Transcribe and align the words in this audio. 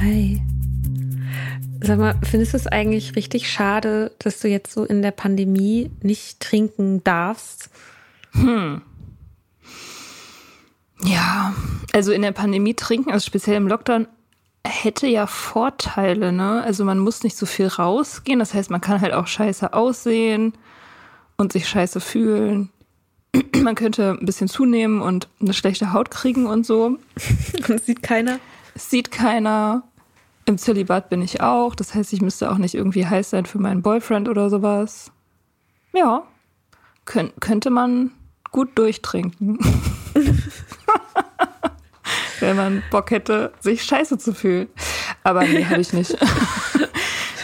Hi. 0.00 0.42
Sag 1.80 1.98
mal, 1.98 2.14
findest 2.22 2.52
du 2.52 2.56
es 2.56 2.66
eigentlich 2.66 3.16
richtig 3.16 3.50
schade, 3.50 4.12
dass 4.18 4.40
du 4.40 4.48
jetzt 4.48 4.72
so 4.72 4.84
in 4.84 5.00
der 5.02 5.12
Pandemie 5.12 5.90
nicht 6.02 6.40
trinken 6.40 7.02
darfst? 7.02 7.70
Ja, 11.04 11.54
also 11.92 12.12
in 12.12 12.22
der 12.22 12.32
Pandemie 12.32 12.74
trinken, 12.74 13.10
also 13.10 13.26
speziell 13.26 13.56
im 13.56 13.68
Lockdown, 13.68 14.06
hätte 14.66 15.06
ja 15.06 15.26
Vorteile, 15.26 16.32
ne? 16.32 16.62
Also 16.62 16.84
man 16.84 16.98
muss 16.98 17.22
nicht 17.22 17.36
so 17.36 17.46
viel 17.46 17.66
rausgehen. 17.66 18.38
Das 18.38 18.54
heißt, 18.54 18.70
man 18.70 18.80
kann 18.80 19.00
halt 19.00 19.12
auch 19.12 19.26
scheiße 19.26 19.72
aussehen 19.72 20.54
und 21.36 21.52
sich 21.52 21.68
scheiße 21.68 22.00
fühlen. 22.00 22.70
Man 23.62 23.74
könnte 23.74 24.18
ein 24.20 24.26
bisschen 24.26 24.48
zunehmen 24.48 25.00
und 25.00 25.28
eine 25.40 25.54
schlechte 25.54 25.92
Haut 25.92 26.10
kriegen 26.10 26.46
und 26.46 26.66
so. 26.66 26.98
Das 27.66 27.86
sieht 27.86 28.02
keiner. 28.02 28.38
Sieht 28.74 29.10
keiner. 29.10 29.84
Im 30.44 30.58
Zölibat 30.58 31.08
bin 31.08 31.22
ich 31.22 31.40
auch. 31.40 31.74
Das 31.74 31.94
heißt, 31.94 32.12
ich 32.12 32.20
müsste 32.20 32.50
auch 32.50 32.58
nicht 32.58 32.74
irgendwie 32.74 33.06
heiß 33.06 33.30
sein 33.30 33.46
für 33.46 33.58
meinen 33.58 33.82
Boyfriend 33.82 34.28
oder 34.28 34.50
sowas. 34.50 35.12
Ja, 35.94 36.24
Kön 37.04 37.32
könnte 37.40 37.70
man 37.70 38.12
gut 38.50 38.70
durchtrinken. 38.76 39.58
Wenn 42.42 42.56
man 42.56 42.82
Bock 42.90 43.12
hätte, 43.12 43.52
sich 43.60 43.84
scheiße 43.84 44.18
zu 44.18 44.34
fühlen. 44.34 44.68
Aber 45.22 45.44
nee, 45.44 45.64
habe 45.70 45.80
ich 45.80 45.92
nicht. 45.92 46.16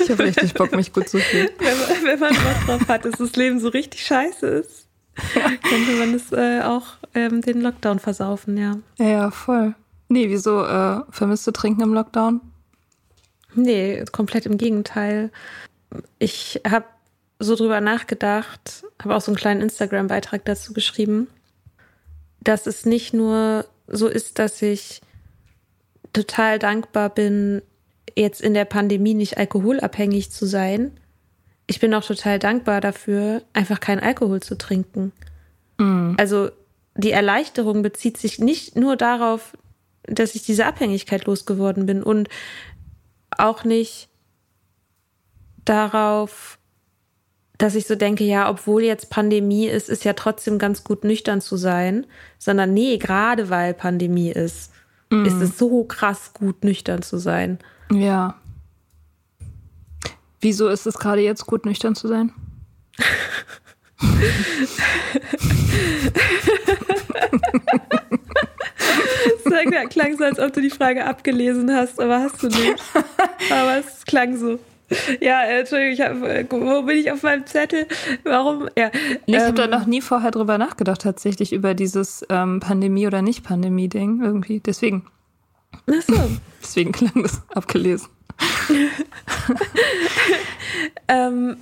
Ich 0.00 0.12
habe 0.12 0.24
richtig 0.24 0.54
Bock, 0.54 0.74
mich 0.74 0.92
gut 0.94 1.06
zu 1.08 1.18
fühlen. 1.18 1.50
Wenn 1.58 1.76
man, 1.76 1.88
wenn 2.04 2.20
man 2.20 2.30
was 2.30 2.66
drauf 2.66 2.88
hat, 2.88 3.04
dass 3.04 3.18
das 3.18 3.36
Leben 3.36 3.58
so 3.60 3.68
richtig 3.68 4.06
scheiße 4.06 4.46
ist, 4.46 4.86
könnte 5.34 5.92
man 5.98 6.14
es 6.14 6.32
äh, 6.32 6.62
auch 6.62 6.84
ähm, 7.14 7.42
den 7.42 7.60
Lockdown 7.60 7.98
versaufen, 7.98 8.56
ja. 8.56 8.78
Ja, 8.96 9.06
ja, 9.06 9.30
voll. 9.30 9.74
Nee, 10.08 10.30
wieso 10.30 10.64
äh, 10.64 11.00
vermisst 11.10 11.46
du 11.46 11.50
Trinken 11.50 11.82
im 11.82 11.92
Lockdown? 11.92 12.40
Nee, 13.54 14.02
komplett 14.12 14.46
im 14.46 14.56
Gegenteil. 14.56 15.30
Ich 16.18 16.62
habe 16.66 16.86
so 17.38 17.54
drüber 17.54 17.82
nachgedacht, 17.82 18.84
habe 19.02 19.14
auch 19.14 19.20
so 19.20 19.32
einen 19.32 19.36
kleinen 19.36 19.60
Instagram-Beitrag 19.60 20.44
dazu 20.46 20.72
geschrieben, 20.72 21.26
dass 22.40 22.66
es 22.66 22.86
nicht 22.86 23.12
nur 23.12 23.66
so 23.88 24.06
ist, 24.06 24.38
dass 24.38 24.62
ich 24.62 25.00
total 26.12 26.58
dankbar 26.58 27.10
bin, 27.10 27.62
jetzt 28.16 28.40
in 28.40 28.54
der 28.54 28.64
Pandemie 28.64 29.14
nicht 29.14 29.38
alkoholabhängig 29.38 30.30
zu 30.30 30.46
sein. 30.46 30.92
Ich 31.66 31.80
bin 31.80 31.92
auch 31.94 32.04
total 32.04 32.38
dankbar 32.38 32.80
dafür, 32.80 33.42
einfach 33.52 33.80
keinen 33.80 34.00
Alkohol 34.00 34.40
zu 34.40 34.56
trinken. 34.56 35.12
Also 36.18 36.50
die 36.96 37.12
Erleichterung 37.12 37.82
bezieht 37.82 38.16
sich 38.16 38.38
nicht 38.38 38.76
nur 38.76 38.96
darauf, 38.96 39.56
dass 40.02 40.34
ich 40.34 40.42
diese 40.42 40.66
Abhängigkeit 40.66 41.26
losgeworden 41.26 41.86
bin 41.86 42.02
und 42.02 42.28
auch 43.30 43.64
nicht 43.64 44.08
darauf, 45.64 46.57
dass 47.58 47.74
ich 47.74 47.86
so 47.86 47.96
denke, 47.96 48.24
ja, 48.24 48.48
obwohl 48.48 48.84
jetzt 48.84 49.10
Pandemie 49.10 49.66
ist, 49.66 49.88
ist 49.88 50.04
ja 50.04 50.12
trotzdem 50.12 50.58
ganz 50.58 50.84
gut 50.84 51.04
nüchtern 51.04 51.40
zu 51.40 51.56
sein, 51.56 52.06
sondern 52.38 52.72
nee, 52.72 52.98
gerade 52.98 53.50
weil 53.50 53.74
Pandemie 53.74 54.30
ist, 54.30 54.72
ist 55.10 55.40
es 55.40 55.58
so 55.58 55.84
krass 55.84 56.32
gut 56.34 56.64
nüchtern 56.64 57.02
zu 57.02 57.18
sein. 57.18 57.58
Ja. 57.92 58.36
Wieso 60.40 60.68
ist 60.68 60.86
es 60.86 60.98
gerade 60.98 61.22
jetzt 61.22 61.46
gut, 61.46 61.66
nüchtern 61.66 61.94
zu 61.94 62.08
sein? 62.08 62.32
Das 69.78 69.90
klang 69.90 70.16
so, 70.16 70.24
als 70.24 70.38
ob 70.38 70.52
du 70.52 70.60
die 70.60 70.70
Frage 70.70 71.04
abgelesen 71.04 71.74
hast, 71.74 72.00
aber 72.00 72.20
hast 72.20 72.42
du 72.42 72.48
nicht. 72.48 72.82
Aber 73.50 73.78
es 73.78 74.04
klang 74.04 74.36
so. 74.36 74.58
Ja, 75.20 75.42
äh, 75.42 75.60
Entschuldigung, 75.60 75.92
ich 75.92 76.00
hab, 76.00 76.22
äh, 76.22 76.46
wo 76.50 76.82
bin 76.82 76.96
ich 76.96 77.10
auf 77.12 77.22
meinem 77.22 77.46
Zettel? 77.46 77.86
Warum? 78.24 78.68
Ja, 78.76 78.90
Ich 79.26 79.36
habe 79.36 79.52
da 79.52 79.64
ähm, 79.64 79.70
noch 79.70 79.86
nie 79.86 80.00
vorher 80.00 80.30
drüber 80.30 80.56
nachgedacht, 80.58 81.02
tatsächlich, 81.02 81.52
über 81.52 81.74
dieses 81.74 82.24
ähm, 82.30 82.60
Pandemie- 82.60 83.06
oder 83.06 83.20
Nicht-Pandemie-Ding 83.22 84.22
irgendwie. 84.22 84.60
Deswegen, 84.60 85.06
Ach 85.86 86.02
so. 86.02 86.14
deswegen 86.62 86.92
klang 86.92 87.22
das 87.22 87.42
abgelesen. 87.54 88.08
Ähm, 91.08 91.56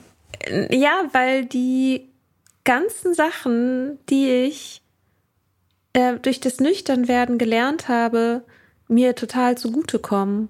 ja, 0.71 1.05
weil 1.13 1.45
die 1.47 2.09
ganzen 2.65 3.15
Sachen, 3.15 3.99
die 4.11 4.29
ich 4.29 4.83
äh, 5.93 6.15
durch 6.17 6.41
das 6.41 6.61
Nüchternwerden 6.61 7.39
gelernt 7.39 7.89
habe, 7.89 8.43
mir 8.89 9.15
total 9.15 9.57
zugutekommen. 9.57 10.49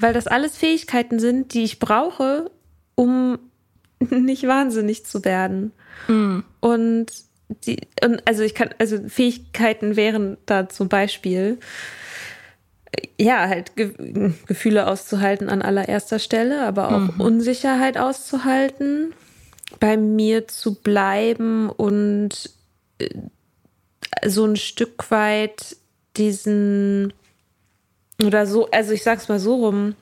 Weil 0.00 0.12
das 0.12 0.26
alles 0.26 0.56
Fähigkeiten 0.56 1.18
sind, 1.18 1.54
die 1.54 1.64
ich 1.64 1.78
brauche, 1.78 2.50
um 2.94 3.38
nicht 4.10 4.46
wahnsinnig 4.46 5.04
zu 5.04 5.24
werden. 5.24 5.72
Mhm. 6.08 6.44
Und 6.60 7.12
die, 7.66 7.80
und 8.04 8.26
also 8.26 8.42
ich 8.42 8.54
kann, 8.54 8.70
also 8.78 8.98
Fähigkeiten 9.08 9.96
wären 9.96 10.36
da 10.46 10.68
zum 10.68 10.88
Beispiel, 10.88 11.58
ja, 13.18 13.48
halt 13.48 13.76
Ge 13.76 14.32
Gefühle 14.46 14.86
auszuhalten 14.86 15.48
an 15.48 15.62
allererster 15.62 16.18
Stelle, 16.18 16.64
aber 16.64 16.88
auch 16.88 17.14
mhm. 17.14 17.20
Unsicherheit 17.20 17.98
auszuhalten, 17.98 19.14
bei 19.78 19.96
mir 19.96 20.48
zu 20.48 20.74
bleiben 20.74 21.70
und 21.70 22.50
äh, 22.98 23.08
so 24.26 24.44
ein 24.44 24.56
Stück 24.56 25.10
weit 25.10 25.76
diesen 26.16 27.12
oder 28.24 28.46
so, 28.46 28.70
also 28.70 28.92
ich 28.92 29.02
sag's 29.02 29.28
mal 29.28 29.38
so 29.38 29.56
rum, 29.56 29.94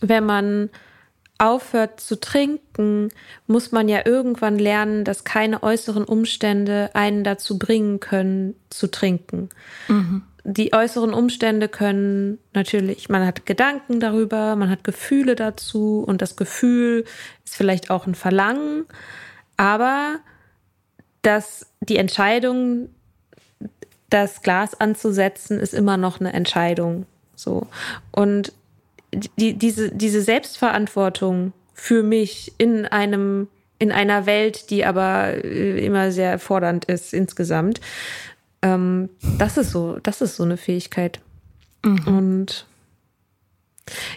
wenn 0.00 0.24
man 0.24 0.70
aufhört 1.38 2.00
zu 2.00 2.18
trinken, 2.18 3.10
muss 3.46 3.72
man 3.72 3.88
ja 3.88 4.06
irgendwann 4.06 4.58
lernen, 4.58 5.04
dass 5.04 5.24
keine 5.24 5.62
äußeren 5.62 6.04
Umstände 6.04 6.90
einen 6.94 7.24
dazu 7.24 7.58
bringen 7.58 8.00
können, 8.00 8.54
zu 8.70 8.90
trinken. 8.90 9.50
Mhm. 9.88 10.22
Die 10.44 10.72
äußeren 10.72 11.12
Umstände 11.12 11.68
können 11.68 12.38
natürlich, 12.54 13.08
man 13.08 13.26
hat 13.26 13.46
Gedanken 13.46 14.00
darüber, 14.00 14.56
man 14.56 14.70
hat 14.70 14.84
Gefühle 14.84 15.34
dazu 15.34 16.04
und 16.06 16.22
das 16.22 16.36
Gefühl 16.36 17.04
ist 17.44 17.56
vielleicht 17.56 17.90
auch 17.90 18.06
ein 18.06 18.14
Verlangen, 18.14 18.86
aber 19.56 20.20
dass 21.22 21.66
die 21.80 21.96
Entscheidung, 21.96 22.90
das 24.10 24.42
Glas 24.42 24.78
anzusetzen, 24.80 25.58
ist 25.58 25.74
immer 25.74 25.96
noch 25.96 26.20
eine 26.20 26.32
Entscheidung. 26.32 27.06
So. 27.34 27.66
Und 28.12 28.52
die, 29.12 29.54
diese, 29.54 29.90
diese 29.90 30.22
Selbstverantwortung 30.22 31.52
für 31.74 32.02
mich 32.02 32.52
in 32.58 32.86
einem, 32.86 33.48
in 33.78 33.92
einer 33.92 34.26
Welt, 34.26 34.70
die 34.70 34.84
aber 34.84 35.44
äh, 35.44 35.84
immer 35.84 36.12
sehr 36.12 36.38
fordernd 36.38 36.86
ist 36.86 37.12
insgesamt, 37.12 37.80
ähm, 38.62 39.10
das 39.38 39.56
ist 39.56 39.70
so, 39.70 39.98
das 40.02 40.20
ist 40.20 40.36
so 40.36 40.42
eine 40.42 40.56
Fähigkeit. 40.56 41.20
Mhm. 41.84 42.06
Und 42.06 42.66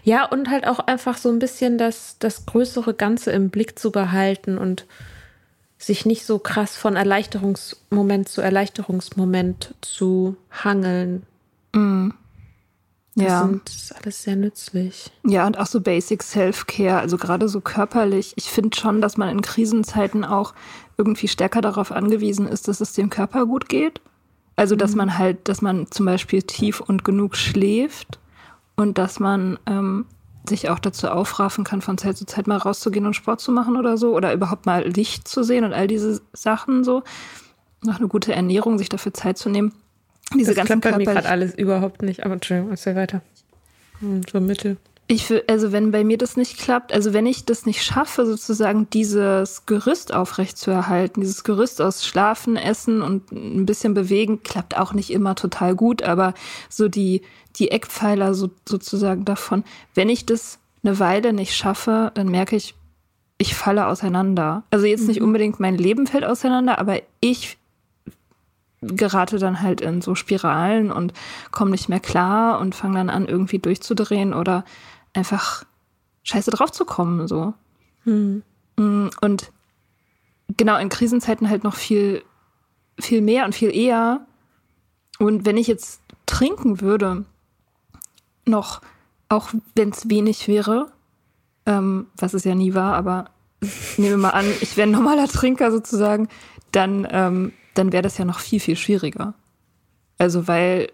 ja, 0.04 0.26
und 0.26 0.50
halt 0.50 0.66
auch 0.66 0.80
einfach 0.80 1.18
so 1.18 1.30
ein 1.30 1.40
bisschen 1.40 1.78
das, 1.78 2.18
das 2.20 2.46
größere 2.46 2.94
Ganze 2.94 3.32
im 3.32 3.50
Blick 3.50 3.78
zu 3.78 3.92
behalten 3.92 4.58
und 4.58 4.86
sich 5.80 6.06
nicht 6.06 6.26
so 6.26 6.38
krass 6.38 6.76
von 6.76 6.96
Erleichterungsmoment 6.96 8.30
zu 8.30 8.42
Erleichterungsmoment 8.42 9.74
zu 9.82 10.36
hangeln. 10.52 11.26
Das, 13.20 13.28
ja. 13.28 13.42
sind, 13.42 13.68
das 13.68 13.76
ist 13.76 13.96
alles 13.96 14.24
sehr 14.24 14.36
nützlich. 14.36 15.12
Ja, 15.26 15.46
und 15.46 15.58
auch 15.58 15.66
so 15.66 15.82
Basic 15.82 16.24
Self-Care, 16.24 17.00
also 17.00 17.18
gerade 17.18 17.50
so 17.50 17.60
körperlich. 17.60 18.34
Ich 18.36 18.50
finde 18.50 18.78
schon, 18.78 19.02
dass 19.02 19.18
man 19.18 19.30
in 19.30 19.42
Krisenzeiten 19.42 20.24
auch 20.24 20.54
irgendwie 20.98 21.28
stärker 21.28 21.62
darauf 21.62 21.92
angewiesen 21.92 22.48
ist, 22.48 22.68
dass 22.68 22.82
es 22.82 22.94
dem 22.94 23.10
Körper 23.10 23.46
gut 23.46 23.68
geht. 23.68 24.02
Also, 24.56 24.76
dass 24.76 24.92
mhm. 24.92 24.98
man 24.98 25.18
halt, 25.18 25.48
dass 25.48 25.62
man 25.62 25.90
zum 25.92 26.06
Beispiel 26.06 26.44
tief 26.44 26.82
und 26.82 27.04
genug 27.04 27.36
schläft 27.36 28.20
und 28.76 28.98
dass 28.98 29.20
man 29.20 29.58
ähm, 29.66 30.06
sich 30.50 30.70
auch 30.70 30.80
dazu 30.80 31.08
aufraffen 31.08 31.64
kann, 31.64 31.82
von 31.82 31.98
Zeit 31.98 32.18
zu 32.18 32.26
Zeit 32.26 32.48
mal 32.48 32.58
rauszugehen 32.58 33.06
und 33.06 33.14
Sport 33.14 33.40
zu 33.40 33.52
machen 33.52 33.78
oder 33.78 33.98
so 33.98 34.16
oder 34.16 34.34
überhaupt 34.34 34.66
mal 34.66 34.88
Licht 34.88 35.28
zu 35.28 35.44
sehen 35.44 35.64
und 35.64 35.74
all 35.74 35.88
diese 35.88 36.22
Sachen 36.34 36.84
so. 36.84 37.04
Noch 37.82 38.00
eine 38.00 38.10
gute 38.10 38.34
Ernährung, 38.34 38.78
sich 38.78 38.90
dafür 38.90 39.14
Zeit 39.14 39.38
zu 39.38 39.50
nehmen. 39.50 39.74
Diese 40.34 40.54
das 40.54 40.56
ganzen 40.58 40.82
klappt 40.82 40.96
bei 40.96 40.98
mir 40.98 41.06
gerade 41.06 41.30
alles 41.30 41.56
überhaupt 41.56 42.02
nicht, 42.02 42.26
aber 42.26 42.34
Entschuldigung, 42.34 42.72
erzähl 42.72 42.96
weiter. 42.96 43.22
Hm, 44.00 44.22
so 44.30 44.42
Mittel. 44.42 44.78
Ich 45.12 45.34
also 45.50 45.72
wenn 45.72 45.90
bei 45.90 46.04
mir 46.04 46.20
das 46.20 46.38
nicht 46.38 46.60
klappt, 46.60 46.94
also 46.94 47.14
wenn 47.14 47.26
ich 47.26 47.44
das 47.44 47.66
nicht 47.66 47.84
schaffe, 47.84 48.28
sozusagen 48.28 48.88
dieses 48.92 49.66
Gerüst 49.66 50.14
aufrechtzuerhalten, 50.14 51.22
dieses 51.22 51.44
Gerüst 51.44 51.82
aus 51.82 52.06
Schlafen, 52.06 52.56
Essen 52.56 53.02
und 53.02 53.32
ein 53.32 53.66
bisschen 53.66 53.96
bewegen, 53.96 54.44
klappt 54.44 54.78
auch 54.78 54.94
nicht 54.94 55.10
immer 55.10 55.34
total 55.34 55.76
gut, 55.76 56.04
aber 56.04 56.36
so 56.70 56.90
die, 56.90 57.24
die 57.56 57.72
Eckpfeiler 57.72 58.36
so, 58.36 58.52
sozusagen 58.68 59.26
davon, 59.26 59.64
wenn 59.96 60.10
ich 60.10 60.28
das 60.28 60.60
eine 60.84 61.00
Weile 61.00 61.34
nicht 61.34 61.56
schaffe, 61.56 62.12
dann 62.14 62.30
merke 62.30 62.56
ich, 62.56 62.76
ich 63.40 63.56
falle 63.56 63.88
auseinander. 63.88 64.62
Also 64.70 64.86
jetzt 64.86 65.08
nicht 65.08 65.22
mhm. 65.22 65.26
unbedingt 65.26 65.60
mein 65.60 65.76
Leben 65.76 66.06
fällt 66.06 66.24
auseinander, 66.24 66.78
aber 66.78 67.02
ich 67.20 67.58
gerate 68.84 69.40
dann 69.40 69.64
halt 69.64 69.82
in 69.82 70.04
so 70.04 70.14
Spiralen 70.14 70.92
und 70.92 71.14
komme 71.50 71.72
nicht 71.72 71.90
mehr 71.90 72.00
klar 72.00 72.60
und 72.60 72.76
fange 72.76 72.98
dann 72.98 73.10
an, 73.10 73.28
irgendwie 73.28 73.58
durchzudrehen 73.58 74.36
oder 74.36 74.64
einfach 75.14 75.64
scheiße 76.24 76.52
drauf 76.52 76.72
zu 76.72 76.86
kommen, 76.86 77.28
so. 77.28 77.54
Hm. 78.04 78.44
Und 78.78 79.52
genau 80.56 80.78
in 80.78 80.90
Krisenzeiten 80.90 81.50
halt 81.50 81.64
noch 81.64 81.76
viel, 81.76 82.24
viel 83.00 83.22
mehr 83.22 83.46
und 83.46 83.56
viel 83.56 83.76
eher. 83.76 84.26
Und 85.20 85.46
wenn 85.46 85.58
ich 85.58 85.68
jetzt 85.68 86.02
trinken 86.26 86.82
würde, 86.82 87.26
noch, 88.46 88.82
auch 89.28 89.50
wenn 89.76 89.90
es 89.90 90.10
wenig 90.10 90.48
wäre, 90.48 90.92
ähm, 91.66 92.08
was 92.16 92.34
es 92.34 92.46
ja 92.46 92.56
nie 92.56 92.74
war, 92.74 92.96
aber 92.96 93.26
nehmen 93.98 94.12
wir 94.12 94.18
mal 94.18 94.30
an, 94.30 94.46
ich 94.62 94.78
wäre 94.78 94.88
ein 94.88 94.92
normaler 94.92 95.28
Trinker 95.28 95.72
sozusagen, 95.72 96.30
dann 96.72 97.08
ähm, 97.12 97.54
dann 97.80 97.94
wäre 97.94 98.04
das 98.04 98.18
ja 98.18 98.26
noch 98.26 98.40
viel, 98.40 98.60
viel 98.60 98.76
schwieriger. 98.76 99.34
Also 100.18 100.48
weil 100.48 100.92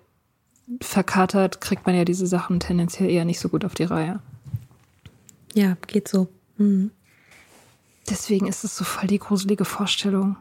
verkatert 0.81 1.61
kriegt 1.61 1.85
man 1.85 1.95
ja 1.95 2.05
diese 2.05 2.27
Sachen 2.27 2.59
tendenziell 2.59 3.09
eher 3.09 3.25
nicht 3.25 3.39
so 3.39 3.49
gut 3.49 3.65
auf 3.65 3.75
die 3.75 3.83
Reihe. 3.83 4.19
Ja, 5.53 5.77
geht 5.87 6.07
so. 6.07 6.27
Mhm. 6.57 6.91
Deswegen 8.09 8.47
ist 8.47 8.63
es 8.63 8.75
so 8.75 8.83
voll 8.83 9.07
die 9.07 9.19
gruselige 9.19 9.65
Vorstellung. 9.65 10.37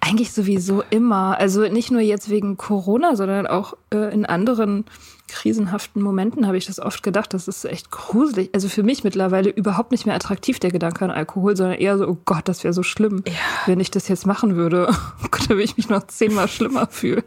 Eigentlich 0.00 0.32
sowieso 0.32 0.82
immer. 0.90 1.38
Also 1.38 1.68
nicht 1.68 1.90
nur 1.90 2.00
jetzt 2.00 2.30
wegen 2.30 2.56
Corona, 2.56 3.14
sondern 3.14 3.46
auch 3.46 3.74
äh, 3.92 4.12
in 4.12 4.24
anderen 4.26 4.84
krisenhaften 5.28 6.02
Momenten 6.02 6.46
habe 6.46 6.56
ich 6.56 6.66
das 6.66 6.80
oft 6.80 7.02
gedacht. 7.02 7.34
Das 7.34 7.48
ist 7.48 7.64
echt 7.64 7.90
gruselig. 7.90 8.50
Also 8.54 8.68
für 8.68 8.82
mich 8.82 9.04
mittlerweile 9.04 9.50
überhaupt 9.50 9.90
nicht 9.92 10.06
mehr 10.06 10.14
attraktiv, 10.14 10.58
der 10.60 10.70
Gedanke 10.70 11.04
an 11.04 11.10
Alkohol, 11.10 11.56
sondern 11.56 11.78
eher 11.78 11.98
so, 11.98 12.06
oh 12.08 12.16
Gott, 12.24 12.48
das 12.48 12.64
wäre 12.64 12.72
so 12.72 12.82
schlimm, 12.82 13.22
ja. 13.26 13.32
wenn 13.66 13.80
ich 13.80 13.90
das 13.90 14.08
jetzt 14.08 14.26
machen 14.26 14.56
würde. 14.56 14.88
Oh 15.24 15.28
Gott, 15.30 15.44
da 15.44 15.50
würde 15.50 15.64
ich 15.64 15.76
mich 15.76 15.88
noch 15.88 16.06
zehnmal 16.06 16.48
schlimmer 16.48 16.86
fühlen. 16.86 17.22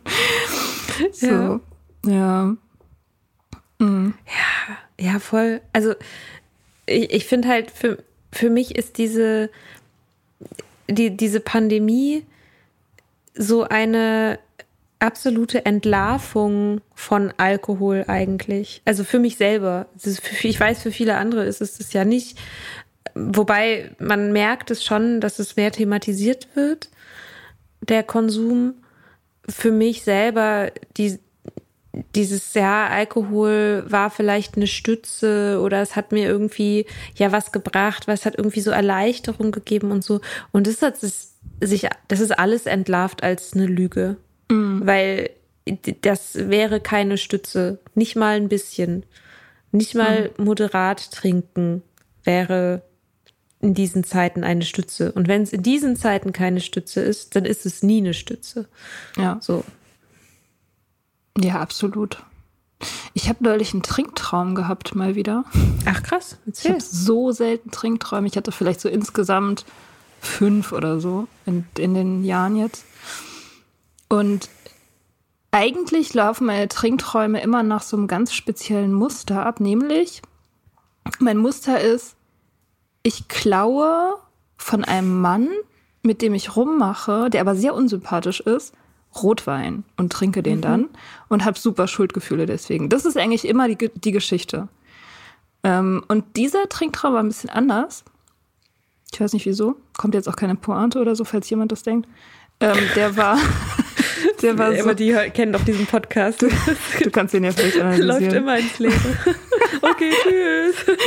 So, 1.11 1.27
ja. 1.27 1.59
Ja. 2.05 2.55
Mhm. 3.79 4.13
ja. 4.25 4.77
Ja, 4.99 5.19
voll. 5.19 5.61
Also 5.71 5.93
ich, 6.85 7.11
ich 7.11 7.25
finde 7.25 7.47
halt, 7.47 7.71
für, 7.71 8.03
für 8.31 8.49
mich 8.49 8.75
ist 8.75 8.97
diese, 8.97 9.49
die, 10.89 11.15
diese 11.15 11.39
Pandemie 11.39 12.25
so 13.33 13.63
eine 13.63 14.39
absolute 14.99 15.65
Entlarvung 15.65 16.81
von 16.93 17.33
Alkohol 17.37 18.03
eigentlich. 18.07 18.81
Also 18.83 19.05
für 19.05 19.19
mich 19.19 19.37
selber. 19.37 19.87
Für, 19.97 20.47
ich 20.47 20.59
weiß, 20.59 20.81
für 20.81 20.91
viele 20.91 21.15
andere 21.15 21.45
ist 21.45 21.61
es 21.61 21.77
das 21.77 21.93
ja 21.93 22.03
nicht. 22.03 22.37
Wobei 23.15 23.91
man 23.99 24.33
merkt 24.33 24.71
es 24.71 24.83
schon, 24.83 25.21
dass 25.21 25.39
es 25.39 25.55
mehr 25.55 25.71
thematisiert 25.71 26.49
wird, 26.55 26.89
der 27.81 28.03
Konsum. 28.03 28.75
Für 29.47 29.71
mich 29.71 30.03
selber, 30.03 30.71
die, 30.97 31.17
dieses, 32.15 32.53
ja, 32.53 32.87
Alkohol 32.87 33.83
war 33.87 34.09
vielleicht 34.09 34.55
eine 34.55 34.67
Stütze 34.67 35.59
oder 35.61 35.81
es 35.81 35.95
hat 35.95 36.11
mir 36.11 36.27
irgendwie 36.27 36.85
ja 37.15 37.31
was 37.31 37.51
gebracht, 37.51 38.07
was 38.07 38.25
hat 38.25 38.35
irgendwie 38.37 38.61
so 38.61 38.71
Erleichterung 38.71 39.51
gegeben 39.51 39.91
und 39.91 40.03
so. 40.03 40.21
Und 40.51 40.67
das 40.67 40.81
hat 40.81 40.97
sich, 40.97 41.87
das 42.07 42.19
ist 42.19 42.37
alles 42.37 42.65
entlarvt 42.65 43.23
als 43.23 43.53
eine 43.53 43.65
Lüge. 43.65 44.17
Mhm. 44.49 44.81
Weil 44.85 45.29
das 46.01 46.49
wäre 46.49 46.79
keine 46.79 47.17
Stütze. 47.17 47.79
Nicht 47.95 48.15
mal 48.15 48.35
ein 48.35 48.49
bisschen. 48.49 49.05
Nicht 49.71 49.95
mal 49.95 50.31
mhm. 50.37 50.45
moderat 50.45 51.11
trinken 51.11 51.83
wäre 52.23 52.81
in 53.61 53.73
diesen 53.73 54.03
Zeiten 54.03 54.43
eine 54.43 54.63
Stütze. 54.63 55.11
Und 55.11 55.27
wenn 55.27 55.43
es 55.43 55.53
in 55.53 55.63
diesen 55.63 55.95
Zeiten 55.95 56.31
keine 56.31 56.61
Stütze 56.61 57.01
ist, 57.01 57.35
dann 57.35 57.45
ist 57.45 57.65
es 57.65 57.83
nie 57.83 57.97
eine 57.97 58.13
Stütze. 58.13 58.67
Ja. 59.17 59.37
So. 59.41 59.63
Ja, 61.41 61.59
absolut. 61.59 62.23
Ich 63.13 63.27
habe 63.27 63.43
neulich 63.43 63.73
einen 63.73 63.83
Trinktraum 63.83 64.55
gehabt, 64.55 64.95
mal 64.95 65.15
wieder. 65.15 65.45
Ach 65.85 66.01
krass. 66.03 66.37
Erzähl. 66.45 66.71
Ich 66.71 66.75
habe 66.75 66.83
so 66.83 67.31
selten 67.31 67.71
Trinkträume. 67.71 68.27
Ich 68.27 68.37
hatte 68.37 68.51
vielleicht 68.51 68.81
so 68.81 68.89
insgesamt 68.89 69.65
fünf 70.21 70.71
oder 70.71 70.99
so 70.99 71.27
in, 71.45 71.65
in 71.77 71.93
den 71.93 72.23
Jahren 72.23 72.55
jetzt. 72.55 72.85
Und 74.07 74.49
eigentlich 75.51 76.13
laufen 76.13 76.45
meine 76.47 76.67
Trinkträume 76.67 77.41
immer 77.41 77.63
nach 77.63 77.81
so 77.81 77.97
einem 77.97 78.07
ganz 78.07 78.33
speziellen 78.33 78.93
Muster 78.93 79.45
ab, 79.45 79.59
nämlich 79.59 80.21
mein 81.19 81.37
Muster 81.37 81.79
ist, 81.79 82.15
ich 83.01 83.27
klaue 83.27 84.17
von 84.57 84.83
einem 84.83 85.19
Mann, 85.21 85.49
mit 86.03 86.21
dem 86.21 86.33
ich 86.33 86.55
rummache, 86.55 87.29
der 87.29 87.41
aber 87.41 87.55
sehr 87.55 87.73
unsympathisch 87.73 88.41
ist, 88.41 88.73
Rotwein 89.15 89.83
und 89.97 90.11
trinke 90.11 90.43
den 90.43 90.57
mhm. 90.57 90.61
dann 90.61 90.89
und 91.27 91.45
habe 91.45 91.57
super 91.57 91.87
Schuldgefühle 91.87 92.45
deswegen. 92.45 92.89
Das 92.89 93.05
ist 93.05 93.17
eigentlich 93.17 93.47
immer 93.47 93.67
die, 93.67 93.89
die 93.93 94.11
Geschichte. 94.11 94.67
Ähm, 95.63 96.03
und 96.07 96.37
dieser 96.37 96.69
Trinktraum 96.69 97.13
war 97.13 97.23
ein 97.23 97.27
bisschen 97.27 97.49
anders. 97.49 98.03
Ich 99.11 99.19
weiß 99.19 99.33
nicht 99.33 99.45
wieso. 99.45 99.75
Kommt 99.97 100.13
jetzt 100.13 100.29
auch 100.29 100.35
keine 100.35 100.55
Pointe 100.55 100.99
oder 100.99 101.15
so, 101.15 101.25
falls 101.25 101.49
jemand 101.49 101.71
das 101.71 101.83
denkt. 101.83 102.07
Ähm, 102.59 102.77
der 102.95 103.17
war. 103.17 103.37
der 104.41 104.57
war 104.57 104.75
so, 104.75 104.93
die 104.93 105.11
kennen 105.33 105.53
doch 105.53 105.63
diesen 105.63 105.85
Podcast. 105.85 106.41
Du, 106.41 106.49
du 107.03 107.09
kannst 107.09 107.33
den 107.33 107.43
ja 107.43 107.51
vielleicht 107.51 107.77
analysieren. 107.81 108.07
Läuft 108.07 108.33
immer 108.33 108.57
ins 108.57 108.79
Leben. 108.79 109.17
okay, 109.81 110.11
tschüss. 110.23 110.97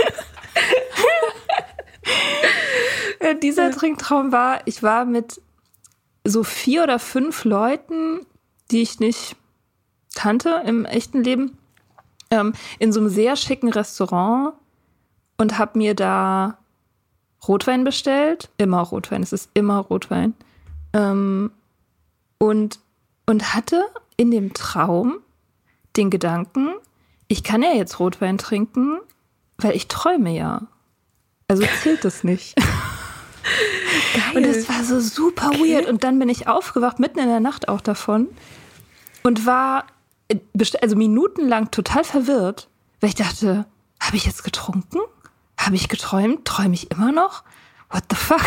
Äh, 3.20 3.36
dieser 3.36 3.70
Trinktraum 3.70 4.32
war, 4.32 4.60
ich 4.64 4.82
war 4.82 5.04
mit 5.04 5.40
so 6.24 6.44
vier 6.44 6.84
oder 6.84 6.98
fünf 6.98 7.44
Leuten, 7.44 8.20
die 8.70 8.82
ich 8.82 9.00
nicht 9.00 9.36
kannte 10.14 10.62
im 10.66 10.84
echten 10.84 11.24
Leben, 11.24 11.58
ähm, 12.30 12.52
in 12.78 12.92
so 12.92 13.00
einem 13.00 13.08
sehr 13.08 13.36
schicken 13.36 13.68
Restaurant 13.68 14.54
und 15.36 15.58
habe 15.58 15.78
mir 15.78 15.94
da 15.94 16.58
Rotwein 17.46 17.84
bestellt. 17.84 18.50
Immer 18.56 18.80
Rotwein, 18.80 19.22
es 19.22 19.32
ist 19.32 19.50
immer 19.54 19.78
Rotwein. 19.78 20.34
Ähm, 20.92 21.50
und, 22.38 22.78
und 23.26 23.54
hatte 23.54 23.84
in 24.16 24.30
dem 24.30 24.52
Traum 24.54 25.18
den 25.96 26.10
Gedanken, 26.10 26.70
ich 27.28 27.42
kann 27.42 27.62
ja 27.62 27.72
jetzt 27.72 27.98
Rotwein 27.98 28.38
trinken, 28.38 28.98
weil 29.58 29.74
ich 29.74 29.88
träume 29.88 30.36
ja. 30.36 30.62
Also 31.48 31.64
zählt 31.82 32.04
das 32.04 32.24
nicht. 32.24 32.54
Geil. 34.14 34.36
Und 34.36 34.44
es 34.44 34.68
war 34.68 34.84
so 34.84 35.00
super 35.00 35.48
okay. 35.48 35.74
weird. 35.74 35.86
Und 35.86 36.04
dann 36.04 36.18
bin 36.18 36.28
ich 36.28 36.48
aufgewacht, 36.48 36.98
mitten 36.98 37.18
in 37.18 37.28
der 37.28 37.40
Nacht 37.40 37.68
auch 37.68 37.80
davon. 37.80 38.28
Und 39.22 39.46
war 39.46 39.86
äh, 40.28 40.36
also 40.80 40.96
minutenlang 40.96 41.70
total 41.70 42.04
verwirrt, 42.04 42.68
weil 43.00 43.08
ich 43.08 43.14
dachte, 43.14 43.66
habe 44.00 44.16
ich 44.16 44.26
jetzt 44.26 44.44
getrunken? 44.44 44.98
Habe 45.58 45.76
ich 45.76 45.88
geträumt? 45.88 46.44
Träume 46.44 46.74
ich 46.74 46.90
immer 46.90 47.12
noch? 47.12 47.44
What 47.90 48.04
the 48.10 48.16
fuck? 48.16 48.46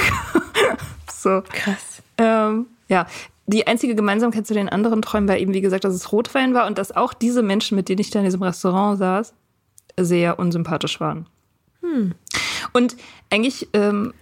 so. 1.11 1.43
Krass. 1.49 2.01
Ähm, 2.17 2.67
ja, 2.87 3.07
die 3.47 3.67
einzige 3.67 3.95
Gemeinsamkeit 3.95 4.47
zu 4.47 4.53
den 4.53 4.69
anderen 4.69 5.01
Träumen 5.01 5.29
war 5.29 5.37
eben, 5.37 5.53
wie 5.53 5.61
gesagt, 5.61 5.83
dass 5.83 5.93
es 5.93 6.11
Rotwein 6.11 6.53
war 6.53 6.65
und 6.65 6.77
dass 6.77 6.95
auch 6.95 7.13
diese 7.13 7.43
Menschen, 7.43 7.75
mit 7.75 7.89
denen 7.89 7.99
ich 7.99 8.09
da 8.09 8.19
in 8.19 8.25
diesem 8.25 8.41
Restaurant 8.41 8.97
saß, 8.97 9.33
sehr 9.97 10.39
unsympathisch 10.39 10.99
waren. 10.99 11.27
Hm. 11.81 12.15
Und 12.73 12.97
eigentlich 13.29 13.69
ähm, 13.73 14.13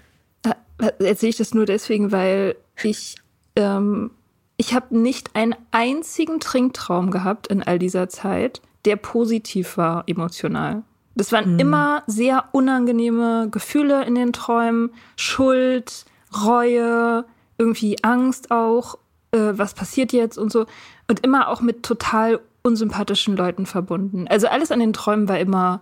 erzähle 0.78 1.30
ich 1.30 1.38
das 1.38 1.54
nur 1.54 1.66
deswegen, 1.66 2.12
weil 2.12 2.56
ich, 2.84 3.16
ähm, 3.56 4.12
ich 4.58 4.74
habe 4.74 4.98
nicht 4.98 5.36
einen 5.36 5.56
einzigen 5.72 6.40
Trinktraum 6.40 7.12
gehabt 7.12 7.48
in 7.48 7.64
all 7.64 7.80
dieser 7.80 8.10
Zeit, 8.10 8.62
der 8.86 8.96
positiv 8.96 9.78
war 9.78 10.04
emotional. 10.08 10.84
Das 11.16 11.32
waren 11.32 11.54
mhm. 11.54 11.60
immer 11.60 12.04
sehr 12.08 12.46
unangenehme 12.52 13.48
Gefühle 13.50 14.04
in 14.06 14.16
den 14.16 14.34
Träumen, 14.34 14.92
Schuld, 15.16 16.06
Reue, 16.44 17.26
irgendwie 17.58 18.04
Angst 18.04 18.50
auch, 18.52 18.98
äh, 19.32 19.54
was 19.54 19.74
passiert 19.74 20.12
jetzt 20.12 20.38
und 20.38 20.52
so. 20.52 20.66
Und 21.08 21.20
immer 21.20 21.50
auch 21.50 21.62
mit 21.62 21.84
total 21.84 22.40
unsympathischen 22.64 23.36
Leuten 23.38 23.66
verbunden. 23.66 24.28
Also 24.28 24.48
alles 24.48 24.72
an 24.72 24.80
den 24.80 24.94
Träumen 24.94 25.28
war 25.28 25.40
immer 25.40 25.82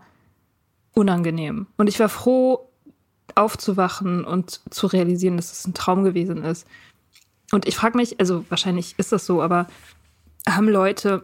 unangenehm. 0.93 1.67
Und 1.77 1.87
ich 1.87 1.99
war 1.99 2.09
froh, 2.09 2.67
aufzuwachen 3.37 4.25
und 4.25 4.61
zu 4.69 4.87
realisieren, 4.87 5.37
dass 5.37 5.51
es 5.51 5.67
ein 5.67 5.73
Traum 5.73 6.03
gewesen 6.03 6.43
ist. 6.43 6.67
Und 7.51 7.67
ich 7.67 7.75
frage 7.75 7.97
mich, 7.97 8.19
also 8.19 8.45
wahrscheinlich 8.49 8.95
ist 8.97 9.11
das 9.11 9.25
so, 9.25 9.41
aber 9.41 9.67
haben 10.47 10.69
Leute 10.69 11.23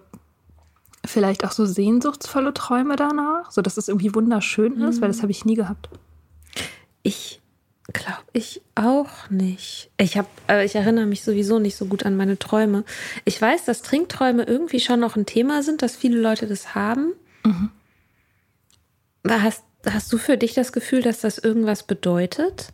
vielleicht 1.05 1.45
auch 1.45 1.51
so 1.51 1.65
sehnsuchtsvolle 1.65 2.53
Träume 2.53 2.95
danach, 2.95 3.51
so 3.51 3.61
dass 3.61 3.77
es 3.77 3.87
irgendwie 3.87 4.13
wunderschön 4.13 4.81
ist, 4.81 4.97
mhm. 4.97 5.01
weil 5.01 5.07
das 5.09 5.21
habe 5.21 5.31
ich 5.31 5.45
nie 5.45 5.55
gehabt. 5.55 5.89
Ich 7.03 7.41
glaube 7.93 8.23
ich 8.33 8.61
auch 8.75 9.29
nicht. 9.29 9.89
Ich 9.97 10.17
habe, 10.17 10.27
äh, 10.49 10.65
ich 10.65 10.75
erinnere 10.75 11.05
mich 11.05 11.23
sowieso 11.23 11.59
nicht 11.59 11.77
so 11.77 11.85
gut 11.85 12.05
an 12.05 12.17
meine 12.17 12.37
Träume. 12.37 12.83
Ich 13.23 13.41
weiß, 13.41 13.65
dass 13.65 13.81
Trinkträume 13.81 14.43
irgendwie 14.43 14.81
schon 14.81 14.99
noch 14.99 15.15
ein 15.15 15.25
Thema 15.25 15.63
sind, 15.63 15.81
dass 15.81 15.95
viele 15.95 16.19
Leute 16.19 16.47
das 16.47 16.75
haben. 16.75 17.13
Mhm. 17.45 17.69
Hast 19.29 19.63
Hast 19.85 20.11
du 20.11 20.17
für 20.17 20.37
dich 20.37 20.53
das 20.53 20.71
Gefühl, 20.71 21.01
dass 21.01 21.21
das 21.21 21.37
irgendwas 21.37 21.83
bedeutet? 21.83 22.73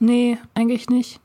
Nee, 0.00 0.38
eigentlich 0.54 0.88
nicht. 0.88 1.20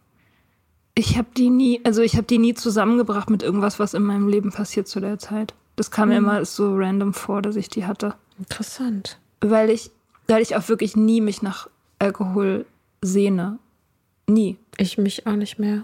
Ich 0.93 1.17
habe 1.17 1.27
die 1.35 1.49
nie, 1.49 1.81
also 1.83 2.01
ich 2.01 2.15
habe 2.15 2.23
die 2.23 2.37
nie 2.37 2.53
zusammengebracht 2.53 3.29
mit 3.29 3.43
irgendwas, 3.43 3.79
was 3.79 3.93
in 3.93 4.03
meinem 4.03 4.29
Leben 4.29 4.51
passiert 4.51 4.87
zu 4.87 4.99
der 4.99 5.19
Zeit. 5.19 5.53
Das 5.75 5.91
kam 5.91 6.09
mir 6.09 6.21
mhm. 6.21 6.27
immer 6.27 6.45
so 6.45 6.75
random 6.75 7.13
vor, 7.13 7.41
dass 7.41 7.57
ich 7.57 7.67
die 7.67 7.85
hatte. 7.85 8.15
Interessant. 8.39 9.19
Weil 9.41 9.69
ich, 9.69 9.91
weil 10.27 10.41
ich 10.41 10.55
auch 10.55 10.69
wirklich 10.69 10.95
nie 10.95 11.19
mich 11.19 11.41
nach 11.41 11.69
Alkohol 11.99 12.65
sehne. 13.01 13.59
Nie. 14.27 14.57
Ich 14.77 14.97
mich 14.97 15.27
auch 15.27 15.35
nicht 15.35 15.59
mehr. 15.59 15.83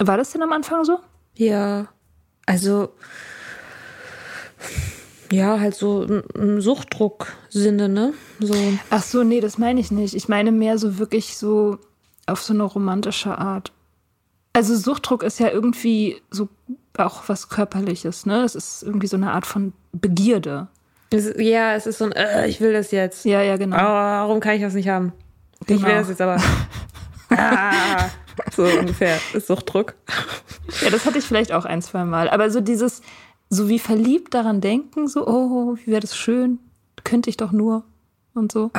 War 0.00 0.16
das 0.16 0.30
denn 0.30 0.42
am 0.42 0.52
Anfang 0.52 0.84
so? 0.84 0.98
Ja. 1.36 1.88
Also 2.46 2.92
ja, 5.32 5.58
halt 5.58 5.74
so 5.74 6.02
im 6.34 6.60
Suchtdruck-Sinne, 6.60 7.88
ne? 7.88 8.12
So. 8.38 8.54
Ach 8.90 9.02
so, 9.02 9.24
nee, 9.24 9.40
das 9.40 9.58
meine 9.58 9.80
ich 9.80 9.90
nicht. 9.90 10.14
Ich 10.14 10.28
meine 10.28 10.52
mehr 10.52 10.78
so 10.78 10.98
wirklich 10.98 11.36
so 11.36 11.78
auf 12.26 12.42
so 12.42 12.52
eine 12.52 12.64
romantische 12.64 13.38
Art. 13.38 13.72
Also 14.52 14.76
Suchtdruck 14.76 15.22
ist 15.22 15.40
ja 15.40 15.48
irgendwie 15.48 16.20
so 16.30 16.48
auch 16.98 17.22
was 17.28 17.48
Körperliches, 17.48 18.26
ne? 18.26 18.42
Es 18.42 18.54
ist 18.54 18.82
irgendwie 18.82 19.06
so 19.06 19.16
eine 19.16 19.32
Art 19.32 19.46
von 19.46 19.72
Begierde. 19.92 20.68
Es, 21.10 21.32
ja, 21.38 21.74
es 21.74 21.86
ist 21.86 21.98
so 21.98 22.04
ein, 22.04 22.12
äh, 22.12 22.46
ich 22.46 22.60
will 22.60 22.74
das 22.74 22.90
jetzt. 22.90 23.24
Ja, 23.24 23.40
ja, 23.40 23.56
genau. 23.56 23.76
Aber 23.76 24.28
warum 24.28 24.40
kann 24.40 24.56
ich 24.56 24.62
das 24.62 24.74
nicht 24.74 24.88
haben? 24.88 25.12
Genau. 25.66 25.80
Ich 25.80 25.86
will 25.86 25.94
das 25.94 26.08
jetzt 26.08 26.20
aber. 26.20 26.36
ah, 27.30 28.10
so 28.54 28.64
ungefähr 28.64 29.18
ist 29.32 29.46
Suchtdruck. 29.46 29.94
Ja, 30.82 30.90
das 30.90 31.06
hatte 31.06 31.18
ich 31.18 31.24
vielleicht 31.24 31.52
auch 31.52 31.64
ein, 31.64 31.80
zwei 31.80 32.04
Mal. 32.04 32.28
Aber 32.28 32.50
so 32.50 32.60
dieses, 32.60 33.00
so 33.52 33.68
wie 33.68 33.78
verliebt 33.78 34.32
daran 34.32 34.62
denken, 34.62 35.08
so, 35.08 35.26
oh, 35.26 35.76
wie 35.76 35.90
wäre 35.90 36.00
das 36.00 36.16
schön, 36.16 36.58
könnte 37.04 37.28
ich 37.28 37.36
doch 37.36 37.52
nur 37.52 37.84
und 38.32 38.50
so. 38.50 38.70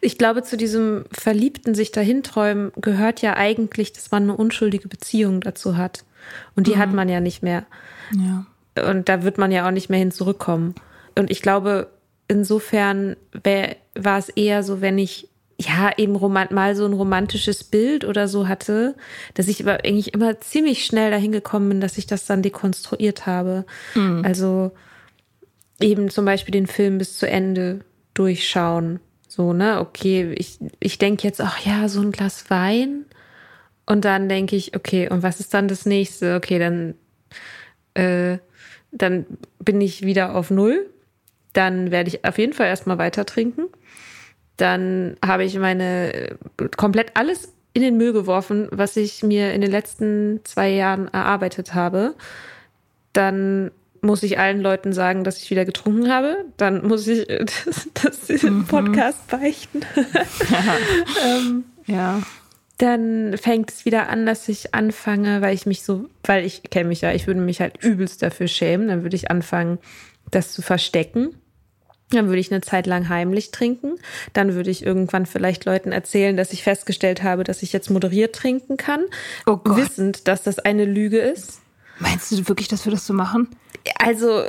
Ich 0.00 0.16
glaube, 0.16 0.42
zu 0.42 0.56
diesem 0.56 1.04
verliebten 1.12 1.74
sich 1.74 1.92
dahinträumen 1.92 2.72
gehört 2.76 3.20
ja 3.20 3.36
eigentlich, 3.36 3.92
dass 3.92 4.10
man 4.10 4.22
eine 4.22 4.36
unschuldige 4.36 4.88
Beziehung 4.88 5.42
dazu 5.42 5.76
hat. 5.76 6.06
Und 6.56 6.66
die 6.66 6.76
mhm. 6.76 6.78
hat 6.78 6.92
man 6.94 7.10
ja 7.10 7.20
nicht 7.20 7.42
mehr. 7.42 7.66
Ja. 8.16 8.46
Und 8.88 9.10
da 9.10 9.22
wird 9.22 9.36
man 9.36 9.52
ja 9.52 9.66
auch 9.66 9.72
nicht 9.72 9.90
mehr 9.90 9.98
hin 9.98 10.10
zurückkommen. 10.10 10.74
Und 11.18 11.30
ich 11.30 11.42
glaube, 11.42 11.90
insofern 12.28 13.16
wär, 13.44 13.76
war 13.94 14.16
es 14.16 14.30
eher 14.30 14.62
so, 14.62 14.80
wenn 14.80 14.96
ich 14.96 15.28
ja, 15.60 15.92
eben 15.98 16.12
mal 16.12 16.74
so 16.74 16.86
ein 16.86 16.92
romantisches 16.92 17.64
Bild 17.64 18.04
oder 18.04 18.28
so 18.28 18.48
hatte, 18.48 18.94
dass 19.34 19.48
ich 19.48 19.62
aber 19.62 19.84
eigentlich 19.84 20.14
immer 20.14 20.40
ziemlich 20.40 20.84
schnell 20.84 21.10
dahin 21.10 21.32
gekommen 21.32 21.68
bin, 21.68 21.80
dass 21.80 21.98
ich 21.98 22.06
das 22.06 22.24
dann 22.24 22.42
dekonstruiert 22.42 23.26
habe. 23.26 23.66
Mhm. 23.94 24.22
Also 24.24 24.72
eben 25.80 26.08
zum 26.08 26.24
Beispiel 26.24 26.52
den 26.52 26.66
Film 26.66 26.96
bis 26.98 27.18
zu 27.18 27.28
Ende 27.28 27.80
durchschauen. 28.14 29.00
So, 29.28 29.52
ne, 29.52 29.80
okay, 29.80 30.32
ich, 30.36 30.58
ich 30.80 30.98
denke 30.98 31.26
jetzt, 31.26 31.40
ach 31.40 31.58
ja, 31.64 31.88
so 31.88 32.00
ein 32.00 32.12
Glas 32.12 32.48
Wein. 32.48 33.04
Und 33.86 34.04
dann 34.04 34.28
denke 34.28 34.56
ich, 34.56 34.74
okay, 34.74 35.10
und 35.10 35.22
was 35.22 35.40
ist 35.40 35.52
dann 35.52 35.68
das 35.68 35.84
nächste? 35.84 36.36
Okay, 36.36 36.58
dann, 36.58 36.94
äh, 37.94 38.38
dann 38.92 39.26
bin 39.58 39.80
ich 39.80 40.02
wieder 40.02 40.34
auf 40.34 40.50
Null. 40.50 40.88
Dann 41.52 41.90
werde 41.90 42.08
ich 42.08 42.24
auf 42.24 42.38
jeden 42.38 42.52
Fall 42.52 42.68
erstmal 42.68 42.98
weiter 42.98 43.26
trinken. 43.26 43.64
Dann 44.60 45.16
habe 45.24 45.44
ich 45.44 45.58
meine 45.58 46.36
komplett 46.76 47.16
alles 47.16 47.54
in 47.72 47.80
den 47.80 47.96
Müll 47.96 48.12
geworfen, 48.12 48.68
was 48.70 48.94
ich 48.98 49.22
mir 49.22 49.54
in 49.54 49.62
den 49.62 49.70
letzten 49.70 50.40
zwei 50.44 50.68
Jahren 50.68 51.08
erarbeitet 51.08 51.72
habe. 51.72 52.14
Dann 53.14 53.70
muss 54.02 54.22
ich 54.22 54.38
allen 54.38 54.60
Leuten 54.60 54.92
sagen, 54.92 55.24
dass 55.24 55.42
ich 55.42 55.48
wieder 55.50 55.64
getrunken 55.64 56.12
habe. 56.12 56.44
Dann 56.58 56.86
muss 56.86 57.08
ich 57.08 57.26
das, 57.94 58.28
das 58.28 58.42
mhm. 58.42 58.66
Podcast 58.66 59.28
beichten. 59.28 59.80
Ja. 59.96 60.76
ähm, 61.24 61.64
ja. 61.86 62.22
Dann 62.76 63.38
fängt 63.38 63.70
es 63.70 63.86
wieder 63.86 64.10
an, 64.10 64.26
dass 64.26 64.46
ich 64.50 64.74
anfange, 64.74 65.40
weil 65.40 65.54
ich 65.54 65.64
mich 65.64 65.84
so, 65.84 66.10
weil 66.24 66.44
ich 66.44 66.64
kenne 66.64 66.90
mich 66.90 67.00
ja, 67.00 67.12
ich 67.12 67.26
würde 67.26 67.40
mich 67.40 67.62
halt 67.62 67.82
übelst 67.82 68.22
dafür 68.22 68.46
schämen. 68.46 68.88
Dann 68.88 69.04
würde 69.04 69.16
ich 69.16 69.30
anfangen, 69.30 69.78
das 70.30 70.52
zu 70.52 70.60
verstecken. 70.60 71.34
Dann 72.10 72.26
würde 72.26 72.40
ich 72.40 72.50
eine 72.50 72.60
Zeit 72.60 72.86
lang 72.86 73.08
heimlich 73.08 73.52
trinken. 73.52 73.98
Dann 74.32 74.54
würde 74.54 74.70
ich 74.70 74.84
irgendwann 74.84 75.26
vielleicht 75.26 75.64
Leuten 75.64 75.92
erzählen, 75.92 76.36
dass 76.36 76.52
ich 76.52 76.62
festgestellt 76.62 77.22
habe, 77.22 77.44
dass 77.44 77.62
ich 77.62 77.72
jetzt 77.72 77.90
moderiert 77.90 78.34
trinken 78.34 78.76
kann. 78.76 79.04
Oh 79.46 79.56
Gott. 79.56 79.76
Wissend, 79.76 80.28
dass 80.28 80.42
das 80.42 80.58
eine 80.58 80.84
Lüge 80.84 81.18
ist. 81.18 81.60
Meinst 82.00 82.32
du 82.32 82.48
wirklich, 82.48 82.68
dass 82.68 82.84
wir 82.84 82.92
das 82.92 83.06
so 83.06 83.12
machen? 83.14 83.48
Also. 83.98 84.44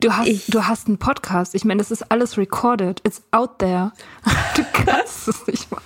Du 0.00 0.14
hast, 0.14 0.28
ich, 0.28 0.46
du 0.46 0.66
hast 0.66 0.86
einen 0.86 0.96
Podcast. 0.96 1.54
Ich 1.54 1.66
meine, 1.66 1.76
das 1.76 1.90
ist 1.90 2.10
alles 2.10 2.38
recorded. 2.38 3.02
It's 3.04 3.22
out 3.30 3.58
there. 3.58 3.92
Du 4.56 4.64
kannst 4.72 5.28
es 5.28 5.46
nicht 5.46 5.70
mal. 5.70 5.80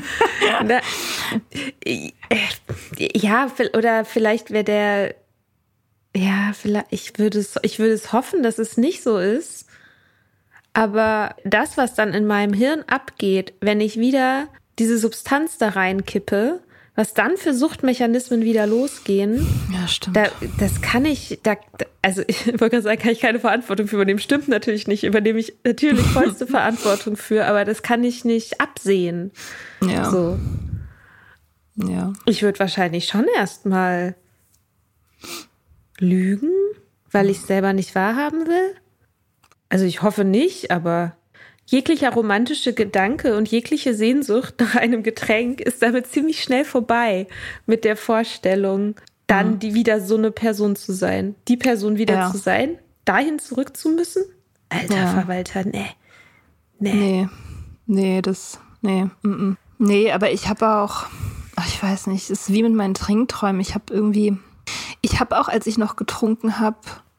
Na, 0.64 0.80
ja, 2.98 3.50
oder 3.74 4.04
vielleicht 4.04 4.50
wäre 4.50 4.64
der. 4.64 5.14
Ja, 6.14 6.52
vielleicht, 6.52 6.86
ich 6.90 7.18
würde 7.18 7.38
es, 7.38 7.54
ich 7.62 7.78
würde 7.78 7.92
es 7.92 8.12
hoffen, 8.12 8.42
dass 8.42 8.58
es 8.58 8.76
nicht 8.76 9.02
so 9.02 9.18
ist. 9.18 9.66
Aber 10.74 11.36
das, 11.44 11.76
was 11.76 11.94
dann 11.94 12.14
in 12.14 12.26
meinem 12.26 12.54
Hirn 12.54 12.84
abgeht, 12.86 13.52
wenn 13.60 13.80
ich 13.80 13.98
wieder 13.98 14.48
diese 14.78 14.98
Substanz 14.98 15.58
da 15.58 15.70
reinkippe, 15.70 16.60
was 16.94 17.14
dann 17.14 17.36
für 17.36 17.54
Suchtmechanismen 17.54 18.42
wieder 18.42 18.66
losgehen. 18.66 19.46
Ja, 19.72 19.88
stimmt. 19.88 20.16
Da, 20.16 20.24
das 20.58 20.82
kann 20.82 21.04
ich, 21.06 21.38
da, 21.42 21.56
also 22.02 22.22
ich 22.26 22.46
wollte 22.46 22.70
gerade 22.70 22.82
sagen, 22.82 23.00
kann 23.00 23.12
ich 23.12 23.20
keine 23.20 23.40
Verantwortung 23.40 23.86
für 23.86 23.96
übernehmen. 23.96 24.18
Stimmt 24.18 24.48
natürlich 24.48 24.86
nicht, 24.86 25.04
übernehme 25.04 25.38
ich 25.38 25.54
natürlich 25.64 26.06
vollste 26.12 26.46
Verantwortung 26.46 27.16
für, 27.16 27.46
aber 27.46 27.64
das 27.64 27.82
kann 27.82 28.04
ich 28.04 28.24
nicht 28.24 28.60
absehen. 28.60 29.30
Ja. 29.82 30.10
So. 30.10 30.38
Ja. 31.76 32.12
Ich 32.26 32.42
würde 32.42 32.58
wahrscheinlich 32.58 33.06
schon 33.06 33.26
erstmal 33.36 34.14
lügen, 35.98 36.50
weil 37.10 37.30
ich 37.30 37.38
es 37.38 37.46
selber 37.46 37.72
nicht 37.72 37.94
wahrhaben 37.94 38.46
will. 38.46 38.74
Also 39.72 39.86
ich 39.86 40.02
hoffe 40.02 40.24
nicht, 40.24 40.70
aber 40.70 41.16
jeglicher 41.64 42.12
romantische 42.12 42.74
Gedanke 42.74 43.38
und 43.38 43.48
jegliche 43.48 43.94
Sehnsucht 43.94 44.56
nach 44.60 44.76
einem 44.76 45.02
Getränk 45.02 45.62
ist 45.62 45.80
damit 45.80 46.08
ziemlich 46.08 46.42
schnell 46.42 46.66
vorbei 46.66 47.26
mit 47.64 47.84
der 47.84 47.96
Vorstellung, 47.96 48.96
dann 49.26 49.58
die 49.60 49.72
wieder 49.72 50.02
so 50.02 50.16
eine 50.18 50.30
Person 50.30 50.76
zu 50.76 50.92
sein, 50.92 51.36
die 51.48 51.56
Person 51.56 51.96
wieder 51.96 52.14
Ja. 52.14 52.30
zu 52.30 52.36
sein, 52.36 52.76
dahin 53.06 53.38
zurück 53.38 53.74
zu 53.74 53.88
müssen. 53.88 54.24
Alter 54.68 54.94
Ja. 54.94 55.06
Verwalter, 55.06 55.64
nee. 55.64 55.86
Nee. 56.78 56.92
Nee. 56.92 57.28
Nee, 57.86 58.20
das. 58.20 58.60
Nee. 58.82 59.06
Mm. 59.22 59.56
Nee, 59.78 60.12
aber 60.12 60.32
ich 60.32 60.48
habe 60.48 60.68
auch. 60.68 61.06
Ich 61.66 61.82
weiß 61.82 62.08
nicht. 62.08 62.24
Es 62.28 62.42
ist 62.42 62.52
wie 62.52 62.62
mit 62.62 62.74
meinen 62.74 62.94
Trinkträumen. 62.94 63.60
Ich 63.62 63.74
habe 63.74 63.84
irgendwie. 63.88 64.36
Ich 65.00 65.18
habe 65.18 65.40
auch, 65.40 65.48
als 65.48 65.66
ich 65.66 65.78
noch 65.78 65.96
getrunken 65.96 66.58
habe, 66.60 66.76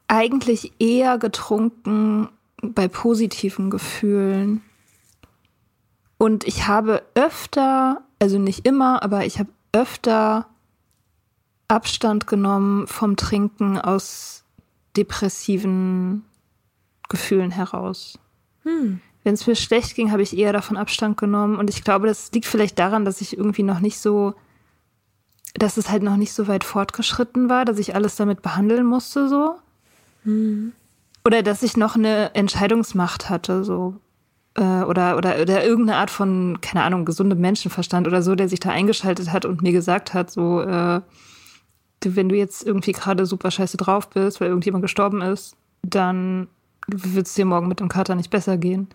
eigentlich 0.08 0.74
eher 0.80 1.18
getrunken 1.18 2.30
bei 2.64 2.88
positiven 2.88 3.70
Gefühlen. 3.70 4.62
Und 6.18 6.46
ich 6.46 6.68
habe 6.68 7.04
öfter, 7.16 8.02
also 8.20 8.40
nicht 8.40 8.66
immer, 8.66 9.04
aber 9.04 9.26
ich 9.26 9.40
habe 9.40 9.50
öfter 9.74 10.48
Abstand 11.68 12.28
genommen 12.28 12.88
vom 12.88 13.18
Trinken 13.18 13.78
aus 13.78 14.46
depressiven 14.96 16.24
Gefühlen 17.10 17.52
heraus. 17.52 18.20
Wenn 19.24 19.34
es 19.34 19.48
mir 19.48 19.56
schlecht 19.56 19.96
ging, 19.96 20.12
habe 20.12 20.22
ich 20.22 20.38
eher 20.38 20.54
davon 20.54 20.78
Abstand 20.78 21.18
genommen. 21.18 21.58
Und 21.58 21.70
ich 21.70 21.84
glaube, 21.84 22.08
das 22.08 22.32
liegt 22.32 22.46
vielleicht 22.46 22.78
daran, 22.80 23.06
dass 23.06 23.22
ich 23.22 23.38
irgendwie 23.38 23.64
noch 23.64 23.80
nicht 23.80 24.00
so, 24.00 24.36
dass 25.56 25.78
es 25.78 25.90
halt 25.90 26.04
noch 26.04 26.18
nicht 26.18 26.34
so 26.34 26.48
weit 26.48 26.64
fortgeschritten 26.64 27.50
war, 27.50 27.66
dass 27.66 27.80
ich 27.80 27.96
alles 27.96 28.16
damit 28.16 28.42
behandeln 28.42 28.86
musste, 28.86 29.28
so. 29.30 29.56
Oder 31.26 31.42
dass 31.44 31.64
ich 31.64 31.78
noch 31.78 31.96
eine 31.96 32.34
Entscheidungsmacht 32.36 33.30
hatte, 33.30 33.64
so. 33.64 33.96
Äh, 34.56 34.84
oder, 34.84 35.18
oder, 35.18 35.42
oder 35.42 35.64
irgendeine 35.64 35.98
Art 35.98 36.12
von, 36.12 36.60
keine 36.62 36.84
Ahnung, 36.84 37.06
gesundem 37.06 37.40
Menschenverstand 37.40 38.08
oder 38.08 38.22
so, 38.22 38.36
der 38.36 38.50
sich 38.50 38.60
da 38.60 38.70
eingeschaltet 38.70 39.32
hat 39.32 39.46
und 39.46 39.62
mir 39.62 39.72
gesagt 39.72 40.14
hat, 40.14 40.30
so, 40.30 40.62
äh, 40.62 41.02
wenn 42.06 42.30
du 42.30 42.36
jetzt 42.36 42.66
irgendwie 42.66 42.92
gerade 42.92 43.26
super 43.26 43.50
scheiße 43.50 43.78
drauf 43.78 44.10
bist, 44.10 44.42
weil 44.42 44.50
irgendjemand 44.50 44.82
gestorben 44.82 45.22
ist, 45.22 45.56
dann 45.82 46.48
wird 46.88 47.28
es 47.28 47.34
dir 47.34 47.46
morgen 47.46 47.68
mit 47.68 47.80
dem 47.80 47.88
Kater 47.88 48.16
nicht 48.16 48.30
besser 48.30 48.58
gehen. 48.58 48.90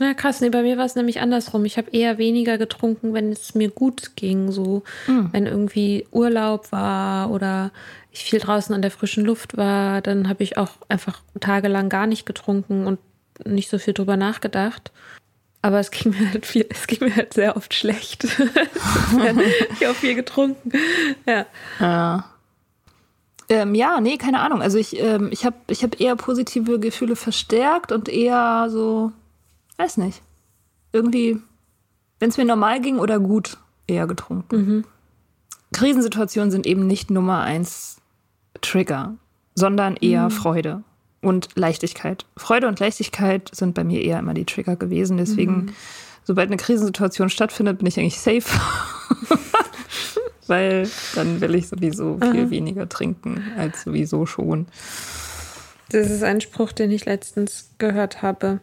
Ja, 0.00 0.14
krass. 0.14 0.40
Nee, 0.40 0.50
bei 0.50 0.62
mir 0.62 0.76
war 0.76 0.86
es 0.86 0.96
nämlich 0.96 1.20
andersrum. 1.20 1.64
Ich 1.64 1.78
habe 1.78 1.90
eher 1.90 2.18
weniger 2.18 2.58
getrunken, 2.58 3.14
wenn 3.14 3.30
es 3.30 3.54
mir 3.54 3.70
gut 3.70 4.16
ging. 4.16 4.50
So, 4.50 4.82
wenn 5.06 5.46
irgendwie 5.46 6.06
Urlaub 6.10 6.72
war 6.72 7.30
oder 7.30 7.70
ich 8.10 8.24
viel 8.24 8.40
draußen 8.40 8.74
an 8.74 8.82
der 8.82 8.90
frischen 8.90 9.24
Luft 9.24 9.56
war, 9.56 10.00
dann 10.00 10.28
habe 10.28 10.42
ich 10.42 10.56
auch 10.58 10.70
einfach 10.88 11.20
tagelang 11.40 11.88
gar 11.88 12.06
nicht 12.06 12.26
getrunken 12.26 12.86
und 12.86 12.98
nicht 13.44 13.68
so 13.68 13.78
viel 13.78 13.94
drüber 13.94 14.16
nachgedacht. 14.16 14.92
Aber 15.62 15.80
es 15.80 15.90
ging 15.90 16.12
mir 16.18 16.30
halt 16.30 16.46
viel, 16.46 16.66
es 16.68 16.86
ging 16.86 17.00
mir 17.00 17.16
halt 17.16 17.34
sehr 17.34 17.56
oft 17.56 17.74
schlecht. 17.74 18.24
ich 18.24 19.86
habe 19.86 19.94
viel 19.94 20.14
getrunken. 20.14 20.72
Ja. 21.26 21.46
Ja. 21.80 22.24
Ähm, 23.48 23.74
ja, 23.74 24.00
nee, 24.00 24.16
keine 24.16 24.40
Ahnung. 24.40 24.62
Also 24.62 24.78
ich, 24.78 24.98
ähm, 24.98 25.28
ich 25.30 25.44
habe 25.44 25.56
ich 25.68 25.82
hab 25.82 26.00
eher 26.00 26.16
positive 26.16 26.78
Gefühle 26.78 27.16
verstärkt 27.16 27.92
und 27.92 28.08
eher 28.08 28.68
so, 28.70 29.12
weiß 29.76 29.96
nicht, 29.98 30.22
irgendwie, 30.92 31.38
wenn 32.20 32.30
es 32.30 32.36
mir 32.36 32.44
normal 32.44 32.80
ging 32.80 32.98
oder 32.98 33.18
gut, 33.18 33.58
eher 33.86 34.06
getrunken. 34.06 34.56
Krisensituationen 35.72 36.50
sind 36.50 36.66
eben 36.66 36.86
nicht 36.86 37.10
Nummer 37.10 37.40
eins 37.42 37.96
Trigger, 38.60 39.16
sondern 39.54 39.96
eher 39.96 40.30
Freude 40.30 40.82
und 41.20 41.48
Leichtigkeit. 41.54 42.26
Freude 42.36 42.68
und 42.68 42.80
Leichtigkeit 42.80 43.50
sind 43.52 43.74
bei 43.74 43.84
mir 43.84 44.02
eher 44.02 44.18
immer 44.18 44.34
die 44.34 44.44
Trigger 44.44 44.76
gewesen. 44.76 45.16
Deswegen, 45.16 45.74
sobald 46.22 46.48
eine 46.48 46.56
Krisensituation 46.56 47.28
stattfindet, 47.28 47.78
bin 47.78 47.86
ich 47.86 47.98
eigentlich 47.98 48.20
safe. 48.20 48.44
Weil 50.46 50.88
dann 51.14 51.40
will 51.40 51.54
ich 51.54 51.68
sowieso 51.68 52.18
viel 52.20 52.50
weniger 52.50 52.86
trinken 52.88 53.42
als 53.56 53.82
sowieso 53.82 54.26
schon. 54.26 54.66
Das 55.90 56.10
ist 56.10 56.22
ein 56.22 56.42
Spruch, 56.42 56.72
den 56.72 56.90
ich 56.90 57.06
letztens 57.06 57.70
gehört 57.78 58.20
habe. 58.20 58.60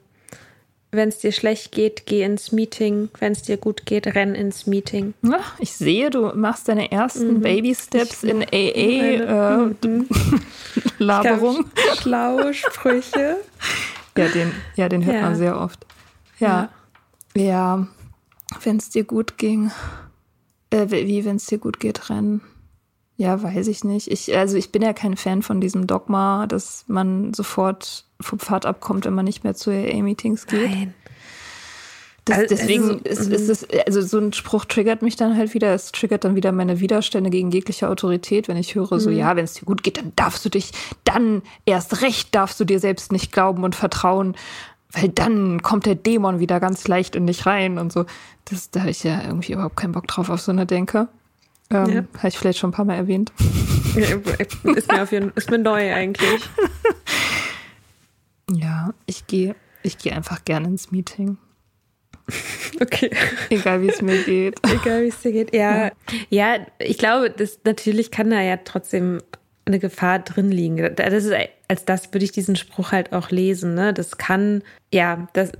Wenn 0.93 1.07
es 1.07 1.19
dir 1.19 1.31
schlecht 1.31 1.71
geht, 1.71 2.05
geh 2.05 2.21
ins 2.23 2.51
Meeting. 2.51 3.07
Wenn 3.19 3.31
es 3.31 3.41
dir 3.43 3.55
gut 3.55 3.85
geht, 3.85 4.07
renn 4.07 4.35
ins 4.35 4.67
Meeting. 4.67 5.13
Ja, 5.21 5.39
ich 5.59 5.71
sehe, 5.71 6.09
du 6.09 6.33
machst 6.35 6.67
deine 6.67 6.91
ersten 6.91 7.39
Baby-Steps 7.39 8.23
in 8.23 8.43
AA-Laberung. 10.99 11.65
Schlaue 12.01 12.53
Sprüche. 12.53 13.37
ja, 14.17 14.27
den, 14.27 14.51
ja, 14.75 14.89
den 14.89 15.05
hört 15.05 15.15
Ja. 15.15 15.21
man 15.21 15.35
sehr 15.37 15.57
oft. 15.59 15.85
Ja. 16.39 16.69
Ja, 17.35 17.87
wenn 18.63 18.75
es 18.77 18.89
dir 18.89 19.05
gut 19.05 19.37
ging. 19.37 19.71
Äh, 20.71 20.87
wie, 20.89 21.23
wenn 21.23 21.37
es 21.37 21.45
dir 21.45 21.57
gut 21.57 21.79
geht, 21.79 22.09
rennen. 22.09 22.41
Ja, 23.21 23.43
weiß 23.43 23.67
ich 23.67 23.83
nicht. 23.83 24.09
Ich, 24.09 24.35
also 24.35 24.57
ich 24.57 24.71
bin 24.71 24.81
ja 24.81 24.93
kein 24.93 25.15
Fan 25.15 25.43
von 25.43 25.61
diesem 25.61 25.85
Dogma, 25.85 26.47
dass 26.47 26.85
man 26.87 27.35
sofort 27.35 28.05
vom 28.19 28.39
Pfad 28.39 28.65
abkommt, 28.65 29.05
wenn 29.05 29.13
man 29.13 29.25
nicht 29.25 29.43
mehr 29.43 29.53
zu 29.53 29.69
AA-Meetings 29.69 30.47
geht. 30.47 30.71
Nein. 30.71 30.93
Das, 32.25 32.39
Also, 32.39 32.55
deswegen 32.55 32.83
also, 32.83 32.99
ist, 33.03 33.29
ist 33.29 33.49
es, 33.49 33.67
also 33.85 34.01
so 34.01 34.17
ein 34.17 34.33
Spruch 34.33 34.65
triggert 34.65 35.03
mich 35.03 35.17
dann 35.17 35.37
halt 35.37 35.53
wieder. 35.53 35.71
Es 35.75 35.91
triggert 35.91 36.23
dann 36.23 36.35
wieder 36.35 36.51
meine 36.51 36.79
Widerstände 36.79 37.29
gegen 37.29 37.51
jegliche 37.51 37.89
Autorität, 37.89 38.47
wenn 38.47 38.57
ich 38.57 38.73
höre, 38.73 38.99
so, 38.99 39.11
ja, 39.11 39.35
wenn 39.35 39.45
es 39.45 39.53
dir 39.53 39.65
gut 39.65 39.83
geht, 39.83 39.97
dann 39.97 40.13
darfst 40.15 40.43
du 40.43 40.49
dich, 40.49 40.71
dann 41.03 41.43
erst 41.67 42.01
recht 42.01 42.33
darfst 42.33 42.59
du 42.59 42.65
dir 42.65 42.79
selbst 42.79 43.11
nicht 43.11 43.31
glauben 43.31 43.63
und 43.63 43.75
vertrauen, 43.75 44.35
weil 44.93 45.09
dann 45.09 45.61
kommt 45.61 45.85
der 45.85 45.93
Dämon 45.93 46.39
wieder 46.39 46.59
ganz 46.59 46.87
leicht 46.87 47.15
in 47.15 47.27
dich 47.27 47.45
rein 47.45 47.77
und 47.77 47.93
so. 47.93 48.07
Das, 48.45 48.71
da 48.71 48.79
habe 48.79 48.89
ich 48.89 49.03
ja 49.03 49.21
irgendwie 49.23 49.53
überhaupt 49.53 49.77
keinen 49.77 49.91
Bock 49.91 50.07
drauf 50.07 50.31
auf 50.31 50.41
so 50.41 50.51
eine 50.51 50.65
Denke. 50.65 51.07
Ähm, 51.71 51.89
Ja. 51.89 52.03
Habe 52.17 52.27
ich 52.27 52.37
vielleicht 52.37 52.59
schon 52.59 52.69
ein 52.69 52.73
paar 52.73 52.85
Mal 52.85 52.95
erwähnt. 52.95 53.31
Ist 53.95 54.91
mir, 54.91 55.01
auf 55.03 55.11
jeden, 55.11 55.31
ist 55.35 55.49
mir 55.51 55.57
neu 55.59 55.93
eigentlich. 55.93 56.41
Ja, 58.53 58.93
ich 59.05 59.27
gehe, 59.27 59.55
ich 59.81 59.97
gehe 59.97 60.13
einfach 60.13 60.43
gerne 60.43 60.67
ins 60.67 60.91
Meeting. 60.91 61.37
Okay. 62.79 63.09
Egal 63.49 63.81
wie 63.81 63.89
es 63.89 64.01
mir 64.01 64.21
geht. 64.25 64.59
Egal 64.63 65.03
wie 65.03 65.07
es 65.07 65.21
dir 65.21 65.31
geht. 65.31 65.55
Ja, 65.55 65.91
ja, 66.29 66.57
ich 66.79 66.97
glaube, 66.97 67.29
das 67.29 67.59
natürlich 67.63 68.11
kann 68.11 68.29
da 68.29 68.41
ja 68.41 68.57
trotzdem 68.57 69.19
eine 69.65 69.79
Gefahr 69.79 70.19
drin 70.19 70.51
liegen. 70.51 70.95
Das 70.95 71.13
ist, 71.13 71.31
als 71.67 71.85
das 71.85 72.13
würde 72.13 72.25
ich 72.25 72.31
diesen 72.31 72.55
Spruch 72.55 72.91
halt 72.91 73.13
auch 73.13 73.29
lesen. 73.29 73.75
Ne? 73.75 73.93
Das 73.93 74.17
kann, 74.17 74.63
ja, 74.93 75.27
das, 75.33 75.51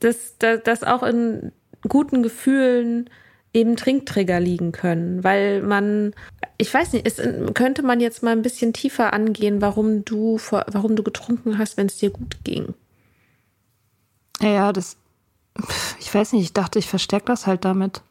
das, 0.00 0.36
das, 0.38 0.60
das 0.64 0.82
auch 0.82 1.02
in 1.02 1.52
guten 1.88 2.22
Gefühlen 2.22 3.08
eben 3.52 3.76
Trinkträger 3.76 4.38
liegen 4.38 4.72
können, 4.72 5.24
weil 5.24 5.62
man, 5.62 6.14
ich 6.56 6.72
weiß 6.72 6.92
nicht, 6.92 7.06
es 7.06 7.20
könnte 7.54 7.82
man 7.82 8.00
jetzt 8.00 8.22
mal 8.22 8.30
ein 8.30 8.42
bisschen 8.42 8.72
tiefer 8.72 9.12
angehen, 9.12 9.60
warum 9.60 10.04
du, 10.04 10.38
warum 10.68 10.96
du 10.96 11.02
getrunken 11.02 11.58
hast, 11.58 11.76
wenn 11.76 11.86
es 11.86 11.98
dir 11.98 12.10
gut 12.10 12.38
ging. 12.44 12.74
Ja, 14.40 14.72
das. 14.72 14.96
Ich 15.98 16.14
weiß 16.14 16.32
nicht, 16.32 16.42
ich 16.44 16.52
dachte, 16.52 16.78
ich 16.78 16.88
verstärke 16.88 17.26
das 17.26 17.46
halt 17.46 17.64
damit. 17.64 18.02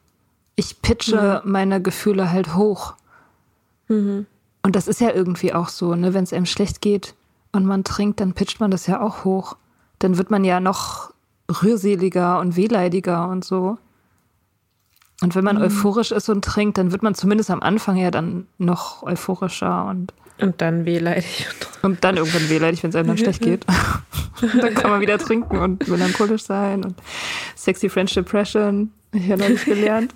Ich 0.56 0.82
pitche 0.82 1.41
meine 1.45 1.82
Gefühle 1.82 2.32
halt 2.32 2.56
hoch. 2.56 2.95
Und 3.88 4.28
das 4.63 4.88
ist 4.88 5.02
ja 5.02 5.12
irgendwie 5.12 5.54
auch 5.54 5.69
so, 5.69 5.95
ne? 5.95 6.13
Wenn 6.13 6.25
es 6.25 6.34
einem 6.34 6.45
schlecht 6.45 6.82
geht 6.82 7.15
und 7.54 7.65
man 7.65 7.84
trinkt, 7.84 8.19
dann 8.19 8.34
pitcht 8.34 8.60
man 8.60 8.69
das 8.69 8.86
ja 8.88 9.02
auch 9.02 9.23
hoch. 9.23 9.56
Dann 9.99 10.17
wird 10.17 10.30
man 10.30 10.43
ja 10.43 10.60
noch 10.60 11.13
rührseliger 11.49 12.39
und 12.39 12.56
wehleidiger 12.56 13.30
und 13.30 13.43
so. 13.43 13.78
Und 15.21 15.36
wenn 15.36 15.43
man 15.43 15.58
euphorisch 15.62 16.12
ist 16.12 16.29
und 16.29 16.45
trinkt, 16.45 16.77
dann 16.77 16.91
wird 16.91 17.03
man 17.03 17.13
zumindest 17.13 17.49
am 17.51 17.62
Anfang 17.62 17.97
ja 17.97 18.10
dann 18.10 18.47
noch 18.58 19.03
euphorischer 19.03 19.86
und, 19.86 20.13
Und 20.39 20.62
dann 20.62 20.86
wehleidig. 20.86 21.47
und 21.82 22.03
dann 22.03 22.17
irgendwann 22.17 22.49
wehleidig, 22.49 22.84
wenn 22.84 22.89
es 22.91 22.95
einem 22.95 23.08
dann 23.10 23.17
schlecht 23.17 23.41
geht. 23.41 23.65
dann 24.62 24.73
kann 24.73 24.91
man 24.91 25.01
wieder 25.01 25.17
trinken 25.17 25.58
und 25.58 25.88
melancholisch 25.88 26.43
sein 26.43 26.86
und 26.86 26.95
sexy 27.55 27.89
French 27.89 28.13
Depression. 28.13 28.91
Ich 29.12 29.29
habe 29.29 29.41
noch 29.41 29.49
nicht 29.49 29.65
gelernt. 29.65 30.13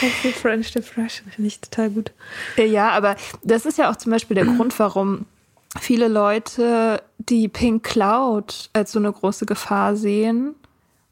Sexy 0.00 0.32
French 0.32 0.72
Depression 0.72 1.30
finde 1.30 1.48
ich 1.48 1.60
total 1.60 1.90
gut. 1.90 2.12
Äh, 2.56 2.66
Ja, 2.66 2.90
aber 2.90 3.16
das 3.42 3.66
ist 3.66 3.78
ja 3.78 3.90
auch 3.90 3.96
zum 3.96 4.12
Beispiel 4.12 4.34
der 4.34 4.44
Grund, 4.46 4.76
warum 4.78 5.26
viele 5.78 6.08
Leute 6.08 7.02
die 7.18 7.48
Pink 7.48 7.84
Cloud 7.84 8.70
als 8.72 8.92
so 8.92 8.98
eine 8.98 9.12
große 9.12 9.46
Gefahr 9.46 9.94
sehen 9.96 10.54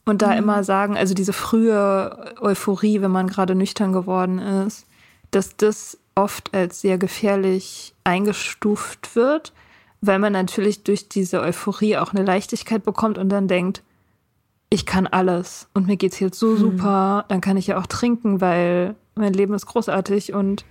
und 0.05 0.23
da 0.23 0.33
mhm. 0.33 0.39
immer 0.39 0.65
sagen, 0.65 0.97
also 0.97 1.15
diese 1.15 1.33
frühe 1.33 2.35
Euphorie, 2.41 3.01
wenn 3.01 3.11
man 3.11 3.27
gerade 3.27 3.55
nüchtern 3.55 3.93
geworden 3.93 4.39
ist, 4.39 4.87
dass 5.31 5.57
das 5.57 5.99
oft 6.15 6.55
als 6.55 6.81
sehr 6.81 6.99
gefährlich 6.99 7.95
eingestuft 8.05 9.17
wird, 9.17 9.53
weil 10.01 10.19
man 10.19 10.33
natürlich 10.33 10.85
durch 10.85 11.09
diese 11.09 11.41
Euphorie 11.41 11.97
auch 11.97 12.13
eine 12.13 12.25
Leichtigkeit 12.25 12.85
bekommt 12.85 13.19
und 13.19 13.31
dann 13.31 13.49
denkt, 13.49 13.83
ich 14.71 14.87
kann 14.87 15.07
alles 15.07 15.69
und 15.73 15.87
mir 15.87 15.97
geht's 15.97 16.21
jetzt 16.21 16.39
so 16.39 16.51
mhm. 16.51 16.57
super, 16.59 17.25
dann 17.29 17.41
kann 17.41 17.57
ich 17.57 17.69
ja 17.69 17.79
auch 17.79 17.87
trinken, 17.87 18.41
weil 18.41 18.95
mein 19.15 19.33
Leben 19.33 19.55
ist 19.55 19.67
großartig 19.67 20.35
und 20.35 20.65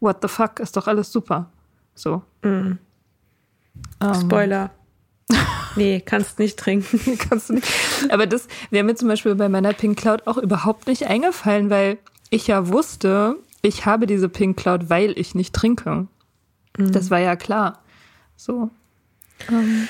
what 0.00 0.18
the 0.22 0.28
fuck 0.28 0.60
ist 0.60 0.76
doch 0.76 0.86
alles 0.86 1.12
super. 1.12 1.50
So. 1.94 2.22
Mhm. 2.42 2.78
Um. 4.02 4.14
Spoiler. 4.14 4.70
Nee, 5.76 6.00
kannst 6.04 6.38
nicht 6.38 6.58
trinken. 6.58 7.18
kannst 7.28 7.50
du 7.50 7.54
nicht. 7.54 7.68
Aber 8.08 8.26
das 8.26 8.48
wäre 8.70 8.84
mir 8.84 8.94
zum 8.94 9.08
Beispiel 9.08 9.34
bei 9.34 9.48
meiner 9.48 9.72
Pink 9.72 9.98
Cloud 9.98 10.26
auch 10.26 10.38
überhaupt 10.38 10.86
nicht 10.86 11.06
eingefallen, 11.06 11.70
weil 11.70 11.98
ich 12.30 12.46
ja 12.46 12.68
wusste, 12.68 13.36
ich 13.62 13.86
habe 13.86 14.06
diese 14.06 14.28
Pink 14.28 14.56
Cloud, 14.56 14.88
weil 14.88 15.18
ich 15.18 15.34
nicht 15.34 15.54
trinke. 15.54 16.06
Mhm. 16.78 16.92
Das 16.92 17.10
war 17.10 17.18
ja 17.18 17.36
klar. 17.36 17.82
So. 18.36 18.70
Um, 19.48 19.54
ähm, 19.54 19.88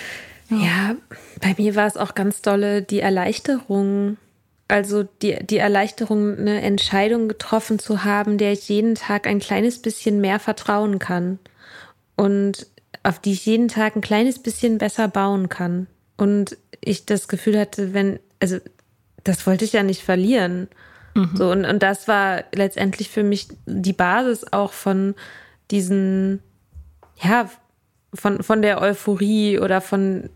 ja. 0.48 0.56
ja, 0.56 0.96
bei 1.40 1.54
mir 1.56 1.74
war 1.74 1.86
es 1.86 1.96
auch 1.96 2.14
ganz 2.14 2.42
dolle 2.42 2.82
die 2.82 3.00
Erleichterung. 3.00 4.16
Also 4.68 5.04
die, 5.22 5.38
die 5.46 5.58
Erleichterung, 5.58 6.36
eine 6.36 6.60
Entscheidung 6.60 7.28
getroffen 7.28 7.78
zu 7.78 8.02
haben, 8.02 8.36
der 8.36 8.52
ich 8.52 8.68
jeden 8.68 8.96
Tag 8.96 9.28
ein 9.28 9.38
kleines 9.38 9.80
bisschen 9.80 10.20
mehr 10.20 10.40
vertrauen 10.40 10.98
kann. 10.98 11.38
Und 12.16 12.66
auf 13.06 13.20
die 13.20 13.32
ich 13.32 13.46
jeden 13.46 13.68
Tag 13.68 13.94
ein 13.94 14.00
kleines 14.00 14.40
bisschen 14.40 14.78
besser 14.78 15.06
bauen 15.08 15.48
kann. 15.48 15.86
Und 16.16 16.56
ich 16.80 17.06
das 17.06 17.28
Gefühl 17.28 17.58
hatte, 17.58 17.94
wenn, 17.94 18.18
also 18.40 18.58
das 19.22 19.46
wollte 19.46 19.64
ich 19.64 19.72
ja 19.72 19.82
nicht 19.82 20.02
verlieren. 20.02 20.68
Mhm. 21.14 21.30
So, 21.34 21.50
und, 21.50 21.64
und 21.64 21.82
das 21.82 22.08
war 22.08 22.44
letztendlich 22.52 23.08
für 23.08 23.22
mich 23.22 23.48
die 23.66 23.92
Basis 23.92 24.52
auch 24.52 24.72
von 24.72 25.14
diesen, 25.70 26.42
ja, 27.22 27.48
von, 28.12 28.42
von 28.42 28.60
der 28.60 28.80
Euphorie 28.80 29.58
oder 29.60 29.80
von 29.80 30.30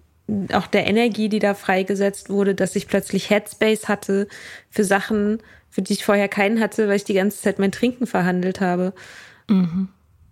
auch 0.52 0.68
der 0.68 0.86
Energie, 0.86 1.28
die 1.28 1.40
da 1.40 1.54
freigesetzt 1.54 2.30
wurde, 2.30 2.54
dass 2.54 2.76
ich 2.76 2.86
plötzlich 2.86 3.30
Headspace 3.30 3.88
hatte 3.88 4.28
für 4.70 4.84
Sachen, 4.84 5.40
für 5.70 5.82
die 5.82 5.94
ich 5.94 6.04
vorher 6.04 6.28
keinen 6.28 6.60
hatte, 6.60 6.86
weil 6.86 6.96
ich 6.96 7.04
die 7.04 7.14
ganze 7.14 7.40
Zeit 7.40 7.58
mein 7.58 7.72
Trinken 7.72 8.06
verhandelt 8.06 8.60
habe. 8.60 8.92
Mhm. 9.48 9.88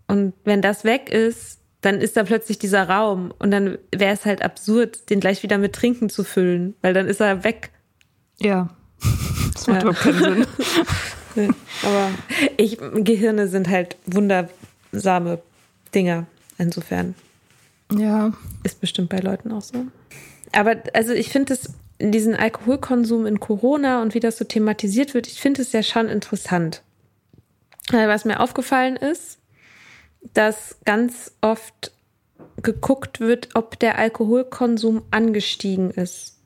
Und 0.06 0.34
wenn 0.44 0.62
das 0.62 0.84
weg 0.84 1.10
ist, 1.10 1.57
dann 1.80 2.00
ist 2.00 2.16
da 2.16 2.24
plötzlich 2.24 2.58
dieser 2.58 2.88
Raum 2.88 3.32
und 3.38 3.50
dann 3.50 3.78
wäre 3.94 4.12
es 4.12 4.24
halt 4.24 4.42
absurd, 4.42 5.10
den 5.10 5.20
gleich 5.20 5.42
wieder 5.42 5.58
mit 5.58 5.74
Trinken 5.74 6.08
zu 6.10 6.24
füllen, 6.24 6.74
weil 6.82 6.92
dann 6.92 7.06
ist 7.06 7.20
er 7.20 7.44
weg. 7.44 7.70
Ja, 8.38 8.70
das 9.54 9.66
macht 9.66 9.82
ja. 9.82 9.90
überhaupt 9.90 10.00
keinen 10.00 10.46
Sinn. 11.34 11.54
Aber 11.84 12.10
ich, 12.56 12.78
Gehirne 12.94 13.48
sind 13.48 13.68
halt 13.68 13.96
wundersame 14.06 15.40
Dinger, 15.94 16.26
insofern. 16.58 17.14
Ja. 17.92 18.32
Ist 18.64 18.80
bestimmt 18.80 19.08
bei 19.08 19.18
Leuten 19.18 19.52
auch 19.52 19.62
so. 19.62 19.86
Aber 20.52 20.76
also 20.94 21.12
ich 21.12 21.30
finde 21.30 21.54
es, 21.54 21.72
diesen 22.00 22.34
Alkoholkonsum 22.34 23.26
in 23.26 23.40
Corona 23.40 24.02
und 24.02 24.14
wie 24.14 24.20
das 24.20 24.36
so 24.36 24.44
thematisiert 24.44 25.14
wird, 25.14 25.26
ich 25.26 25.40
finde 25.40 25.62
es 25.62 25.72
ja 25.72 25.82
schon 25.82 26.08
interessant. 26.08 26.82
Was 27.90 28.24
mir 28.24 28.40
aufgefallen 28.40 28.96
ist, 28.96 29.37
dass 30.20 30.76
ganz 30.84 31.32
oft 31.40 31.92
geguckt 32.62 33.20
wird, 33.20 33.50
ob 33.54 33.78
der 33.78 33.98
Alkoholkonsum 33.98 35.02
angestiegen 35.10 35.90
ist. 35.90 36.38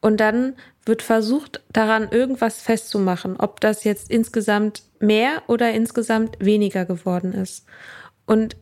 Und 0.00 0.18
dann 0.18 0.54
wird 0.84 1.02
versucht, 1.02 1.62
daran 1.72 2.10
irgendwas 2.10 2.60
festzumachen, 2.60 3.36
ob 3.38 3.60
das 3.60 3.84
jetzt 3.84 4.10
insgesamt 4.10 4.82
mehr 5.00 5.42
oder 5.48 5.72
insgesamt 5.72 6.36
weniger 6.38 6.84
geworden 6.84 7.32
ist. 7.32 7.66
Und 8.26 8.56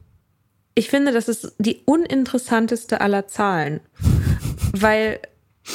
ich 0.75 0.89
finde, 0.89 1.13
das 1.13 1.29
ist 1.29 1.55
die 1.59 1.83
uninteressanteste 1.85 3.01
aller 3.01 3.29
Zahlen, 3.29 3.81
weil 4.73 5.21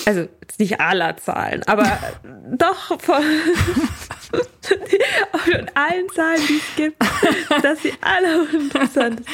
also 0.06 0.22
jetzt 0.42 0.60
nicht 0.60 0.80
aller 0.80 1.18
Zahlen, 1.18 1.64
aber 1.66 1.98
doch 2.52 2.92
von, 5.44 5.72
allen 5.74 6.10
Zahlen, 6.14 6.42
die 6.48 6.58
es 6.58 6.76
gibt, 6.76 7.04
dass 7.64 7.82
sie 7.82 7.94
alle 8.02 8.44
uninteressant 8.44 9.26
sind. 9.26 9.28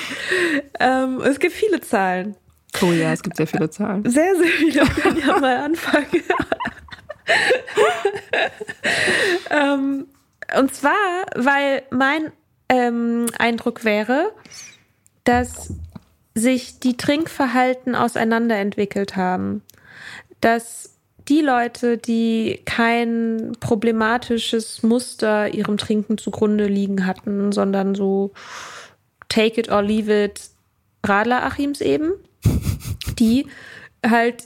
Ähm, 0.80 1.22
es 1.22 1.40
gibt 1.40 1.54
viele 1.54 1.82
Zahlen. 1.82 2.36
Oh 2.82 2.92
ja, 2.92 3.14
es 3.14 3.24
gibt 3.24 3.38
sehr 3.38 3.48
viele 3.48 3.70
Zahlen. 3.70 4.10
Sehr, 4.10 4.36
sehr 4.36 4.48
viele. 4.48 4.82
Wir 4.82 4.88
können 4.88 5.20
ja 5.20 5.40
mal 5.40 5.58
anfangen. 5.58 6.06
ähm, 9.50 10.08
und 10.58 10.76
zwar, 10.76 11.26
weil 11.36 11.84
mein 11.90 12.32
ähm, 12.70 13.28
Eindruck 13.38 13.84
wäre, 13.84 14.32
dass 15.24 15.74
sich 16.34 16.80
die 16.80 16.98
Trinkverhalten 16.98 17.96
auseinanderentwickelt 17.96 19.16
haben 19.16 19.62
dass 20.46 20.95
die 21.28 21.42
Leute, 21.42 21.98
die 21.98 22.62
kein 22.66 23.54
problematisches 23.60 24.84
Muster 24.84 25.54
ihrem 25.54 25.78
Trinken 25.78 26.18
zugrunde 26.18 26.68
liegen 26.68 27.06
hatten, 27.06 27.52
sondern 27.52 27.96
so 27.96 28.32
take 29.28 29.60
it 29.60 29.72
or 29.72 29.82
leave 29.82 30.26
it 30.26 30.50
Radler 31.04 31.44
Achims 31.44 31.82
eben, 31.82 32.14
die 33.20 33.48
halt 34.06 34.44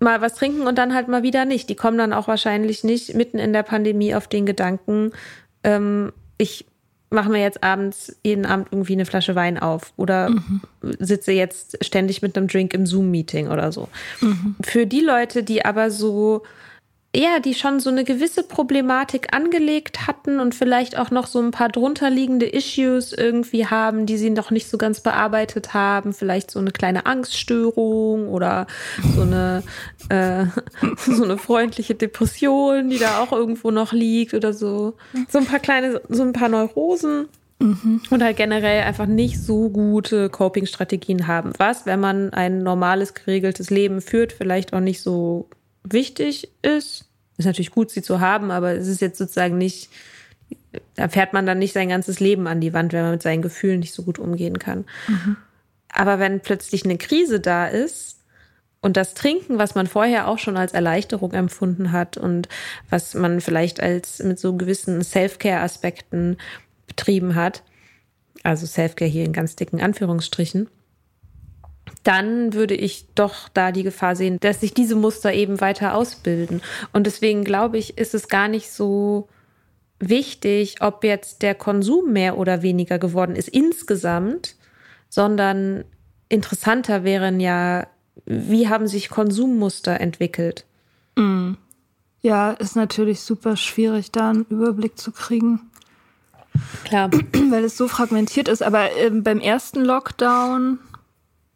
mal 0.00 0.20
was 0.20 0.34
trinken 0.34 0.66
und 0.66 0.76
dann 0.78 0.94
halt 0.94 1.08
mal 1.08 1.22
wieder 1.22 1.44
nicht. 1.44 1.68
Die 1.68 1.76
kommen 1.76 1.98
dann 1.98 2.12
auch 2.12 2.28
wahrscheinlich 2.28 2.82
nicht 2.82 3.14
mitten 3.14 3.38
in 3.38 3.52
der 3.52 3.62
Pandemie 3.62 4.14
auf 4.14 4.26
den 4.26 4.46
Gedanken, 4.46 5.12
ähm, 5.64 6.12
ich 6.38 6.66
machen 7.12 7.32
wir 7.32 7.40
jetzt 7.40 7.62
abends 7.62 8.16
jeden 8.24 8.46
Abend 8.46 8.68
irgendwie 8.70 8.94
eine 8.94 9.06
Flasche 9.06 9.34
Wein 9.34 9.58
auf 9.58 9.92
oder 9.96 10.30
mhm. 10.30 10.60
sitze 10.98 11.32
jetzt 11.32 11.84
ständig 11.84 12.22
mit 12.22 12.36
einem 12.36 12.48
Drink 12.48 12.74
im 12.74 12.86
Zoom-Meeting 12.86 13.48
oder 13.48 13.72
so. 13.72 13.88
Mhm. 14.20 14.56
Für 14.62 14.86
die 14.86 15.00
Leute, 15.00 15.42
die 15.42 15.64
aber 15.64 15.90
so 15.90 16.42
ja, 17.14 17.40
die 17.40 17.52
schon 17.52 17.78
so 17.78 17.90
eine 17.90 18.04
gewisse 18.04 18.42
Problematik 18.42 19.34
angelegt 19.34 20.06
hatten 20.06 20.40
und 20.40 20.54
vielleicht 20.54 20.96
auch 20.96 21.10
noch 21.10 21.26
so 21.26 21.40
ein 21.40 21.50
paar 21.50 21.68
drunterliegende 21.68 22.46
Issues 22.46 23.12
irgendwie 23.12 23.66
haben, 23.66 24.06
die 24.06 24.16
sie 24.16 24.30
noch 24.30 24.50
nicht 24.50 24.70
so 24.70 24.78
ganz 24.78 25.00
bearbeitet 25.00 25.74
haben. 25.74 26.14
Vielleicht 26.14 26.50
so 26.50 26.58
eine 26.58 26.70
kleine 26.70 27.04
Angststörung 27.04 28.28
oder 28.28 28.66
so 29.14 29.22
eine, 29.22 29.62
äh, 30.08 30.46
so 30.96 31.24
eine 31.24 31.36
freundliche 31.36 31.94
Depression, 31.94 32.88
die 32.88 32.98
da 32.98 33.18
auch 33.18 33.32
irgendwo 33.32 33.70
noch 33.70 33.92
liegt 33.92 34.32
oder 34.32 34.54
so. 34.54 34.94
So 35.28 35.38
ein 35.38 35.46
paar 35.46 35.60
kleine, 35.60 36.00
so 36.08 36.22
ein 36.22 36.32
paar 36.32 36.48
Neurosen. 36.48 37.28
Mhm. 37.58 38.00
Und 38.08 38.22
halt 38.22 38.38
generell 38.38 38.84
einfach 38.84 39.06
nicht 39.06 39.38
so 39.38 39.68
gute 39.68 40.30
Coping-Strategien 40.30 41.26
haben. 41.26 41.52
Was, 41.58 41.84
wenn 41.84 42.00
man 42.00 42.32
ein 42.32 42.62
normales, 42.62 43.12
geregeltes 43.12 43.68
Leben 43.68 44.00
führt, 44.00 44.32
vielleicht 44.32 44.72
auch 44.72 44.80
nicht 44.80 45.02
so 45.02 45.48
wichtig 45.84 46.50
ist. 46.62 47.06
Ist 47.38 47.46
natürlich 47.46 47.70
gut, 47.70 47.90
sie 47.90 48.02
zu 48.02 48.20
haben, 48.20 48.50
aber 48.50 48.72
es 48.72 48.86
ist 48.86 49.00
jetzt 49.00 49.18
sozusagen 49.18 49.58
nicht, 49.58 49.90
da 50.94 51.08
fährt 51.08 51.32
man 51.32 51.46
dann 51.46 51.58
nicht 51.58 51.72
sein 51.72 51.88
ganzes 51.88 52.20
Leben 52.20 52.46
an 52.46 52.60
die 52.60 52.72
Wand, 52.72 52.92
wenn 52.92 53.02
man 53.02 53.12
mit 53.12 53.22
seinen 53.22 53.42
Gefühlen 53.42 53.80
nicht 53.80 53.94
so 53.94 54.02
gut 54.02 54.18
umgehen 54.18 54.58
kann. 54.58 54.84
Mhm. 55.08 55.36
Aber 55.88 56.18
wenn 56.18 56.40
plötzlich 56.40 56.84
eine 56.84 56.98
Krise 56.98 57.40
da 57.40 57.66
ist 57.66 58.18
und 58.80 58.96
das 58.96 59.14
Trinken, 59.14 59.58
was 59.58 59.74
man 59.74 59.86
vorher 59.86 60.28
auch 60.28 60.38
schon 60.38 60.56
als 60.56 60.72
Erleichterung 60.72 61.32
empfunden 61.32 61.92
hat 61.92 62.16
und 62.16 62.48
was 62.90 63.14
man 63.14 63.40
vielleicht 63.40 63.80
als 63.80 64.22
mit 64.22 64.38
so 64.38 64.56
gewissen 64.56 65.02
Self-Care-Aspekten 65.02 66.36
betrieben 66.86 67.34
hat, 67.34 67.62
also 68.42 68.66
Self-Care 68.66 69.10
hier 69.10 69.24
in 69.24 69.32
ganz 69.32 69.56
dicken 69.56 69.80
Anführungsstrichen, 69.80 70.68
dann 72.02 72.52
würde 72.52 72.74
ich 72.74 73.06
doch 73.14 73.48
da 73.48 73.72
die 73.72 73.82
Gefahr 73.82 74.16
sehen, 74.16 74.38
dass 74.40 74.60
sich 74.60 74.74
diese 74.74 74.96
Muster 74.96 75.32
eben 75.32 75.60
weiter 75.60 75.94
ausbilden. 75.94 76.60
Und 76.92 77.06
deswegen 77.06 77.44
glaube 77.44 77.78
ich, 77.78 77.98
ist 77.98 78.14
es 78.14 78.28
gar 78.28 78.48
nicht 78.48 78.70
so 78.72 79.28
wichtig, 79.98 80.76
ob 80.80 81.04
jetzt 81.04 81.42
der 81.42 81.54
Konsum 81.54 82.12
mehr 82.12 82.36
oder 82.38 82.62
weniger 82.62 82.98
geworden 82.98 83.36
ist 83.36 83.48
insgesamt, 83.48 84.56
sondern 85.08 85.84
interessanter 86.28 87.04
wären 87.04 87.38
ja, 87.38 87.86
wie 88.24 88.68
haben 88.68 88.88
sich 88.88 89.10
Konsummuster 89.10 90.00
entwickelt? 90.00 90.64
Mm. 91.16 91.52
Ja, 92.20 92.52
ist 92.52 92.76
natürlich 92.76 93.20
super 93.20 93.56
schwierig, 93.56 94.12
da 94.12 94.30
einen 94.30 94.46
Überblick 94.48 94.96
zu 94.98 95.12
kriegen. 95.12 95.60
Klar. 96.84 97.10
Weil 97.50 97.64
es 97.64 97.76
so 97.76 97.88
fragmentiert 97.88 98.48
ist. 98.48 98.62
Aber 98.62 98.96
äh, 98.96 99.10
beim 99.10 99.40
ersten 99.40 99.84
Lockdown 99.84 100.78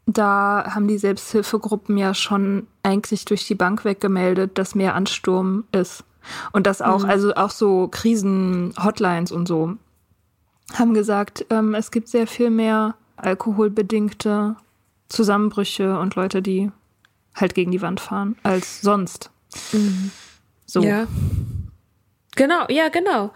da 0.06 0.72
haben 0.74 0.86
die 0.86 0.98
Selbsthilfegruppen 0.98 1.98
ja 1.98 2.14
schon 2.14 2.66
eigentlich 2.82 3.24
durch 3.24 3.46
die 3.46 3.56
Bank 3.56 3.84
weggemeldet, 3.84 4.56
dass 4.56 4.74
mehr 4.74 4.94
Ansturm 4.94 5.64
ist. 5.72 6.04
Und 6.52 6.66
das 6.66 6.80
auch, 6.80 7.02
mhm. 7.02 7.10
also 7.10 7.34
auch 7.34 7.50
so 7.50 7.88
Krisen-Hotlines 7.88 9.32
und 9.32 9.46
so, 9.46 9.76
haben 10.74 10.94
gesagt, 10.94 11.46
ähm, 11.50 11.74
es 11.74 11.90
gibt 11.90 12.08
sehr 12.08 12.26
viel 12.26 12.50
mehr 12.50 12.94
alkoholbedingte 13.16 14.56
Zusammenbrüche 15.08 15.98
und 15.98 16.14
Leute, 16.14 16.42
die 16.42 16.70
halt 17.34 17.54
gegen 17.54 17.70
die 17.70 17.82
Wand 17.82 18.00
fahren, 18.00 18.36
als 18.42 18.80
sonst. 18.80 19.30
Mhm. 19.72 20.10
So. 20.66 20.82
Ja. 20.82 21.06
Genau, 22.34 22.66
ja, 22.68 22.88
genau. 22.88 23.32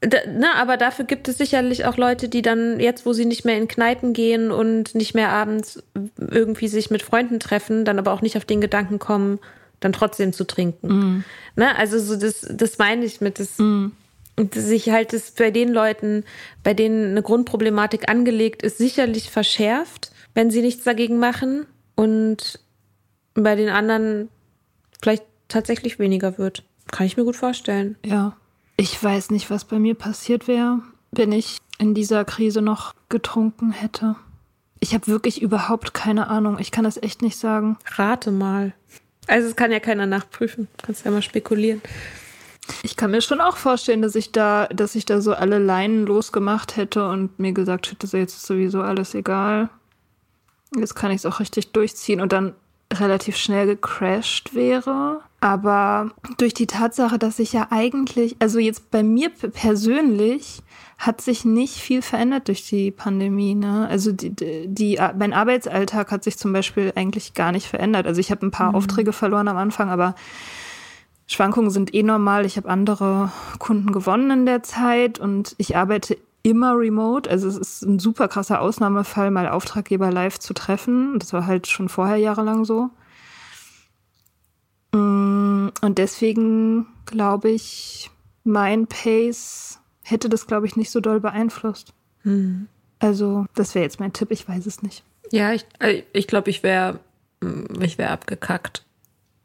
Da, 0.00 0.18
na, 0.28 0.54
aber 0.54 0.76
dafür 0.76 1.04
gibt 1.04 1.26
es 1.26 1.38
sicherlich 1.38 1.84
auch 1.84 1.96
Leute, 1.96 2.28
die 2.28 2.42
dann 2.42 2.78
jetzt, 2.78 3.04
wo 3.04 3.12
sie 3.12 3.24
nicht 3.24 3.44
mehr 3.44 3.58
in 3.58 3.66
Kneipen 3.66 4.12
gehen 4.12 4.52
und 4.52 4.94
nicht 4.94 5.14
mehr 5.14 5.30
abends 5.30 5.82
irgendwie 6.18 6.68
sich 6.68 6.90
mit 6.90 7.02
Freunden 7.02 7.40
treffen, 7.40 7.84
dann 7.84 7.98
aber 7.98 8.12
auch 8.12 8.22
nicht 8.22 8.36
auf 8.36 8.44
den 8.44 8.60
Gedanken 8.60 9.00
kommen, 9.00 9.40
dann 9.80 9.92
trotzdem 9.92 10.32
zu 10.32 10.44
trinken. 10.44 10.88
Mm. 10.88 11.24
Ne? 11.56 11.76
Also 11.76 11.98
so 11.98 12.14
das, 12.16 12.46
das 12.48 12.78
meine 12.78 13.04
ich 13.04 13.20
mit 13.20 13.40
das, 13.40 13.58
Mm. 13.58 13.88
sich 14.54 14.90
halt 14.90 15.12
das 15.12 15.32
bei 15.32 15.50
den 15.50 15.68
Leuten, 15.68 16.24
bei 16.62 16.74
denen 16.74 17.10
eine 17.10 17.22
Grundproblematik 17.22 18.08
angelegt 18.08 18.62
ist, 18.62 18.78
sicherlich 18.78 19.30
verschärft, 19.30 20.12
wenn 20.34 20.52
sie 20.52 20.62
nichts 20.62 20.84
dagegen 20.84 21.18
machen 21.18 21.66
und 21.96 22.60
bei 23.34 23.56
den 23.56 23.68
anderen 23.68 24.28
vielleicht 25.02 25.24
tatsächlich 25.48 25.98
weniger 25.98 26.38
wird. 26.38 26.62
Kann 26.92 27.06
ich 27.06 27.16
mir 27.16 27.24
gut 27.24 27.36
vorstellen. 27.36 27.96
Ja. 28.04 28.36
Ich 28.80 29.02
weiß 29.02 29.30
nicht, 29.30 29.50
was 29.50 29.64
bei 29.64 29.80
mir 29.80 29.96
passiert 29.96 30.46
wäre, 30.46 30.78
wenn 31.10 31.32
ich 31.32 31.58
in 31.78 31.94
dieser 31.94 32.24
Krise 32.24 32.62
noch 32.62 32.94
getrunken 33.08 33.72
hätte. 33.72 34.14
Ich 34.78 34.94
habe 34.94 35.08
wirklich 35.08 35.42
überhaupt 35.42 35.94
keine 35.94 36.28
Ahnung. 36.28 36.58
Ich 36.60 36.70
kann 36.70 36.84
das 36.84 37.02
echt 37.02 37.20
nicht 37.20 37.36
sagen. 37.36 37.76
Rate 37.96 38.30
mal. 38.30 38.72
Also 39.26 39.48
es 39.48 39.56
kann 39.56 39.72
ja 39.72 39.80
keiner 39.80 40.06
nachprüfen. 40.06 40.68
Kannst 40.80 41.04
ja 41.04 41.10
mal 41.10 41.22
spekulieren. 41.22 41.82
Ich 42.84 42.94
kann 42.94 43.10
mir 43.10 43.20
schon 43.20 43.40
auch 43.40 43.56
vorstellen, 43.56 44.00
dass 44.00 44.14
ich 44.14 44.30
da, 44.30 44.66
dass 44.68 44.94
ich 44.94 45.04
da 45.04 45.20
so 45.20 45.34
alle 45.34 45.58
Leinen 45.58 46.06
losgemacht 46.06 46.76
hätte 46.76 47.08
und 47.08 47.36
mir 47.40 47.52
gesagt 47.52 47.90
hätte, 47.90 48.06
jetzt 48.16 48.36
ist 48.36 48.46
sowieso 48.46 48.82
alles 48.82 49.12
egal. 49.12 49.70
Jetzt 50.76 50.94
kann 50.94 51.10
ich 51.10 51.16
es 51.16 51.26
auch 51.26 51.40
richtig 51.40 51.72
durchziehen 51.72 52.20
und 52.20 52.32
dann 52.32 52.54
relativ 52.92 53.36
schnell 53.36 53.66
gecrashed 53.66 54.54
wäre. 54.54 55.20
Aber 55.40 56.10
durch 56.38 56.54
die 56.54 56.66
Tatsache, 56.66 57.18
dass 57.18 57.38
ich 57.38 57.52
ja 57.52 57.68
eigentlich, 57.70 58.36
also 58.40 58.58
jetzt 58.58 58.90
bei 58.90 59.02
mir 59.02 59.30
persönlich 59.30 60.62
hat 60.98 61.20
sich 61.20 61.44
nicht 61.44 61.74
viel 61.74 62.02
verändert 62.02 62.48
durch 62.48 62.66
die 62.68 62.90
Pandemie. 62.90 63.54
Ne? 63.54 63.86
Also 63.88 64.10
die, 64.10 64.30
die, 64.30 64.66
die, 64.66 64.98
mein 65.16 65.32
Arbeitsalltag 65.32 66.10
hat 66.10 66.24
sich 66.24 66.38
zum 66.38 66.52
Beispiel 66.52 66.92
eigentlich 66.96 67.34
gar 67.34 67.52
nicht 67.52 67.68
verändert. 67.68 68.06
Also 68.06 68.20
ich 68.20 68.32
habe 68.32 68.44
ein 68.44 68.50
paar 68.50 68.74
Aufträge 68.74 69.12
verloren 69.12 69.46
am 69.46 69.56
Anfang, 69.56 69.90
aber 69.90 70.16
Schwankungen 71.28 71.70
sind 71.70 71.94
eh 71.94 72.02
normal. 72.02 72.46
Ich 72.46 72.56
habe 72.56 72.68
andere 72.68 73.30
Kunden 73.58 73.92
gewonnen 73.92 74.30
in 74.30 74.46
der 74.46 74.64
Zeit 74.64 75.20
und 75.20 75.54
ich 75.58 75.76
arbeite 75.76 76.16
immer 76.42 76.74
remote. 76.76 77.28
Also 77.28 77.48
es 77.48 77.56
ist 77.56 77.82
ein 77.82 77.98
super 77.98 78.28
krasser 78.28 78.60
Ausnahmefall, 78.60 79.30
mal 79.30 79.48
Auftraggeber 79.48 80.10
live 80.10 80.38
zu 80.38 80.54
treffen. 80.54 81.18
Das 81.18 81.32
war 81.32 81.46
halt 81.46 81.66
schon 81.66 81.88
vorher 81.88 82.16
jahrelang 82.16 82.64
so. 82.64 82.90
Mm, 84.92 85.68
Und 85.80 85.98
deswegen 85.98 86.86
glaube 87.06 87.50
ich, 87.50 88.10
mein 88.44 88.86
Pace 88.86 89.80
hätte 90.02 90.28
das, 90.28 90.46
glaube 90.46 90.66
ich, 90.66 90.76
nicht 90.76 90.90
so 90.90 91.00
doll 91.00 91.20
beeinflusst. 91.20 91.92
Also, 92.98 93.46
das 93.54 93.74
wäre 93.74 93.84
jetzt 93.84 94.00
mein 94.00 94.12
Tipp, 94.12 94.30
ich 94.30 94.48
weiß 94.48 94.66
es 94.66 94.82
nicht. 94.82 95.04
Ja, 95.30 95.52
ich 95.52 95.66
äh, 95.78 96.02
ich, 96.12 96.26
glaube, 96.26 96.50
ich 96.50 96.62
wäre 96.62 97.00
ich 97.80 97.98
wäre 97.98 98.10
abgekackt. 98.10 98.84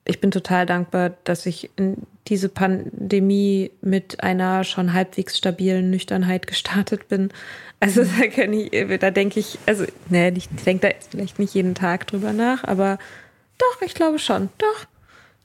Ich 0.05 0.19
bin 0.19 0.31
total 0.31 0.65
dankbar, 0.65 1.11
dass 1.23 1.45
ich 1.45 1.69
in 1.77 2.05
diese 2.27 2.49
Pandemie 2.49 3.71
mit 3.81 4.23
einer 4.23 4.63
schon 4.63 4.93
halbwegs 4.93 5.37
stabilen 5.37 5.89
Nüchternheit 5.89 6.47
gestartet 6.47 7.07
bin. 7.07 7.29
Also 7.79 8.03
da 8.03 8.27
kann 8.27 8.53
ich, 8.53 8.71
da 8.99 9.11
denke 9.11 9.39
ich, 9.39 9.59
also 9.65 9.85
ne, 10.09 10.31
ich 10.35 10.47
denke 10.65 10.81
da 10.81 10.87
jetzt 10.93 11.11
vielleicht 11.11 11.39
nicht 11.39 11.53
jeden 11.53 11.75
Tag 11.75 12.07
drüber 12.07 12.31
nach, 12.31 12.63
aber 12.63 12.97
doch, 13.57 13.81
ich 13.81 13.93
glaube 13.93 14.19
schon, 14.19 14.49
doch. 14.57 14.85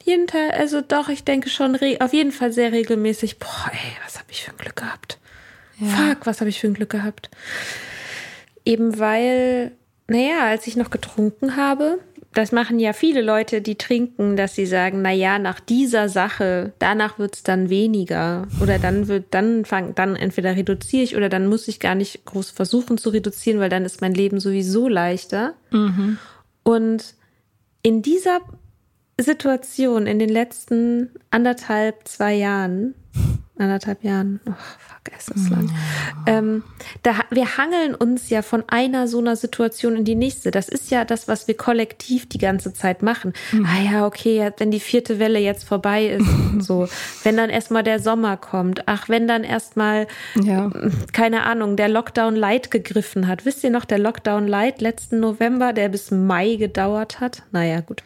Jeden 0.05 0.27
Tag, 0.27 0.55
also 0.55 0.81
doch, 0.81 1.09
ich 1.09 1.25
denke 1.25 1.51
schon, 1.51 1.77
auf 2.01 2.13
jeden 2.13 2.33
Fall 2.33 2.53
sehr 2.53 2.73
regelmäßig. 2.73 3.39
Boah, 3.39 3.71
ey, 3.73 3.97
was 4.05 4.19
habe 4.19 4.31
ich 4.31 4.45
für 4.45 4.53
ein 4.53 4.57
Glück 4.57 4.77
gehabt? 4.77 5.19
Fuck, 5.79 6.27
was 6.27 6.41
habe 6.41 6.49
ich 6.49 6.61
für 6.61 6.69
ein 6.69 6.75
Glück 6.75 6.91
gehabt? 6.91 7.31
Eben 8.65 8.99
weil, 8.99 9.73
naja, 10.07 10.47
als 10.47 10.67
ich 10.67 10.77
noch 10.77 10.91
getrunken 10.91 11.57
habe, 11.57 11.99
das 12.39 12.53
machen 12.53 12.79
ja 12.79 12.93
viele 12.93 13.21
Leute, 13.21 13.61
die 13.61 13.75
trinken, 13.75 14.37
dass 14.37 14.55
sie 14.55 14.65
sagen, 14.65 15.03
naja, 15.03 15.41
nach 15.41 15.59
dieser 15.59 16.09
Sache, 16.09 16.73
danach 16.79 17.19
wird's 17.19 17.43
dann 17.43 17.69
weniger. 17.69 18.47
Oder 18.63 18.79
dann 18.79 19.09
wird, 19.09 19.35
dann 19.35 19.65
fang, 19.65 19.97
dann 19.97 20.15
entweder 20.15 20.55
reduziere 20.55 21.03
ich 21.03 21.17
oder 21.17 21.29
dann 21.29 21.49
muss 21.49 21.67
ich 21.67 21.81
gar 21.81 21.97
nicht 21.97 22.25
groß 22.27 22.53
versuchen 22.53 22.97
zu 22.97 23.11
reduzieren, 23.11 23.59
weil 23.59 23.71
dann 23.71 23.85
ist 23.85 24.03
mein 24.03 24.15
Leben 24.15 24.39
sowieso 24.39 24.87
leichter. 24.87 25.55
Und 26.63 27.15
in 27.83 28.03
dieser 28.03 28.39
Situation, 29.21 30.07
in 30.07 30.21
den 30.21 30.29
letzten 30.29 31.11
anderthalb, 31.33 32.07
zwei 32.07 32.35
Jahren, 32.35 32.95
anderthalb 33.59 34.05
Jahren, 34.05 34.39
oh, 34.47 34.53
fuck, 35.11 35.19
es 35.19 35.29
ist 35.29 35.51
lang, 35.51 35.71
ähm, 36.27 36.63
da, 37.03 37.15
wir 37.31 37.57
hangeln 37.57 37.95
uns 37.95 38.31
ja 38.31 38.43
von 38.43 38.65
einer 38.69 39.09
so 39.09 39.19
einer 39.19 39.37
Situation 39.37 39.97
in 39.97 40.05
die 40.05 40.15
nächste. 40.15 40.51
Das 40.51 40.69
ist 40.69 40.91
ja 40.91 41.05
das, 41.05 41.29
was 41.29 41.49
wir 41.49 41.57
kollektiv 41.57 42.29
die 42.29 42.39
ganze 42.39 42.73
Zeit 42.73 43.03
machen. 43.03 43.33
Ah 43.65 43.83
ja, 43.83 44.07
okay, 44.07 44.37
ja, 44.37 44.51
wenn 44.59 44.71
die 44.71 44.81
vierte 44.81 45.19
Welle 45.19 45.39
jetzt 45.39 45.65
vorbei 45.65 46.07
ist, 46.07 46.29
und 46.53 46.63
so, 46.63 46.89
wenn 47.25 47.37
dann 47.37 47.51
erstmal 47.51 47.83
der 47.83 48.01
Sommer 48.01 48.37
kommt, 48.37 48.83
ach, 48.87 49.09
wenn 49.09 49.27
dann 49.29 49.45
erstmal, 49.45 50.07
Ja. 50.37 50.71
keine 51.13 51.45
Ahnung, 51.45 51.77
der 51.77 51.89
Lockdown 51.89 52.37
Light 52.37 52.71
gegriffen 52.71 53.27
hat. 53.29 53.45
Wisst 53.45 53.65
ihr 53.65 53.71
noch, 53.71 53.85
der 53.85 53.99
Lockdown 53.99 54.47
Light 54.47 54.81
letzten 54.81 55.21
November, 55.21 55.73
der 55.73 55.89
bis 55.89 56.11
Mai 56.11 56.57
gedauert 56.57 57.21
hat? 57.21 57.43
Naja, 57.53 57.81
gut. 57.81 58.03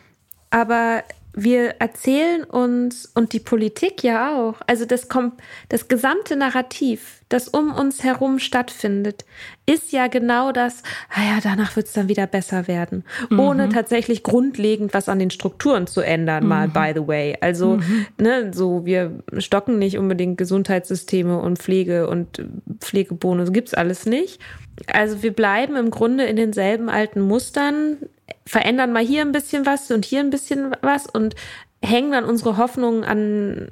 Aber 0.51 1.03
wir 1.35 1.77
erzählen 1.79 2.45
uns 2.45 3.11
und 3.15 3.33
die 3.33 3.41
Politik 3.41 4.03
ja 4.03 4.37
auch, 4.37 4.57
also 4.67 4.85
das 4.85 5.09
kommt, 5.09 5.41
das 5.71 5.89
gesamte 5.89 6.37
Narrativ, 6.37 7.23
das 7.31 7.49
um 7.49 7.73
uns 7.73 8.05
herum 8.05 8.39
stattfindet, 8.39 9.25
ist 9.65 9.93
ja 9.93 10.09
genau 10.09 10.53
das, 10.53 10.83
ah 11.09 11.23
ja, 11.23 11.39
danach 11.43 11.75
wird 11.77 11.87
es 11.87 11.95
dann 11.95 12.09
wieder 12.09 12.27
besser 12.27 12.69
werden. 12.69 13.05
Ohne 13.31 13.71
tatsächlich 13.71 14.23
grundlegend 14.23 14.93
was 14.93 15.09
an 15.09 15.19
den 15.19 15.31
Strukturen 15.31 15.87
zu 15.87 16.03
ändern, 16.03 16.47
mal 16.47 16.69
by 16.69 16.93
the 16.95 17.07
way. 17.07 17.37
Also, 17.41 17.81
ne, 18.19 18.53
so, 18.53 18.85
wir 18.85 19.23
stocken 19.39 19.79
nicht 19.79 19.97
unbedingt 19.97 20.37
Gesundheitssysteme 20.37 21.39
und 21.39 21.59
Pflege 21.59 22.09
und 22.09 22.45
Pflegebonus, 22.81 23.53
gibt's 23.53 23.73
alles 23.73 24.05
nicht. 24.05 24.39
Also 24.87 25.23
wir 25.23 25.33
bleiben 25.33 25.77
im 25.77 25.91
Grunde 25.91 26.25
in 26.25 26.37
denselben 26.37 26.89
alten 26.89 27.21
Mustern, 27.21 27.99
verändern 28.47 28.93
mal 28.93 29.05
hier 29.05 29.23
ein 29.23 29.33
bisschen 29.33 29.67
was 29.67 29.91
und 29.91 30.05
hier 30.05 30.21
ein 30.21 30.31
bisschen 30.31 30.75
was 30.81 31.07
und 31.07 31.35
hängen 31.83 32.13
dann 32.13 32.25
unsere 32.25 32.57
Hoffnungen 32.57 33.05
an 33.05 33.69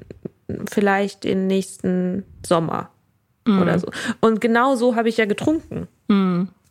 vielleicht 0.70 1.24
den 1.24 1.46
nächsten 1.46 2.24
Sommer 2.44 2.90
oder 3.62 3.78
so. 3.78 3.88
Und 4.20 4.40
genau 4.40 4.76
so 4.76 4.96
habe 4.96 5.08
ich 5.08 5.16
ja 5.16 5.24
getrunken. 5.24 5.88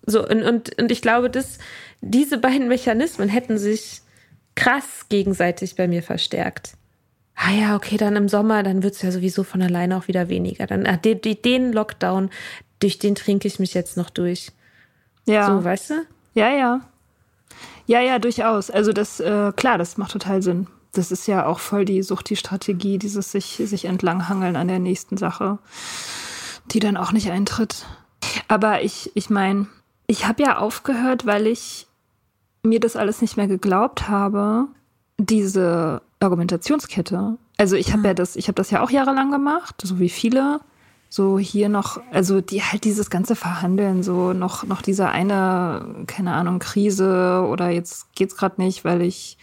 So, 0.05 0.27
und, 0.27 0.43
und, 0.43 0.79
und 0.79 0.91
ich 0.91 1.01
glaube, 1.01 1.29
dass 1.29 1.59
diese 2.01 2.37
beiden 2.37 2.67
Mechanismen 2.67 3.29
hätten 3.29 3.57
sich 3.57 4.01
krass 4.55 5.07
gegenseitig 5.09 5.75
bei 5.75 5.87
mir 5.87 6.03
verstärkt. 6.03 6.73
Ah 7.35 7.51
ja, 7.51 7.75
okay, 7.75 7.97
dann 7.97 8.15
im 8.15 8.27
Sommer, 8.27 8.63
dann 8.63 8.83
wird 8.83 8.95
es 8.95 9.01
ja 9.01 9.11
sowieso 9.11 9.43
von 9.43 9.61
alleine 9.61 9.95
auch 9.97 10.07
wieder 10.07 10.27
weniger. 10.27 10.67
Dann 10.67 10.85
ah, 10.85 10.97
den, 10.97 11.21
den 11.21 11.71
Lockdown, 11.71 12.29
durch 12.79 12.99
den 12.99 13.15
trinke 13.15 13.47
ich 13.47 13.59
mich 13.59 13.73
jetzt 13.73 13.95
noch 13.95 14.09
durch. 14.09 14.51
Ja. 15.25 15.47
So, 15.47 15.63
weißt 15.63 15.89
du? 15.91 15.93
Ja, 16.33 16.49
ja. 16.53 16.81
Ja, 17.89 18.01
ja, 18.01 18.19
durchaus. 18.19 18.69
Also 18.69 18.93
das, 18.93 19.19
äh, 19.19 19.51
klar, 19.55 19.79
das 19.79 19.97
macht 19.97 20.11
total 20.11 20.43
Sinn. 20.43 20.67
Das 20.91 21.11
ist 21.11 21.25
ja 21.25 21.47
auch 21.47 21.57
voll 21.57 21.85
die 21.85 22.03
Sucht, 22.03 22.29
die 22.29 22.35
Strategie, 22.35 22.99
dieses 22.99 23.31
sich, 23.31 23.59
sich 23.65 23.85
entlanghangeln 23.85 24.55
an 24.55 24.67
der 24.67 24.77
nächsten 24.77 25.17
Sache, 25.17 25.57
die 26.67 26.79
dann 26.79 26.97
auch 26.97 27.13
nicht 27.13 27.31
eintritt. 27.31 27.87
Aber 28.47 28.83
ich, 28.83 29.09
ich 29.15 29.31
meine, 29.31 29.65
ich 30.05 30.27
habe 30.27 30.43
ja 30.43 30.59
aufgehört, 30.59 31.25
weil 31.25 31.47
ich 31.47 31.87
mir 32.61 32.79
das 32.79 32.95
alles 32.95 33.23
nicht 33.23 33.37
mehr 33.37 33.47
geglaubt 33.47 34.07
habe, 34.07 34.67
diese 35.17 36.03
Argumentationskette. 36.19 37.39
Also 37.57 37.75
ich 37.75 37.91
habe 37.91 38.05
ja 38.05 38.13
das, 38.13 38.35
ich 38.35 38.49
habe 38.49 38.55
das 38.55 38.69
ja 38.69 38.83
auch 38.83 38.91
jahrelang 38.91 39.31
gemacht, 39.31 39.81
so 39.83 39.97
wie 39.97 40.09
viele. 40.09 40.59
So 41.11 41.39
hier 41.39 41.69
noch, 41.69 41.99
also 42.11 42.39
die 42.39 42.61
halt 42.61 42.83
dieses 42.83 43.09
ganze 43.09 43.35
Verhandeln, 43.35 44.03
so 44.03 44.31
noch, 44.33 44.63
noch 44.63 44.81
diese 44.83 45.09
eine, 45.09 46.03
keine 46.05 46.33
Ahnung, 46.33 46.59
Krise 46.59 47.45
oder 47.49 47.69
jetzt 47.69 48.13
geht's 48.13 48.35
gerade 48.37 48.61
nicht, 48.61 48.85
weil 48.85 49.01
ich, 49.01 49.37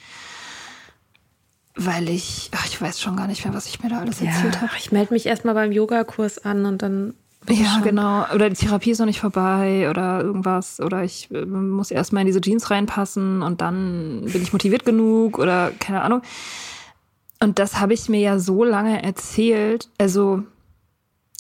weil 1.75 2.09
ich, 2.09 2.51
ach, 2.55 2.67
ich 2.67 2.81
weiß 2.81 3.01
schon 3.01 3.17
gar 3.17 3.27
nicht 3.27 3.45
mehr, 3.45 3.53
was 3.53 3.67
ich 3.67 3.83
mir 3.83 3.91
da 3.91 3.99
alles 3.99 4.23
erzählt 4.23 4.61
habe. 4.63 4.71
Ich 4.79 4.93
melde 4.93 5.13
mich 5.13 5.27
erstmal 5.27 5.55
beim 5.55 5.73
Yogakurs 5.73 6.39
an 6.39 6.65
und 6.65 6.83
dann. 6.83 7.15
Ja, 7.49 7.75
schon- 7.75 7.83
genau. 7.83 8.25
Oder 8.35 8.49
die 8.49 8.57
Therapie 8.57 8.91
ist 8.93 8.99
noch 8.99 9.07
nicht 9.07 9.21
vorbei 9.21 9.89
oder 9.91 10.21
irgendwas. 10.21 10.81
Oder 10.81 11.05
ich 11.05 11.31
äh, 11.31 11.45
muss 11.45 11.91
erstmal 11.91 12.23
in 12.23 12.27
diese 12.27 12.41
Jeans 12.41 12.71
reinpassen 12.71 13.43
und 13.43 13.61
dann 13.61 14.23
bin 14.25 14.43
ich 14.43 14.53
motiviert 14.53 14.85
genug 14.85 15.39
oder 15.39 15.71
keine 15.79 16.03
Ahnung. 16.03 16.23
Und 17.41 17.59
das 17.59 17.79
habe 17.79 17.93
ich 17.93 18.09
mir 18.09 18.21
ja 18.21 18.39
so 18.39 18.65
lange 18.65 19.03
erzählt. 19.03 19.91
Also, 19.99 20.45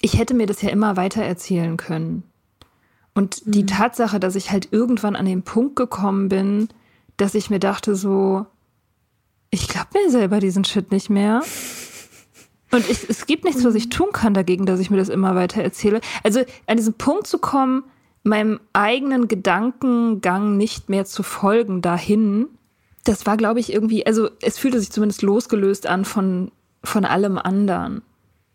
ich 0.00 0.18
hätte 0.18 0.34
mir 0.34 0.46
das 0.46 0.62
ja 0.62 0.70
immer 0.70 0.96
weiter 0.96 1.22
erzählen 1.22 1.76
können. 1.76 2.22
Und 3.14 3.42
die 3.46 3.62
mhm. 3.62 3.68
Tatsache, 3.68 4.20
dass 4.20 4.36
ich 4.36 4.50
halt 4.50 4.68
irgendwann 4.72 5.16
an 5.16 5.26
den 5.26 5.42
Punkt 5.42 5.76
gekommen 5.76 6.28
bin, 6.28 6.68
dass 7.16 7.34
ich 7.34 7.48
mir 7.48 7.58
dachte 7.58 7.96
so, 7.96 8.46
ich 9.50 9.68
glaube 9.68 9.88
mir 9.94 10.10
selber 10.10 10.38
diesen 10.38 10.64
Shit 10.64 10.90
nicht 10.90 11.08
mehr. 11.08 11.42
Und 12.72 12.88
ich, 12.90 13.08
es 13.08 13.26
gibt 13.26 13.44
nichts, 13.44 13.64
was 13.64 13.74
ich 13.74 13.88
tun 13.88 14.08
kann 14.12 14.34
dagegen, 14.34 14.66
dass 14.66 14.80
ich 14.80 14.90
mir 14.90 14.98
das 14.98 15.08
immer 15.08 15.34
weiter 15.34 15.62
erzähle. 15.62 16.00
Also 16.24 16.40
an 16.66 16.76
diesen 16.76 16.94
Punkt 16.94 17.26
zu 17.26 17.38
kommen, 17.38 17.84
meinem 18.22 18.60
eigenen 18.72 19.28
Gedankengang 19.28 20.56
nicht 20.56 20.88
mehr 20.88 21.04
zu 21.04 21.22
folgen 21.22 21.80
dahin, 21.80 22.48
das 23.04 23.24
war, 23.24 23.36
glaube 23.36 23.60
ich, 23.60 23.72
irgendwie, 23.72 24.04
also 24.04 24.28
es 24.42 24.58
fühlte 24.58 24.80
sich 24.80 24.90
zumindest 24.90 25.22
losgelöst 25.22 25.86
an 25.86 26.04
von, 26.04 26.50
von 26.82 27.04
allem 27.04 27.38
anderen. 27.38 28.02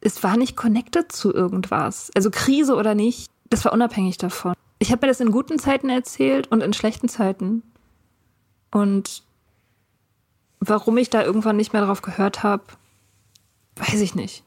Es 0.01 0.23
war 0.23 0.35
nicht 0.35 0.55
connected 0.55 1.11
zu 1.11 1.33
irgendwas. 1.33 2.11
Also 2.15 2.29
Krise 2.31 2.75
oder 2.75 2.95
nicht, 2.95 3.29
das 3.49 3.63
war 3.65 3.73
unabhängig 3.73 4.17
davon. 4.17 4.53
Ich 4.79 4.91
habe 4.91 5.05
mir 5.05 5.11
das 5.11 5.19
in 5.19 5.31
guten 5.31 5.59
Zeiten 5.59 5.89
erzählt 5.89 6.51
und 6.51 6.61
in 6.61 6.73
schlechten 6.73 7.07
Zeiten. 7.07 7.61
Und 8.71 9.23
warum 10.59 10.97
ich 10.97 11.09
da 11.09 11.23
irgendwann 11.23 11.57
nicht 11.57 11.73
mehr 11.73 11.85
drauf 11.85 12.01
gehört 12.01 12.41
habe, 12.41 12.63
weiß 13.75 14.01
ich 14.01 14.15
nicht. 14.15 14.43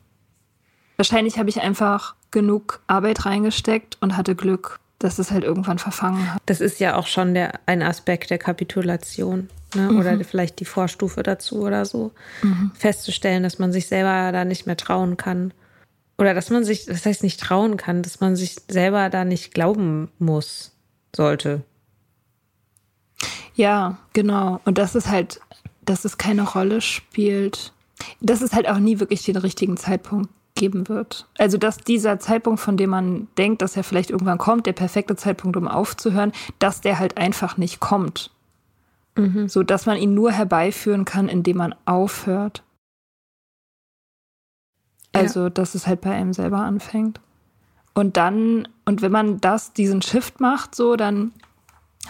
Wahrscheinlich 0.97 1.39
habe 1.39 1.49
ich 1.49 1.61
einfach 1.61 2.15
genug 2.31 2.81
Arbeit 2.87 3.27
reingesteckt 3.27 3.99
und 4.01 4.17
hatte 4.17 4.35
Glück, 4.35 4.81
dass 4.99 5.19
es 5.19 5.31
halt 5.31 5.45
irgendwann 5.45 5.79
verfangen 5.79 6.33
hat. 6.33 6.43
Das 6.47 6.61
ist 6.61 6.81
ja 6.81 6.97
auch 6.97 7.07
schon 7.07 7.35
der, 7.35 7.61
ein 7.67 7.83
Aspekt 7.83 8.31
der 8.31 8.39
Kapitulation. 8.39 9.51
Ne? 9.75 9.91
Mhm. 9.91 9.99
Oder 9.99 10.25
vielleicht 10.25 10.61
die 10.61 10.65
Vorstufe 10.65 11.23
dazu 11.23 11.63
oder 11.63 11.85
so. 11.85 12.13
Mhm. 12.43 12.73
Festzustellen, 12.75 13.43
dass 13.43 13.59
man 13.59 13.73
sich 13.73 13.87
selber 13.87 14.33
da 14.33 14.45
nicht 14.45 14.67
mehr 14.67 14.77
trauen 14.77 15.17
kann. 15.17 15.53
Oder 16.19 16.35
dass 16.35 16.51
man 16.51 16.65
sich, 16.65 16.87
das 16.87 17.05
heißt 17.05 17.23
nicht 17.23 17.41
trauen 17.41 17.77
kann, 17.77 18.03
dass 18.03 18.21
man 18.21 18.37
sich 18.37 18.57
selber 18.69 19.11
da 19.11 19.25
nicht 19.25 19.53
glauben 19.53 20.11
muss, 20.19 20.73
sollte. 21.15 21.63
Ja, 23.55 23.99
genau. 24.13 24.61
Und 24.65 24.79
das 24.79 24.95
ist 24.95 25.09
halt, 25.09 25.41
dass 25.85 26.05
es 26.05 26.19
keine 26.19 26.43
Rolle 26.43 26.81
spielt. 26.81 27.73
Dass 28.21 28.43
es 28.43 28.53
halt 28.53 28.69
auch 28.69 28.79
nie 28.79 29.01
wirklich 29.01 29.25
den 29.25 29.37
richtigen 29.37 29.77
Zeitpunkt 29.77 30.29
geben 30.55 30.89
wird. 30.89 31.27
Also, 31.39 31.59
dass 31.59 31.79
dieser 31.79 32.19
Zeitpunkt, 32.19 32.61
von 32.61 32.77
dem 32.77 32.91
man 32.91 33.29
denkt, 33.39 33.63
dass 33.63 33.77
er 33.77 33.85
vielleicht 33.85 34.11
irgendwann 34.11 34.39
kommt, 34.39 34.67
der 34.67 34.73
perfekte 34.73 35.17
Zeitpunkt, 35.17 35.57
um 35.57 35.69
aufzuhören, 35.69 36.33
dass 36.59 36.81
der 36.81 36.99
halt 36.99 37.17
einfach 37.17 37.57
nicht 37.57 37.81
kommt. 37.81 38.31
Mhm. 39.17 39.49
So 39.49 39.63
dass 39.63 39.87
man 39.87 39.97
ihn 39.97 40.15
nur 40.15 40.33
herbeiführen 40.33 41.05
kann, 41.05 41.29
indem 41.29 41.59
man 41.59 41.75
aufhört. 41.85 42.63
Also, 45.13 45.45
ja. 45.45 45.51
dass 45.51 45.75
es 45.75 45.87
halt 45.87 46.01
bei 46.01 46.13
einem 46.13 46.33
selber 46.33 46.59
anfängt. 46.59 47.21
Und 47.95 48.17
dann, 48.17 48.67
und 48.85 49.03
wenn 49.03 49.13
man 49.13 49.41
das, 49.41 49.73
diesen 49.73 50.03
Shift 50.03 50.41
macht, 50.41 50.75
so, 50.75 50.97
dann 50.97 51.33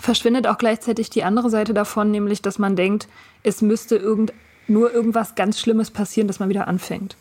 verschwindet 0.01 0.47
auch 0.47 0.57
gleichzeitig 0.57 1.11
die 1.11 1.25
andere 1.25 1.51
Seite 1.51 1.75
davon, 1.75 2.11
nämlich, 2.11 2.41
dass 2.41 2.59
man 2.59 2.75
denkt, 2.75 3.07
es 3.43 3.61
müsste 3.61 3.97
irgend, 3.97 4.33
nur 4.67 4.93
irgendwas 4.93 5.35
ganz 5.35 5.61
Schlimmes 5.61 5.91
passieren, 5.91 6.27
dass 6.27 6.41
man 6.41 6.49
wieder 6.49 6.67
anfängt. 6.67 7.17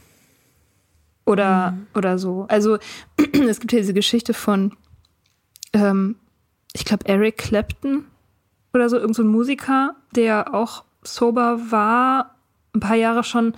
Oder, 1.26 1.72
mhm. 1.72 1.88
oder 1.94 2.18
so. 2.18 2.46
Also, 2.48 2.78
es 3.18 3.60
gibt 3.60 3.72
hier 3.72 3.82
diese 3.82 3.94
Geschichte 3.94 4.34
von, 4.34 4.72
ähm, 5.74 6.16
ich 6.72 6.86
glaube, 6.86 7.06
Eric 7.06 7.38
Clapton 7.38 8.06
oder 8.74 8.90
so, 8.90 8.96
irgendein 8.96 9.14
so 9.14 9.24
Musiker, 9.24 9.96
der 10.16 10.54
auch 10.54 10.84
sober 11.04 11.72
war, 11.72 12.36
ein 12.74 12.80
paar 12.80 12.96
Jahre 12.96 13.24
schon. 13.24 13.54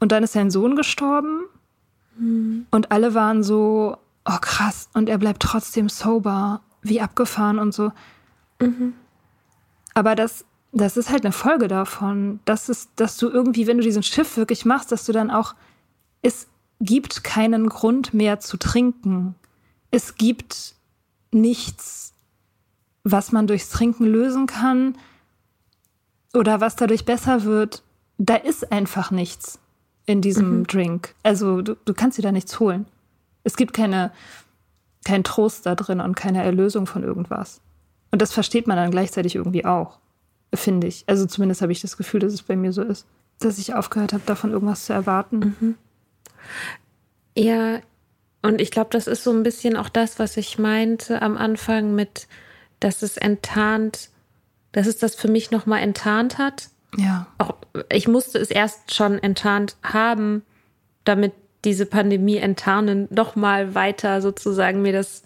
Und 0.00 0.12
dann 0.12 0.22
ist 0.22 0.32
sein 0.32 0.50
Sohn 0.50 0.76
gestorben. 0.76 1.44
Mhm. 2.16 2.66
Und 2.70 2.92
alle 2.92 3.14
waren 3.14 3.42
so, 3.42 3.96
oh 4.24 4.38
krass, 4.40 4.88
und 4.94 5.08
er 5.08 5.18
bleibt 5.18 5.42
trotzdem 5.42 5.88
sober, 5.88 6.60
wie 6.82 7.00
abgefahren 7.00 7.58
und 7.58 7.74
so. 7.74 7.92
Mhm. 8.60 8.94
Aber 9.94 10.14
das, 10.14 10.44
das 10.72 10.96
ist 10.96 11.10
halt 11.10 11.24
eine 11.24 11.32
Folge 11.32 11.68
davon, 11.68 12.40
dass, 12.44 12.68
es, 12.68 12.88
dass 12.96 13.16
du 13.16 13.28
irgendwie, 13.28 13.66
wenn 13.66 13.78
du 13.78 13.82
diesen 13.82 14.02
Schiff 14.02 14.36
wirklich 14.36 14.64
machst, 14.64 14.92
dass 14.92 15.06
du 15.06 15.12
dann 15.12 15.30
auch, 15.30 15.54
es 16.22 16.48
gibt 16.80 17.24
keinen 17.24 17.68
Grund 17.68 18.14
mehr 18.14 18.40
zu 18.40 18.56
trinken. 18.56 19.34
Es 19.90 20.16
gibt 20.16 20.74
nichts, 21.30 22.13
was 23.04 23.32
man 23.32 23.46
durchs 23.46 23.68
Trinken 23.68 24.06
lösen 24.06 24.46
kann 24.46 24.96
oder 26.32 26.60
was 26.60 26.76
dadurch 26.76 27.04
besser 27.04 27.44
wird. 27.44 27.82
Da 28.18 28.36
ist 28.36 28.72
einfach 28.72 29.10
nichts 29.10 29.58
in 30.06 30.20
diesem 30.20 30.58
mhm. 30.58 30.66
Drink. 30.66 31.14
Also 31.22 31.62
du, 31.62 31.76
du 31.84 31.94
kannst 31.94 32.18
dir 32.18 32.22
da 32.22 32.32
nichts 32.32 32.58
holen. 32.58 32.86
Es 33.44 33.56
gibt 33.56 33.74
keine, 33.74 34.10
keinen 35.04 35.24
Trost 35.24 35.66
da 35.66 35.74
drin 35.74 36.00
und 36.00 36.14
keine 36.14 36.42
Erlösung 36.42 36.86
von 36.86 37.04
irgendwas. 37.04 37.60
Und 38.10 38.22
das 38.22 38.32
versteht 38.32 38.66
man 38.66 38.76
dann 38.76 38.90
gleichzeitig 38.90 39.34
irgendwie 39.34 39.64
auch, 39.64 39.98
finde 40.54 40.86
ich. 40.86 41.04
Also 41.06 41.26
zumindest 41.26 41.62
habe 41.62 41.72
ich 41.72 41.80
das 41.80 41.96
Gefühl, 41.96 42.20
dass 42.20 42.32
es 42.32 42.42
bei 42.42 42.56
mir 42.56 42.72
so 42.72 42.82
ist, 42.82 43.06
dass 43.40 43.58
ich 43.58 43.74
aufgehört 43.74 44.12
habe, 44.12 44.22
davon 44.24 44.52
irgendwas 44.52 44.86
zu 44.86 44.92
erwarten. 44.92 45.56
Mhm. 45.60 45.74
Ja, 47.36 47.80
und 48.42 48.60
ich 48.60 48.70
glaube, 48.70 48.90
das 48.90 49.06
ist 49.06 49.24
so 49.24 49.32
ein 49.32 49.42
bisschen 49.42 49.76
auch 49.76 49.88
das, 49.88 50.18
was 50.18 50.36
ich 50.36 50.58
meinte 50.58 51.22
am 51.22 51.36
Anfang 51.36 51.94
mit, 51.94 52.28
dass 52.84 53.02
es 53.02 53.16
enttarnt, 53.16 54.10
dass 54.72 54.86
es 54.86 54.98
das 54.98 55.14
für 55.14 55.28
mich 55.28 55.50
nochmal 55.50 55.82
enttarnt 55.82 56.36
hat. 56.36 56.68
Ja. 56.96 57.26
Auch, 57.38 57.54
ich 57.90 58.08
musste 58.08 58.38
es 58.38 58.50
erst 58.50 58.94
schon 58.94 59.18
enttarnt 59.18 59.76
haben, 59.82 60.42
damit 61.04 61.32
diese 61.64 61.86
Pandemie 61.86 62.36
enttarnen 62.36 63.08
nochmal 63.10 63.74
weiter 63.74 64.20
sozusagen 64.20 64.82
mir 64.82 64.92
das 64.92 65.22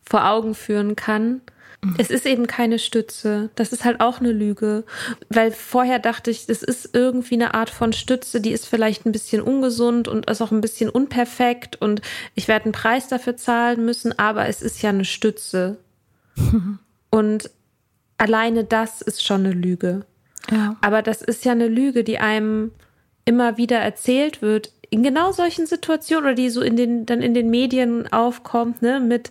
vor 0.00 0.28
Augen 0.28 0.54
führen 0.54 0.94
kann. 0.94 1.40
Mhm. 1.84 1.96
Es 1.98 2.10
ist 2.10 2.24
eben 2.24 2.46
keine 2.46 2.78
Stütze. 2.78 3.50
Das 3.56 3.72
ist 3.72 3.84
halt 3.84 4.00
auch 4.00 4.20
eine 4.20 4.30
Lüge. 4.30 4.84
Weil 5.28 5.50
vorher 5.50 5.98
dachte 5.98 6.30
ich, 6.30 6.48
es 6.48 6.62
ist 6.62 6.90
irgendwie 6.92 7.34
eine 7.34 7.54
Art 7.54 7.70
von 7.70 7.92
Stütze, 7.92 8.40
die 8.40 8.52
ist 8.52 8.68
vielleicht 8.68 9.06
ein 9.06 9.12
bisschen 9.12 9.42
ungesund 9.42 10.06
und 10.06 10.30
ist 10.30 10.40
auch 10.40 10.52
ein 10.52 10.60
bisschen 10.60 10.88
unperfekt 10.88 11.82
und 11.82 12.00
ich 12.36 12.46
werde 12.46 12.66
einen 12.66 12.72
Preis 12.72 13.08
dafür 13.08 13.36
zahlen 13.36 13.84
müssen, 13.84 14.16
aber 14.16 14.46
es 14.46 14.62
ist 14.62 14.82
ja 14.82 14.90
eine 14.90 15.04
Stütze. 15.04 15.78
Und 17.14 17.50
alleine 18.18 18.64
das 18.64 19.02
ist 19.02 19.24
schon 19.24 19.44
eine 19.44 19.52
Lüge. 19.52 20.06
Ja. 20.50 20.76
Aber 20.80 21.02
das 21.02 21.22
ist 21.22 21.44
ja 21.44 21.52
eine 21.52 21.68
Lüge, 21.68 22.02
die 22.02 22.18
einem 22.18 22.72
immer 23.24 23.56
wieder 23.58 23.78
erzählt 23.78 24.42
wird, 24.42 24.72
in 24.90 25.02
genau 25.02 25.32
solchen 25.32 25.66
Situationen 25.66 26.24
oder 26.24 26.34
die 26.34 26.50
so 26.50 26.60
in 26.60 26.76
den, 26.76 27.06
dann 27.06 27.22
in 27.22 27.34
den 27.34 27.50
Medien 27.50 28.12
aufkommt, 28.12 28.82
ne, 28.82 29.00
mit, 29.00 29.30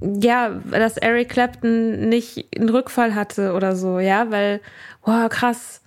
ja, 0.00 0.50
dass 0.70 0.96
Eric 0.96 1.30
Clapton 1.30 2.08
nicht 2.08 2.48
einen 2.56 2.68
Rückfall 2.68 3.14
hatte 3.14 3.54
oder 3.54 3.76
so, 3.76 3.98
ja, 3.98 4.30
weil, 4.30 4.60
wow, 5.04 5.28
krass. 5.28 5.80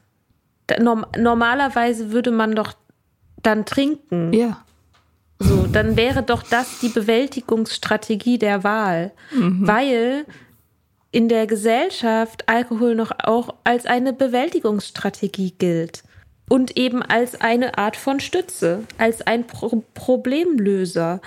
normalerweise 1.18 2.12
würde 2.12 2.32
man 2.32 2.56
doch 2.56 2.74
dann 3.42 3.66
trinken. 3.66 4.34
Ja. 4.34 4.64
So, 5.40 5.68
dann 5.72 5.98
wäre 5.98 6.24
doch 6.24 6.42
das 6.42 6.80
die 6.80 6.90
Bewältigungsstrategie 6.90 8.38
der 8.38 8.64
Wahl, 8.64 9.12
mhm. 9.32 9.68
weil 9.68 10.26
in 11.14 11.30
der 11.30 11.46
Gesellschaft 11.46 12.50
Alkohol 12.50 12.96
noch 12.96 13.12
auch 13.20 13.56
als 13.64 13.86
eine 13.86 14.14
Bewältigungsstrategie 14.14 15.54
gilt 15.58 16.04
und 16.50 16.76
eben 16.76 17.04
als 17.04 17.40
eine 17.40 17.78
Art 17.78 17.96
von 17.96 18.20
Stütze, 18.20 18.84
als 18.98 19.22
ein 19.22 19.46
Pro 19.46 19.84
Problemlöser. 19.94 21.22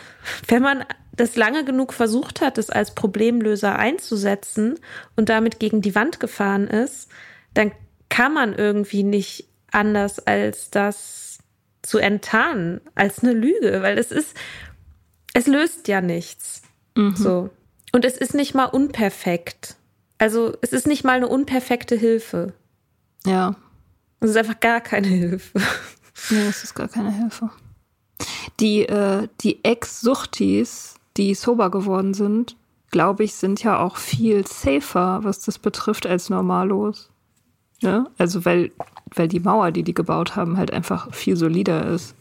Wenn 0.48 0.62
man 0.62 0.84
das 1.12 1.36
lange 1.36 1.64
genug 1.64 1.94
versucht 1.94 2.40
hat, 2.40 2.58
es 2.58 2.68
als 2.68 2.96
Problemlöser 2.96 3.78
einzusetzen 3.78 4.74
und 5.14 5.28
damit 5.28 5.60
gegen 5.60 5.82
die 5.82 5.94
Wand 5.94 6.18
gefahren 6.18 6.66
ist, 6.66 7.08
dann 7.54 7.70
kann 8.08 8.34
man 8.34 8.54
irgendwie 8.54 9.04
nicht 9.04 9.48
anders 9.70 10.18
als 10.18 10.70
das 10.70 11.38
zu 11.82 11.98
enttarnen, 11.98 12.80
als 12.96 13.22
eine 13.22 13.32
Lüge, 13.32 13.82
weil 13.82 13.98
es 13.98 14.10
ist, 14.10 14.36
es 15.32 15.46
löst 15.46 15.86
ja 15.86 16.00
nichts. 16.00 16.62
Mhm. 16.96 17.14
So. 17.14 17.50
Und 17.96 18.04
es 18.04 18.18
ist 18.18 18.34
nicht 18.34 18.54
mal 18.54 18.66
unperfekt. 18.66 19.76
Also 20.18 20.52
es 20.60 20.74
ist 20.74 20.86
nicht 20.86 21.02
mal 21.02 21.16
eine 21.16 21.28
unperfekte 21.28 21.96
Hilfe. 21.96 22.52
Ja. 23.24 23.56
Es 24.20 24.28
ist 24.28 24.36
einfach 24.36 24.60
gar 24.60 24.82
keine 24.82 25.08
Hilfe. 25.08 25.58
Nee, 26.30 26.46
es 26.46 26.62
ist 26.62 26.74
gar 26.74 26.88
keine 26.88 27.10
Hilfe. 27.10 27.50
Die, 28.60 28.82
äh, 28.82 29.28
die 29.40 29.64
Ex-Suchtis, 29.64 30.96
die 31.16 31.34
sober 31.34 31.70
geworden 31.70 32.12
sind, 32.12 32.56
glaube 32.90 33.24
ich, 33.24 33.34
sind 33.34 33.62
ja 33.62 33.78
auch 33.78 33.96
viel 33.96 34.46
safer, 34.46 35.20
was 35.22 35.40
das 35.40 35.58
betrifft, 35.58 36.06
als 36.06 36.28
normallos. 36.28 37.10
Ja? 37.80 38.08
Also 38.18 38.44
weil, 38.44 38.72
weil 39.14 39.28
die 39.28 39.40
Mauer, 39.40 39.72
die 39.72 39.82
die 39.82 39.94
gebaut 39.94 40.36
haben, 40.36 40.58
halt 40.58 40.70
einfach 40.70 41.14
viel 41.14 41.36
solider 41.36 41.86
ist 41.86 42.14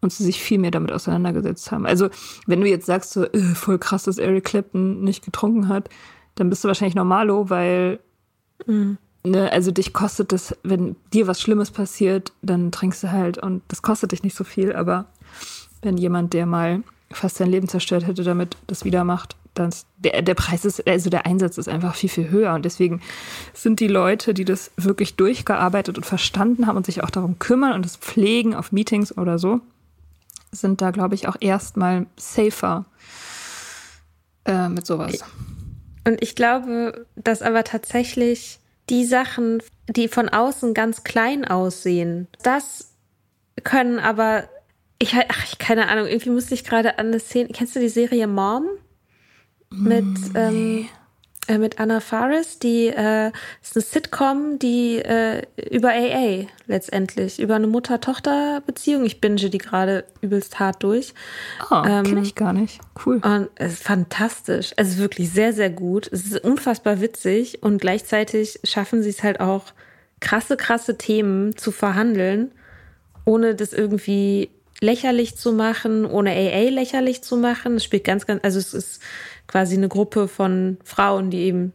und 0.00 0.12
sie 0.12 0.24
sich 0.24 0.40
viel 0.40 0.58
mehr 0.58 0.70
damit 0.70 0.92
auseinandergesetzt 0.92 1.70
haben. 1.72 1.86
Also 1.86 2.08
wenn 2.46 2.60
du 2.60 2.68
jetzt 2.68 2.86
sagst, 2.86 3.12
so 3.12 3.24
äh, 3.24 3.38
voll 3.54 3.78
krass, 3.78 4.04
dass 4.04 4.18
Eric 4.18 4.44
Clapton 4.44 5.02
nicht 5.02 5.24
getrunken 5.24 5.68
hat, 5.68 5.88
dann 6.34 6.50
bist 6.50 6.64
du 6.64 6.68
wahrscheinlich 6.68 6.94
normalo, 6.94 7.50
weil 7.50 8.00
mhm. 8.66 8.98
ne, 9.24 9.52
also 9.52 9.70
dich 9.70 9.92
kostet 9.92 10.32
das, 10.32 10.56
wenn 10.62 10.96
dir 11.12 11.26
was 11.26 11.40
Schlimmes 11.40 11.70
passiert, 11.70 12.32
dann 12.42 12.72
trinkst 12.72 13.02
du 13.02 13.12
halt 13.12 13.38
und 13.38 13.62
das 13.68 13.82
kostet 13.82 14.12
dich 14.12 14.22
nicht 14.22 14.36
so 14.36 14.44
viel, 14.44 14.74
aber 14.74 15.06
wenn 15.82 15.96
jemand, 15.96 16.32
der 16.32 16.46
mal 16.46 16.82
fast 17.12 17.36
sein 17.36 17.50
Leben 17.50 17.68
zerstört 17.68 18.06
hätte, 18.06 18.22
damit 18.22 18.56
das 18.66 18.84
wieder 18.84 19.04
macht, 19.04 19.36
das, 19.54 19.86
der, 19.98 20.22
der 20.22 20.34
Preis 20.34 20.64
ist, 20.64 20.86
also 20.86 21.10
der 21.10 21.26
Einsatz 21.26 21.58
ist 21.58 21.68
einfach 21.68 21.94
viel, 21.94 22.08
viel 22.08 22.30
höher. 22.30 22.54
Und 22.54 22.64
deswegen 22.64 23.00
sind 23.52 23.80
die 23.80 23.88
Leute, 23.88 24.32
die 24.32 24.44
das 24.44 24.70
wirklich 24.76 25.16
durchgearbeitet 25.16 25.96
und 25.98 26.06
verstanden 26.06 26.66
haben 26.66 26.76
und 26.76 26.86
sich 26.86 27.02
auch 27.02 27.10
darum 27.10 27.38
kümmern 27.38 27.72
und 27.72 27.84
es 27.84 27.96
pflegen 27.96 28.54
auf 28.54 28.72
Meetings 28.72 29.16
oder 29.16 29.38
so, 29.38 29.60
sind 30.52 30.80
da, 30.80 30.90
glaube 30.90 31.14
ich, 31.14 31.28
auch 31.28 31.36
erstmal 31.40 32.06
safer 32.16 32.86
äh, 34.44 34.68
mit 34.68 34.86
sowas. 34.86 35.24
Und 36.06 36.22
ich 36.22 36.34
glaube, 36.34 37.06
dass 37.16 37.42
aber 37.42 37.64
tatsächlich 37.64 38.58
die 38.88 39.04
Sachen, 39.04 39.62
die 39.88 40.08
von 40.08 40.28
außen 40.28 40.74
ganz 40.74 41.04
klein 41.04 41.44
aussehen, 41.44 42.28
das 42.42 42.94
können 43.62 43.98
aber, 43.98 44.48
ich, 44.98 45.14
ach, 45.14 45.44
ich 45.44 45.58
keine 45.58 45.88
Ahnung, 45.88 46.06
irgendwie 46.06 46.30
musste 46.30 46.54
ich 46.54 46.64
gerade 46.64 46.98
an 46.98 47.08
eine 47.08 47.20
Szene, 47.20 47.50
kennst 47.52 47.76
du 47.76 47.80
die 47.80 47.88
Serie 47.88 48.26
Mom? 48.26 48.66
Mit, 49.70 50.04
mm, 50.04 50.36
ähm, 50.36 50.54
nee. 50.54 50.88
Äh, 51.48 51.58
mit 51.58 51.80
Anna 51.80 52.00
Faris, 52.00 52.58
die 52.58 52.88
äh, 52.88 53.32
ist 53.62 53.74
eine 53.74 53.82
Sitcom, 53.82 54.58
die 54.58 54.98
äh, 54.98 55.42
über 55.70 55.90
AA 55.90 56.46
letztendlich, 56.66 57.40
über 57.40 57.56
eine 57.56 57.66
Mutter-Tochter-Beziehung. 57.66 59.04
Ich 59.04 59.20
binge 59.20 59.50
die 59.50 59.58
gerade 59.58 60.04
übelst 60.20 60.58
hart 60.60 60.82
durch. 60.82 61.14
Oh, 61.70 61.82
ähm, 61.86 62.04
kenne 62.04 62.22
ich 62.22 62.34
gar 62.34 62.52
nicht. 62.52 62.80
Cool. 63.04 63.20
Und 63.24 63.48
es 63.56 63.74
ist 63.74 63.82
fantastisch. 63.82 64.72
Es 64.76 64.88
ist 64.88 64.98
wirklich 64.98 65.30
sehr, 65.30 65.52
sehr 65.52 65.70
gut. 65.70 66.08
Es 66.12 66.26
ist 66.26 66.44
unfassbar 66.44 67.00
witzig 67.00 67.62
und 67.62 67.80
gleichzeitig 67.80 68.60
schaffen 68.64 69.02
sie 69.02 69.10
es 69.10 69.22
halt 69.22 69.40
auch, 69.40 69.64
krasse, 70.20 70.56
krasse 70.56 70.98
Themen 70.98 71.56
zu 71.56 71.72
verhandeln, 71.72 72.52
ohne 73.24 73.54
das 73.54 73.72
irgendwie 73.72 74.50
lächerlich 74.80 75.36
zu 75.36 75.52
machen, 75.52 76.06
ohne 76.06 76.30
AA 76.30 76.70
lächerlich 76.70 77.22
zu 77.22 77.36
machen. 77.36 77.76
Es 77.76 77.84
spielt 77.84 78.04
ganz, 78.04 78.26
ganz, 78.26 78.42
also 78.42 78.58
es 78.58 78.74
ist 78.74 79.02
quasi 79.46 79.76
eine 79.76 79.88
Gruppe 79.88 80.28
von 80.28 80.78
Frauen, 80.84 81.30
die 81.30 81.40
eben 81.40 81.72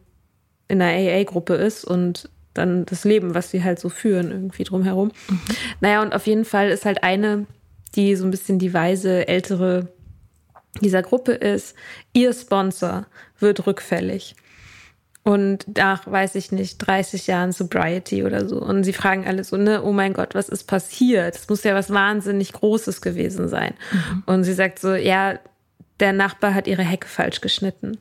in 0.68 0.82
einer 0.82 0.98
AA-Gruppe 0.98 1.54
ist 1.54 1.84
und 1.84 2.28
dann 2.54 2.86
das 2.86 3.04
Leben, 3.04 3.34
was 3.34 3.50
sie 3.50 3.62
halt 3.62 3.78
so 3.78 3.88
führen, 3.88 4.30
irgendwie 4.30 4.64
drumherum. 4.64 5.12
Mhm. 5.28 5.40
Naja, 5.80 6.02
und 6.02 6.14
auf 6.14 6.26
jeden 6.26 6.44
Fall 6.44 6.70
ist 6.70 6.84
halt 6.84 7.02
eine, 7.02 7.46
die 7.94 8.16
so 8.16 8.24
ein 8.24 8.30
bisschen 8.30 8.58
die 8.58 8.74
weise, 8.74 9.28
ältere 9.28 9.88
dieser 10.80 11.02
Gruppe 11.02 11.32
ist, 11.32 11.74
ihr 12.12 12.32
Sponsor 12.32 13.06
wird 13.38 13.66
rückfällig. 13.66 14.34
Und 15.26 15.76
nach, 15.76 16.06
weiß 16.06 16.36
ich 16.36 16.52
nicht, 16.52 16.78
30 16.78 17.26
Jahren 17.26 17.50
Sobriety 17.50 18.22
oder 18.22 18.48
so. 18.48 18.62
Und 18.62 18.84
sie 18.84 18.92
fragen 18.92 19.26
alle 19.26 19.42
so, 19.42 19.56
ne, 19.56 19.82
oh 19.82 19.90
mein 19.90 20.12
Gott, 20.12 20.36
was 20.36 20.48
ist 20.48 20.68
passiert? 20.68 21.34
Das 21.34 21.48
muss 21.48 21.64
ja 21.64 21.74
was 21.74 21.92
wahnsinnig 21.92 22.52
Großes 22.52 23.00
gewesen 23.00 23.48
sein. 23.48 23.74
Mhm. 23.90 24.22
Und 24.26 24.44
sie 24.44 24.52
sagt 24.52 24.78
so, 24.78 24.94
ja, 24.94 25.40
der 26.00 26.12
Nachbar 26.12 26.54
hat 26.54 26.66
ihre 26.66 26.82
Hecke 26.82 27.08
falsch 27.08 27.40
geschnitten. 27.40 27.98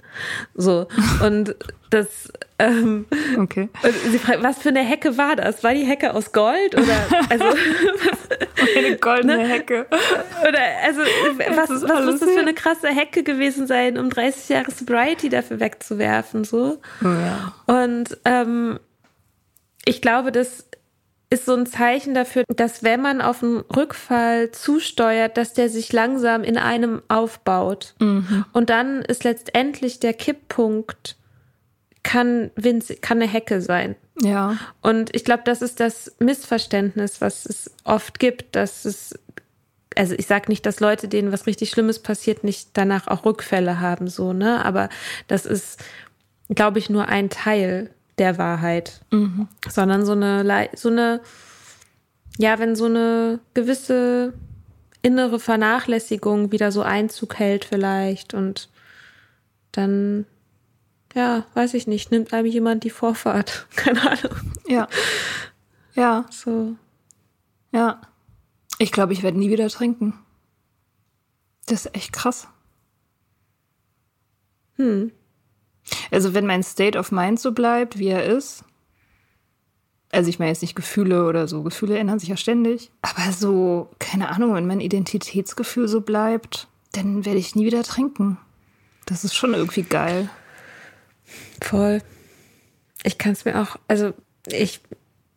So. 0.54 0.88
Und 1.24 1.56
das, 1.90 2.32
ähm, 2.60 3.06
okay. 3.38 3.70
Und 3.84 3.94
sie 4.12 4.20
fragt, 4.20 4.44
was 4.44 4.58
für 4.58 4.70
eine 4.70 4.82
Hecke 4.82 5.18
war 5.18 5.36
das? 5.38 5.64
War 5.64 5.74
die 5.74 5.86
Hecke 5.86 6.14
aus 6.14 6.34
Gold 6.34 6.76
oder, 6.76 6.98
also, 7.30 7.46
eine 8.78 8.98
goldene 8.98 9.38
ne? 9.38 9.48
Hecke. 9.48 9.88
Oder, 10.48 10.60
also, 10.84 11.02
was, 11.02 11.70
was 11.70 12.06
muss 12.06 12.20
das 12.20 12.32
für 12.32 12.40
eine 12.40 12.54
krasse 12.54 12.90
Hecke 12.90 13.24
gewesen 13.24 13.66
sein, 13.66 13.98
um 13.98 14.10
30 14.10 14.50
Jahre 14.50 14.72
Sobriety 14.72 15.30
dafür 15.30 15.60
wegzuwerfen, 15.60 16.44
so? 16.44 16.82
Oh 17.02 17.08
ja. 17.08 17.54
Und, 17.66 18.18
ähm, 18.26 18.80
ich 19.86 20.02
glaube, 20.02 20.32
dass 20.32 20.65
ist 21.36 21.46
so 21.46 21.54
ein 21.54 21.66
Zeichen 21.66 22.14
dafür, 22.14 22.44
dass 22.48 22.82
wenn 22.82 23.02
man 23.02 23.22
auf 23.22 23.44
einen 23.44 23.58
Rückfall 23.58 24.52
zusteuert, 24.52 25.38
dass 25.38 25.54
der 25.54 25.70
sich 25.70 25.92
langsam 25.92 26.44
in 26.44 26.58
einem 26.58 27.02
aufbaut. 27.10 27.94
Mhm. 28.00 28.46
Und 28.54 28.70
dann 28.70 29.02
ist 29.02 29.26
letztendlich 29.26 30.00
der 30.00 30.14
Kipppunkt, 30.14 31.18
kann, 32.04 32.52
kann 33.02 33.22
eine 33.22 33.30
Hecke 33.30 33.62
sein. 33.62 33.96
Ja. 34.22 34.58
Und 34.82 35.14
ich 35.14 35.26
glaube, 35.26 35.44
das 35.44 35.62
ist 35.62 35.80
das 35.82 36.16
Missverständnis, 36.20 37.20
was 37.20 37.46
es 37.46 37.72
oft 37.84 38.20
gibt, 38.20 38.56
dass 38.56 38.86
es 38.86 39.20
also 39.98 40.14
ich 40.18 40.28
sage 40.28 40.50
nicht, 40.50 40.66
dass 40.66 40.82
Leute, 40.82 41.08
denen 41.08 41.32
was 41.32 41.48
richtig 41.48 41.70
Schlimmes 41.70 42.00
passiert, 42.00 42.44
nicht 42.44 42.72
danach 42.74 43.08
auch 43.08 43.24
Rückfälle 43.24 43.80
haben, 43.80 44.10
so, 44.10 44.34
ne? 44.34 44.64
Aber 44.66 44.90
das 45.28 45.46
ist, 45.46 45.82
glaube 46.50 46.80
ich, 46.80 46.90
nur 46.90 47.08
ein 47.08 47.30
Teil 47.30 47.95
der 48.18 48.38
Wahrheit, 48.38 49.02
mhm. 49.12 49.48
sondern 49.68 50.06
so 50.06 50.14
eine, 50.14 50.70
so 50.76 50.90
eine, 50.90 51.22
ja, 52.38 52.60
wenn 52.60 52.76
so 52.76 52.86
eine 52.86 53.40
gewisse 53.54 54.34
innere 55.02 55.40
Vernachlässigung 55.40 56.52
wieder 56.52 56.72
so 56.72 56.82
Einzug 56.82 57.36
hält 57.36 57.66
vielleicht 57.66 58.34
und 58.34 58.70
dann, 59.72 60.26
ja, 61.14 61.46
weiß 61.54 61.74
ich 61.76 61.86
nicht, 61.86 62.12
nimmt 62.12 62.34
einem 62.34 62.48
jemand 62.48 62.84
die 62.84 62.90
Vorfahrt. 62.90 63.68
Keine 63.76 64.02
Ahnung. 64.02 64.54
Ja. 64.68 64.88
Ja. 65.94 66.26
So. 66.32 66.76
Ja. 67.72 68.02
Ich 68.80 68.92
glaube, 68.92 69.14
ich 69.14 69.24
werde 69.24 69.38
nie 69.38 69.50
wieder 69.50 69.70
trinken. 69.70 70.14
Das 71.68 71.86
ist 71.86 71.96
echt 71.96 72.14
krass. 72.14 72.48
Hm. 74.78 75.12
Also 76.12 76.34
wenn 76.34 76.46
mein 76.46 76.64
State 76.64 76.98
of 76.98 77.12
Mind 77.12 77.40
so 77.40 77.52
bleibt, 77.52 78.00
wie 78.00 78.08
er 78.08 78.26
ist, 78.26 78.64
also 80.12 80.30
ich 80.30 80.40
meine 80.40 80.52
jetzt 80.52 80.62
nicht 80.62 80.76
Gefühle 80.76 81.26
oder 81.28 81.48
so, 81.48 81.62
Gefühle 81.64 81.98
ändern 81.98 82.20
sich 82.20 82.30
ja 82.30 82.38
ständig, 82.38 82.92
aber 83.02 83.32
so, 83.32 83.90
keine 84.00 84.30
Ahnung, 84.30 84.54
wenn 84.54 84.68
mein 84.68 84.80
Identitätsgefühl 84.80 85.88
so 85.88 86.02
bleibt, 86.02 86.68
dann 86.94 87.26
werde 87.26 87.40
ich 87.40 87.56
nie 87.56 87.66
wieder 87.66 87.84
trinken. 87.84 88.38
Das 89.06 89.24
ist 89.24 89.36
schon 89.36 89.54
irgendwie 89.54 89.84
geil. 89.84 90.30
Voll. 91.62 92.02
Ich 93.04 93.18
kann 93.18 93.34
es 93.34 93.46
mir 93.46 93.62
auch, 93.62 93.76
also 93.88 94.14
ich 94.48 94.80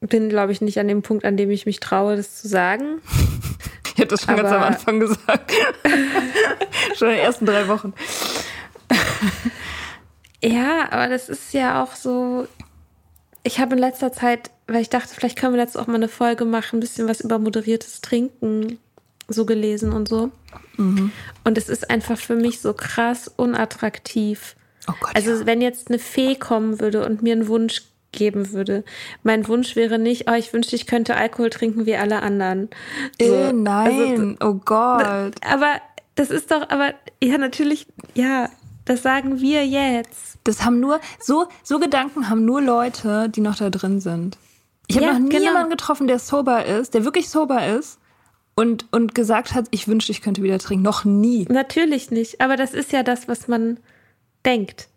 bin, 0.00 0.28
glaube 0.28 0.52
ich, 0.52 0.60
nicht 0.60 0.78
an 0.78 0.88
dem 0.88 1.02
Punkt, 1.02 1.24
an 1.24 1.36
dem 1.36 1.50
ich 1.50 1.66
mich 1.66 1.80
traue, 1.80 2.16
das 2.16 2.40
zu 2.40 2.48
sagen. 2.48 3.00
ich 3.86 3.98
hätte 3.98 4.08
das 4.08 4.22
schon 4.22 4.34
aber 4.34 4.42
ganz 4.42 4.54
am 4.54 4.62
Anfang 4.62 5.00
gesagt. 5.00 5.52
schon 6.96 7.08
in 7.08 7.14
den 7.16 7.24
ersten 7.24 7.46
drei 7.46 7.68
Wochen. 7.68 7.92
Ja, 10.42 10.90
aber 10.90 11.08
das 11.08 11.28
ist 11.28 11.52
ja 11.52 11.82
auch 11.82 11.94
so. 11.94 12.46
Ich 13.42 13.60
habe 13.60 13.74
in 13.74 13.80
letzter 13.80 14.12
Zeit, 14.12 14.50
weil 14.66 14.82
ich 14.82 14.90
dachte, 14.90 15.14
vielleicht 15.14 15.38
können 15.38 15.54
wir 15.54 15.60
jetzt 15.60 15.78
auch 15.78 15.86
mal 15.86 15.94
eine 15.94 16.08
Folge 16.08 16.44
machen, 16.44 16.76
ein 16.76 16.80
bisschen 16.80 17.08
was 17.08 17.20
über 17.20 17.38
moderiertes 17.38 18.00
Trinken 18.00 18.78
so 19.28 19.44
gelesen 19.44 19.92
und 19.92 20.08
so. 20.08 20.30
Mhm. 20.76 21.12
Und 21.44 21.58
es 21.58 21.68
ist 21.68 21.90
einfach 21.90 22.18
für 22.18 22.34
mich 22.34 22.60
so 22.60 22.72
krass 22.72 23.28
unattraktiv. 23.28 24.56
Oh 24.88 24.94
Gott, 25.00 25.14
also, 25.14 25.32
ja. 25.32 25.46
wenn 25.46 25.60
jetzt 25.60 25.88
eine 25.88 25.98
Fee 25.98 26.34
kommen 26.34 26.80
würde 26.80 27.04
und 27.04 27.22
mir 27.22 27.32
einen 27.32 27.48
Wunsch 27.48 27.82
geben 28.12 28.52
würde. 28.52 28.84
Mein 29.22 29.46
Wunsch 29.48 29.76
wäre 29.76 29.98
nicht, 29.98 30.30
oh, 30.30 30.34
ich 30.34 30.52
wünschte, 30.52 30.76
ich 30.76 30.86
könnte 30.86 31.16
Alkohol 31.16 31.50
trinken 31.50 31.84
wie 31.84 31.96
alle 31.96 32.22
anderen. 32.22 32.70
So. 33.20 33.34
Äh, 33.34 33.52
nein, 33.52 34.36
also, 34.40 34.52
oh 34.52 34.60
Gott. 34.64 35.34
Aber 35.44 35.80
das 36.14 36.30
ist 36.30 36.50
doch, 36.50 36.68
aber 36.70 36.94
ja, 37.22 37.36
natürlich, 37.36 37.86
ja, 38.14 38.48
das 38.88 39.02
sagen 39.02 39.40
wir 39.40 39.66
jetzt. 39.66 40.38
Das 40.44 40.64
haben 40.64 40.80
nur, 40.80 41.00
so, 41.20 41.46
so 41.62 41.78
Gedanken 41.78 42.28
haben 42.28 42.44
nur 42.44 42.60
Leute, 42.60 43.28
die 43.28 43.40
noch 43.40 43.56
da 43.56 43.70
drin 43.70 44.00
sind. 44.00 44.38
Ich 44.86 44.96
habe 44.96 45.06
ja, 45.06 45.12
noch 45.12 45.20
nie 45.20 45.28
genau. 45.28 45.44
jemanden 45.44 45.70
getroffen, 45.70 46.06
der 46.06 46.18
sober 46.18 46.64
ist, 46.64 46.94
der 46.94 47.04
wirklich 47.04 47.28
sober 47.28 47.66
ist 47.66 47.98
und, 48.54 48.86
und 48.90 49.14
gesagt 49.14 49.54
hat, 49.54 49.66
ich 49.70 49.86
wünschte, 49.86 50.12
ich 50.12 50.22
könnte 50.22 50.42
wieder 50.42 50.58
trinken. 50.58 50.82
Noch 50.82 51.04
nie. 51.04 51.44
Natürlich 51.48 52.10
nicht. 52.10 52.40
Aber 52.40 52.56
das 52.56 52.72
ist 52.74 52.92
ja 52.92 53.02
das, 53.02 53.28
was 53.28 53.46
man 53.48 53.78
denkt. 54.44 54.88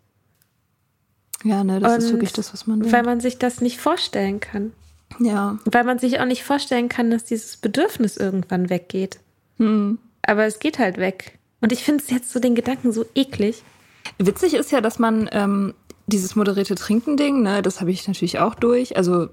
Ja, 1.44 1.62
ne, 1.62 1.80
das 1.80 1.92
und 1.92 1.98
ist 1.98 2.12
wirklich 2.12 2.32
das, 2.32 2.52
was 2.52 2.66
man 2.66 2.80
denkt. 2.80 2.92
Weil 2.92 3.02
man 3.02 3.20
sich 3.20 3.38
das 3.38 3.60
nicht 3.60 3.78
vorstellen 3.78 4.40
kann. 4.40 4.72
Ja. 5.20 5.58
Weil 5.64 5.84
man 5.84 5.98
sich 5.98 6.20
auch 6.20 6.24
nicht 6.24 6.44
vorstellen 6.44 6.88
kann, 6.88 7.10
dass 7.10 7.24
dieses 7.24 7.56
Bedürfnis 7.56 8.16
irgendwann 8.16 8.70
weggeht. 8.70 9.20
Hm. 9.58 9.98
Aber 10.22 10.44
es 10.44 10.58
geht 10.58 10.78
halt 10.78 10.96
weg. 10.96 11.38
Und 11.60 11.72
ich 11.72 11.84
finde 11.84 12.02
es 12.02 12.10
jetzt 12.10 12.32
so 12.32 12.40
den 12.40 12.54
Gedanken 12.54 12.92
so 12.92 13.04
eklig. 13.14 13.62
Witzig 14.18 14.54
ist 14.54 14.72
ja, 14.72 14.80
dass 14.80 14.98
man 14.98 15.28
ähm, 15.32 15.74
dieses 16.06 16.36
moderierte 16.36 16.74
Trinken-Ding, 16.74 17.42
ne, 17.42 17.62
das 17.62 17.80
habe 17.80 17.90
ich 17.90 18.06
natürlich 18.06 18.38
auch 18.38 18.54
durch. 18.54 18.96
Also 18.96 19.28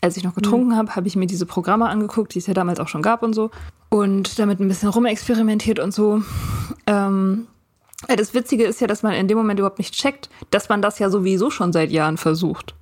als 0.00 0.16
ich 0.16 0.24
noch 0.24 0.34
getrunken 0.34 0.68
mhm. 0.68 0.76
habe, 0.76 0.96
habe 0.96 1.06
ich 1.06 1.16
mir 1.16 1.26
diese 1.26 1.46
Programme 1.46 1.88
angeguckt, 1.88 2.34
die 2.34 2.38
es 2.38 2.46
ja 2.46 2.54
damals 2.54 2.78
auch 2.78 2.88
schon 2.88 3.02
gab 3.02 3.22
und 3.22 3.32
so. 3.32 3.50
Und 3.88 4.38
damit 4.38 4.60
ein 4.60 4.68
bisschen 4.68 4.90
rumexperimentiert 4.90 5.78
und 5.78 5.94
so. 5.94 6.22
Ähm, 6.86 7.46
das 8.08 8.34
Witzige 8.34 8.64
ist 8.64 8.80
ja, 8.80 8.86
dass 8.86 9.02
man 9.02 9.14
in 9.14 9.28
dem 9.28 9.38
Moment 9.38 9.58
überhaupt 9.60 9.78
nicht 9.78 9.94
checkt, 9.94 10.28
dass 10.50 10.68
man 10.68 10.82
das 10.82 10.98
ja 10.98 11.08
sowieso 11.08 11.50
schon 11.50 11.72
seit 11.72 11.90
Jahren 11.90 12.16
versucht. 12.16 12.74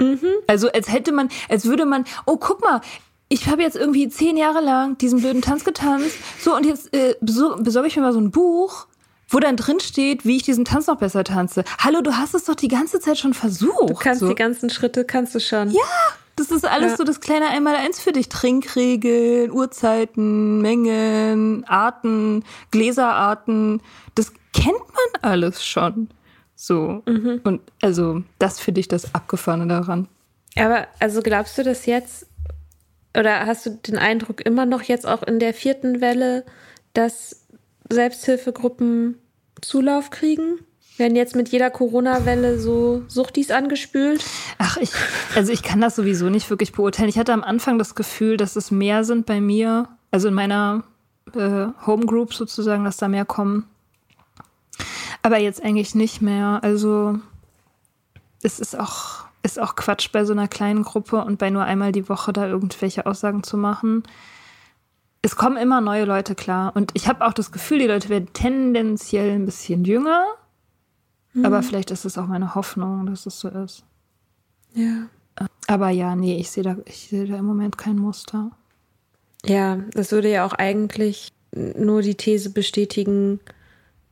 Mhm. 0.00 0.18
Also 0.48 0.70
als 0.72 0.92
hätte 0.92 1.12
man, 1.12 1.28
als 1.48 1.64
würde 1.66 1.86
man, 1.86 2.04
oh 2.26 2.38
guck 2.38 2.60
mal, 2.60 2.80
ich 3.28 3.48
habe 3.48 3.62
jetzt 3.62 3.76
irgendwie 3.76 4.08
zehn 4.08 4.36
Jahre 4.36 4.60
lang 4.60 4.98
diesen 4.98 5.20
blöden 5.20 5.42
Tanz 5.42 5.64
getanzt. 5.64 6.16
So, 6.40 6.54
und 6.54 6.66
jetzt 6.66 6.92
äh, 6.94 7.14
besorge 7.20 7.88
ich 7.88 7.96
mir 7.96 8.02
mal 8.02 8.12
so 8.12 8.20
ein 8.20 8.30
Buch 8.30 8.86
wo 9.28 9.40
dann 9.40 9.56
drin 9.56 9.80
steht, 9.80 10.24
wie 10.24 10.36
ich 10.36 10.42
diesen 10.42 10.64
Tanz 10.64 10.86
noch 10.86 10.98
besser 10.98 11.24
tanze. 11.24 11.64
Hallo, 11.78 12.00
du 12.00 12.16
hast 12.16 12.34
es 12.34 12.44
doch 12.44 12.54
die 12.54 12.68
ganze 12.68 13.00
Zeit 13.00 13.18
schon 13.18 13.34
versucht. 13.34 13.90
Du 13.90 13.94
kannst 13.94 14.20
so. 14.20 14.28
die 14.28 14.34
ganzen 14.34 14.70
Schritte, 14.70 15.04
kannst 15.04 15.34
du 15.34 15.40
schon. 15.40 15.70
Ja, 15.70 15.80
das 16.36 16.50
ist 16.50 16.64
alles 16.64 16.92
ja. 16.92 16.96
so 16.98 17.04
das 17.04 17.20
kleine 17.20 17.48
Einmaleins 17.48 18.00
für 18.00 18.12
dich. 18.12 18.28
Trinkregeln, 18.28 19.50
Uhrzeiten, 19.50 20.60
Mengen, 20.60 21.64
Arten, 21.64 22.44
Gläserarten. 22.70 23.80
Das, 24.14 24.32
kennt 24.54 24.78
man 24.78 25.22
alles 25.32 25.64
schon. 25.64 26.08
So. 26.54 27.02
Mhm. 27.06 27.40
Und 27.44 27.60
also, 27.82 28.22
das 28.38 28.60
finde 28.60 28.80
ich 28.80 28.88
das 28.88 29.14
Abgefahrene 29.14 29.66
daran. 29.66 30.08
Aber 30.56 30.86
also 31.00 31.20
glaubst 31.20 31.58
du 31.58 31.64
das 31.64 31.84
jetzt, 31.84 32.26
oder 33.18 33.46
hast 33.46 33.66
du 33.66 33.70
den 33.70 33.98
Eindruck 33.98 34.40
immer 34.40 34.64
noch 34.64 34.82
jetzt 34.82 35.06
auch 35.06 35.22
in 35.24 35.40
der 35.40 35.52
vierten 35.52 36.00
Welle, 36.00 36.44
dass 36.94 37.43
Selbsthilfegruppen 37.90 39.18
Zulauf 39.60 40.10
kriegen? 40.10 40.58
Werden 40.96 41.16
jetzt 41.16 41.34
mit 41.34 41.48
jeder 41.48 41.70
Corona-Welle 41.70 42.60
so 42.60 43.02
Suchtis 43.08 43.50
angespült? 43.50 44.24
Ach, 44.58 44.76
ich, 44.76 44.92
also 45.34 45.52
ich 45.52 45.62
kann 45.62 45.80
das 45.80 45.96
sowieso 45.96 46.30
nicht 46.30 46.48
wirklich 46.50 46.72
beurteilen. 46.72 47.08
Ich 47.08 47.18
hatte 47.18 47.32
am 47.32 47.42
Anfang 47.42 47.78
das 47.78 47.96
Gefühl, 47.96 48.36
dass 48.36 48.54
es 48.54 48.70
mehr 48.70 49.02
sind 49.02 49.26
bei 49.26 49.40
mir, 49.40 49.88
also 50.12 50.28
in 50.28 50.34
meiner 50.34 50.84
äh, 51.34 51.66
Homegroup 51.84 52.32
sozusagen, 52.32 52.84
dass 52.84 52.96
da 52.96 53.08
mehr 53.08 53.24
kommen. 53.24 53.68
Aber 55.22 55.38
jetzt 55.38 55.64
eigentlich 55.64 55.96
nicht 55.96 56.22
mehr. 56.22 56.60
Also 56.62 57.18
es 58.42 58.60
ist 58.60 58.78
auch, 58.78 59.24
ist 59.42 59.58
auch 59.58 59.74
Quatsch 59.74 60.12
bei 60.12 60.24
so 60.24 60.32
einer 60.32 60.46
kleinen 60.46 60.84
Gruppe 60.84 61.24
und 61.24 61.38
bei 61.38 61.50
nur 61.50 61.64
einmal 61.64 61.90
die 61.90 62.08
Woche 62.08 62.32
da 62.32 62.46
irgendwelche 62.46 63.06
Aussagen 63.06 63.42
zu 63.42 63.56
machen. 63.56 64.04
Es 65.24 65.36
kommen 65.36 65.56
immer 65.56 65.80
neue 65.80 66.04
Leute 66.04 66.34
klar. 66.34 66.76
Und 66.76 66.90
ich 66.94 67.08
habe 67.08 67.26
auch 67.26 67.32
das 67.32 67.50
Gefühl, 67.50 67.78
die 67.78 67.86
Leute 67.86 68.08
werden 68.10 68.28
tendenziell 68.32 69.32
ein 69.32 69.46
bisschen 69.46 69.84
jünger 69.84 70.26
Mhm. 71.34 71.44
Aber 71.44 71.62
vielleicht 71.62 71.90
ist 71.90 72.04
es 72.04 72.16
auch 72.16 72.26
meine 72.26 72.54
Hoffnung, 72.54 73.06
dass 73.06 73.26
es 73.26 73.38
so 73.38 73.48
ist. 73.48 73.84
Ja. 74.74 75.08
Aber 75.66 75.90
ja, 75.90 76.14
nee, 76.14 76.36
ich 76.36 76.50
sehe 76.50 76.62
da, 76.62 76.76
ich 76.86 77.08
sehe 77.08 77.26
da 77.26 77.36
im 77.36 77.44
Moment 77.44 77.76
kein 77.76 77.96
Muster. 77.96 78.50
Ja, 79.44 79.78
das 79.92 80.12
würde 80.12 80.30
ja 80.30 80.46
auch 80.46 80.52
eigentlich 80.52 81.32
nur 81.52 82.02
die 82.02 82.14
These 82.14 82.50
bestätigen, 82.50 83.40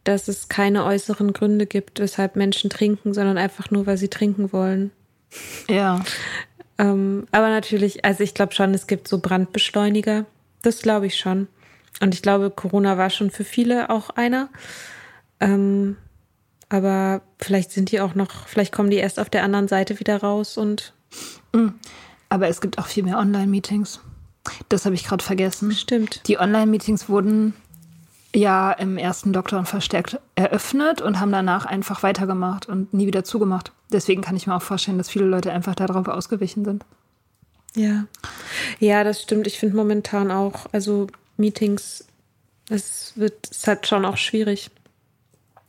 dass 0.05 0.29
es 0.29 0.49
keine 0.49 0.85
äußeren 0.85 1.33
Gründe 1.33 1.67
gibt, 1.67 2.01
weshalb 2.01 2.37
Menschen 2.37 2.71
trinken, 2.71 3.15
sondern 3.15 3.39
einfach 3.39 3.71
nur, 3.71 3.87
weil 3.87 3.97
sie 3.97 4.09
trinken 4.09 4.53
wollen. 4.53 4.91
Ja. 5.69 6.05
ähm, 6.79 7.27
aber 7.31 7.49
natürlich, 7.49 8.05
also 8.05 8.23
ich 8.23 8.35
glaube 8.35 8.53
schon, 8.53 8.75
es 8.75 8.87
gibt 8.87 9.09
so 9.09 9.19
Brandbeschleuniger. 9.19 10.27
Das 10.63 10.83
glaube 10.83 11.07
ich 11.07 11.17
schon. 11.17 11.49
Und 12.01 12.15
ich 12.15 12.23
glaube, 12.23 12.51
Corona 12.51 12.99
war 12.99 13.11
schon 13.11 13.31
für 13.31 13.45
viele 13.45 13.91
auch 13.91 14.11
einer. 14.11 14.49
Ähm, 15.41 15.97
aber 16.69 17.21
vielleicht 17.39 17.71
sind 17.71 17.91
die 17.91 18.01
auch 18.01 18.15
noch, 18.15 18.47
vielleicht 18.47 18.73
kommen 18.73 18.91
die 18.91 18.97
erst 18.97 19.21
auf 19.21 19.29
der 19.29 19.45
anderen 19.45 19.69
Seite 19.69 20.01
wieder 20.01 20.21
raus 20.21 20.57
und. 20.57 20.95
Mhm. 21.53 21.75
Aber 22.29 22.49
es 22.49 22.61
gibt 22.63 22.79
auch 22.79 22.87
viel 22.87 23.03
mehr 23.03 23.19
Online-Meetings. 23.19 24.01
Das 24.71 24.87
habe 24.87 24.95
ich 24.95 25.05
gerade 25.05 25.23
vergessen. 25.23 25.73
Stimmt. 25.73 26.27
Die 26.27 26.39
Online-Meetings 26.39 27.09
wurden 27.09 27.55
ja 28.35 28.73
im 28.73 28.97
ersten 28.97 29.33
Lockdown 29.33 29.67
verstärkt 29.67 30.19
eröffnet 30.35 31.03
und 31.03 31.21
haben 31.21 31.31
danach 31.31 31.67
einfach 31.67 32.03
weitergemacht 32.03 32.67
und 32.69 32.95
nie 32.95 33.07
wieder 33.07 33.25
zugemacht. 33.25 33.73
Deswegen 33.93 34.23
kann 34.23 34.37
ich 34.37 34.47
mir 34.47 34.57
auch 34.57 34.63
vorstellen, 34.63 34.97
dass 34.97 35.11
viele 35.11 35.27
Leute 35.27 35.53
einfach 35.53 35.75
darauf 35.75 36.09
ausgewichen 36.09 36.65
sind. 36.65 36.85
Ja. 37.77 38.07
Ja, 38.79 39.05
das 39.05 39.23
stimmt. 39.23 39.47
Ich 39.47 39.59
finde 39.59 39.77
momentan 39.77 40.31
auch, 40.31 40.67
also 40.73 41.07
Meetings, 41.37 42.05
es 42.69 43.13
wird, 43.17 43.49
es 43.51 43.59
ist 43.59 43.67
halt 43.67 43.87
schon 43.87 44.05
auch 44.05 44.17
schwierig. 44.17 44.71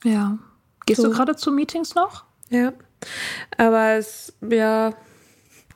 Ja. 0.04 0.38
Gehst 0.86 1.02
so. 1.02 1.08
du 1.08 1.14
gerade 1.14 1.36
zu 1.36 1.52
Meetings 1.52 1.96
noch? 1.96 2.26
Ja. 2.50 2.74
Aber 3.58 3.94
es, 3.94 4.34
ja, 4.42 4.94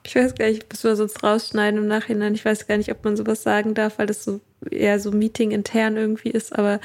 ich 0.03 0.15
weiß 0.15 0.35
gar 0.35 0.47
nicht, 0.47 0.65
was 0.69 0.83
wir 0.83 0.95
sonst 0.95 1.23
rausschneiden 1.23 1.81
im 1.81 1.87
Nachhinein. 1.87 2.33
Ich 2.33 2.45
weiß 2.45 2.67
gar 2.67 2.77
nicht, 2.77 2.91
ob 2.91 3.03
man 3.03 3.17
sowas 3.17 3.43
sagen 3.43 3.73
darf, 3.73 3.99
weil 3.99 4.07
das 4.07 4.23
so 4.23 4.39
eher 4.69 4.99
so 4.99 5.11
Meeting 5.11 5.51
intern 5.51 5.97
irgendwie 5.97 6.29
ist. 6.29 6.57
Aber 6.57 6.79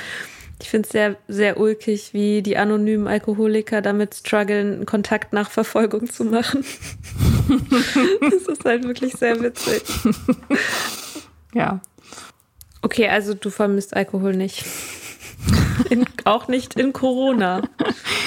ich 0.62 0.70
finde 0.70 0.86
es 0.86 0.92
sehr, 0.92 1.16
sehr 1.28 1.58
ulkig, 1.58 2.14
wie 2.14 2.40
die 2.40 2.56
anonymen 2.56 3.08
Alkoholiker 3.08 3.82
damit 3.82 4.14
strugglen, 4.14 4.86
Kontaktnachverfolgung 4.86 6.08
zu 6.08 6.24
machen. 6.24 6.64
das 8.20 8.42
ist 8.46 8.64
halt 8.64 8.84
wirklich 8.84 9.14
sehr 9.14 9.40
witzig. 9.40 9.82
Ja. 11.54 11.80
Okay, 12.80 13.08
also 13.08 13.34
du 13.34 13.50
vermisst 13.50 13.94
Alkohol 13.94 14.36
nicht. 14.36 14.64
In, 15.90 16.06
auch 16.24 16.48
nicht 16.48 16.74
in 16.78 16.92
Corona. 16.92 17.62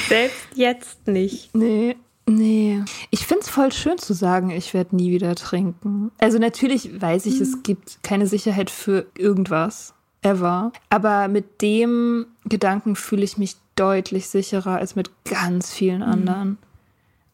Selbst 0.09 0.47
jetzt 0.55 1.07
nicht. 1.07 1.55
Nee. 1.55 1.95
Nee. 2.27 2.83
Ich 3.11 3.25
finde 3.27 3.43
es 3.43 3.49
voll 3.49 3.71
schön 3.71 3.97
zu 3.97 4.13
sagen, 4.13 4.49
ich 4.49 4.73
werde 4.73 4.95
nie 4.95 5.11
wieder 5.11 5.35
trinken. 5.35 6.11
Also 6.17 6.37
natürlich 6.39 7.01
weiß 7.01 7.27
ich, 7.27 7.35
mhm. 7.35 7.41
es 7.41 7.63
gibt 7.63 8.03
keine 8.03 8.27
Sicherheit 8.27 8.69
für 8.69 9.05
irgendwas. 9.17 9.93
Ever. 10.25 10.71
Aber 10.89 11.27
mit 11.27 11.61
dem 11.61 12.25
Gedanken 12.45 12.95
fühle 12.95 13.23
ich 13.23 13.37
mich 13.37 13.57
deutlich 13.75 14.27
sicherer 14.27 14.77
als 14.77 14.95
mit 14.95 15.11
ganz 15.25 15.71
vielen 15.71 16.01
mhm. 16.01 16.07
anderen. 16.07 16.57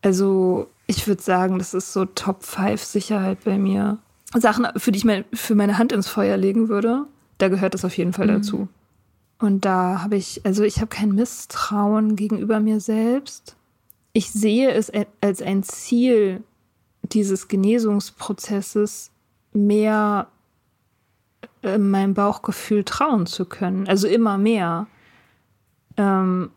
Also 0.02 0.68
ich 0.88 1.08
würde 1.08 1.22
sagen, 1.22 1.58
das 1.58 1.74
ist 1.74 1.94
so 1.94 2.06
Top 2.06 2.44
5 2.44 2.84
Sicherheit 2.84 3.46
bei 3.46 3.58
mir. 3.58 4.00
Sachen, 4.36 4.68
für 4.76 4.92
die 4.92 4.98
ich 4.98 5.06
mein, 5.06 5.24
für 5.34 5.56
meine 5.56 5.78
Hand 5.78 5.94
ins 5.94 6.08
Feuer 6.08 6.36
legen 6.36 6.68
würde, 6.68 7.06
da 7.38 7.48
gehört 7.48 7.74
das 7.74 7.86
auf 7.86 7.96
jeden 7.98 8.14
Fall 8.14 8.28
mhm. 8.28 8.34
dazu. 8.34 8.68
Und 9.40 9.64
da 9.66 10.02
habe 10.04 10.18
ich, 10.18 10.46
also 10.46 10.64
ich 10.64 10.78
habe 10.78 10.88
kein 10.88 11.14
Misstrauen 11.14 12.16
gegenüber 12.16 12.60
mir 12.60 12.80
selbst. 12.80 13.56
Ich 14.14 14.32
sehe 14.32 14.72
es 14.72 14.92
als 15.22 15.42
ein 15.42 15.64
Ziel 15.64 16.44
dieses 17.04 17.48
Genesungsprozesses, 17.48 19.12
mehr 19.54 20.28
äh, 21.64 21.78
meinem 21.78 22.14
Bauchgefühl 22.14 22.84
trauen 22.84 23.26
zu 23.26 23.46
können. 23.46 23.88
Also 23.88 24.08
immer 24.08 24.38
mehr. 24.38 24.88
Ähm, 25.98 26.52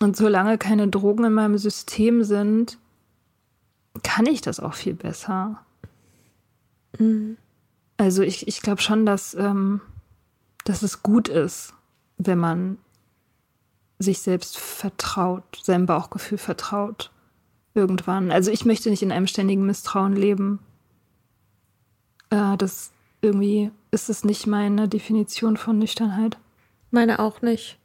und 0.00 0.16
solange 0.16 0.58
keine 0.58 0.88
Drogen 0.88 1.24
in 1.24 1.32
meinem 1.32 1.58
System 1.58 2.24
sind, 2.24 2.78
kann 4.02 4.26
ich 4.26 4.40
das 4.40 4.60
auch 4.60 4.74
viel 4.74 4.94
besser. 4.94 5.60
Mhm. 6.98 7.36
Also 7.96 8.22
ich, 8.22 8.48
ich 8.48 8.62
glaube 8.62 8.80
schon, 8.80 9.04
dass, 9.04 9.34
ähm, 9.34 9.80
dass 10.64 10.82
es 10.82 11.02
gut 11.02 11.28
ist, 11.28 11.74
wenn 12.16 12.38
man 12.38 12.78
sich 13.98 14.20
selbst 14.20 14.58
vertraut, 14.58 15.44
seinem 15.62 15.86
Bauchgefühl 15.86 16.38
vertraut. 16.38 17.10
Irgendwann. 17.74 18.32
Also 18.32 18.50
ich 18.50 18.64
möchte 18.64 18.90
nicht 18.90 19.02
in 19.02 19.12
einem 19.12 19.28
ständigen 19.28 19.64
Misstrauen 19.64 20.16
leben. 20.16 20.58
Äh, 22.30 22.56
das 22.56 22.90
irgendwie 23.20 23.70
ist 23.90 24.08
es 24.08 24.24
nicht 24.24 24.46
meine 24.46 24.88
Definition 24.88 25.56
von 25.56 25.78
Nüchternheit. 25.78 26.36
Meine 26.90 27.18
auch 27.18 27.42
nicht. 27.42 27.78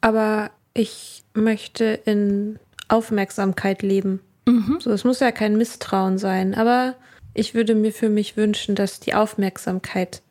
Aber 0.00 0.50
ich 0.74 1.24
möchte 1.34 1.84
in 1.84 2.58
Aufmerksamkeit 2.88 3.82
leben. 3.82 4.20
Mhm. 4.46 4.78
So, 4.80 4.90
es 4.90 5.04
muss 5.04 5.20
ja 5.20 5.32
kein 5.32 5.56
Misstrauen 5.56 6.18
sein, 6.18 6.54
aber 6.54 6.94
ich 7.34 7.54
würde 7.54 7.74
mir 7.74 7.92
für 7.92 8.08
mich 8.08 8.36
wünschen, 8.36 8.74
dass 8.74 9.00
die 9.00 9.14
Aufmerksamkeit 9.14 10.22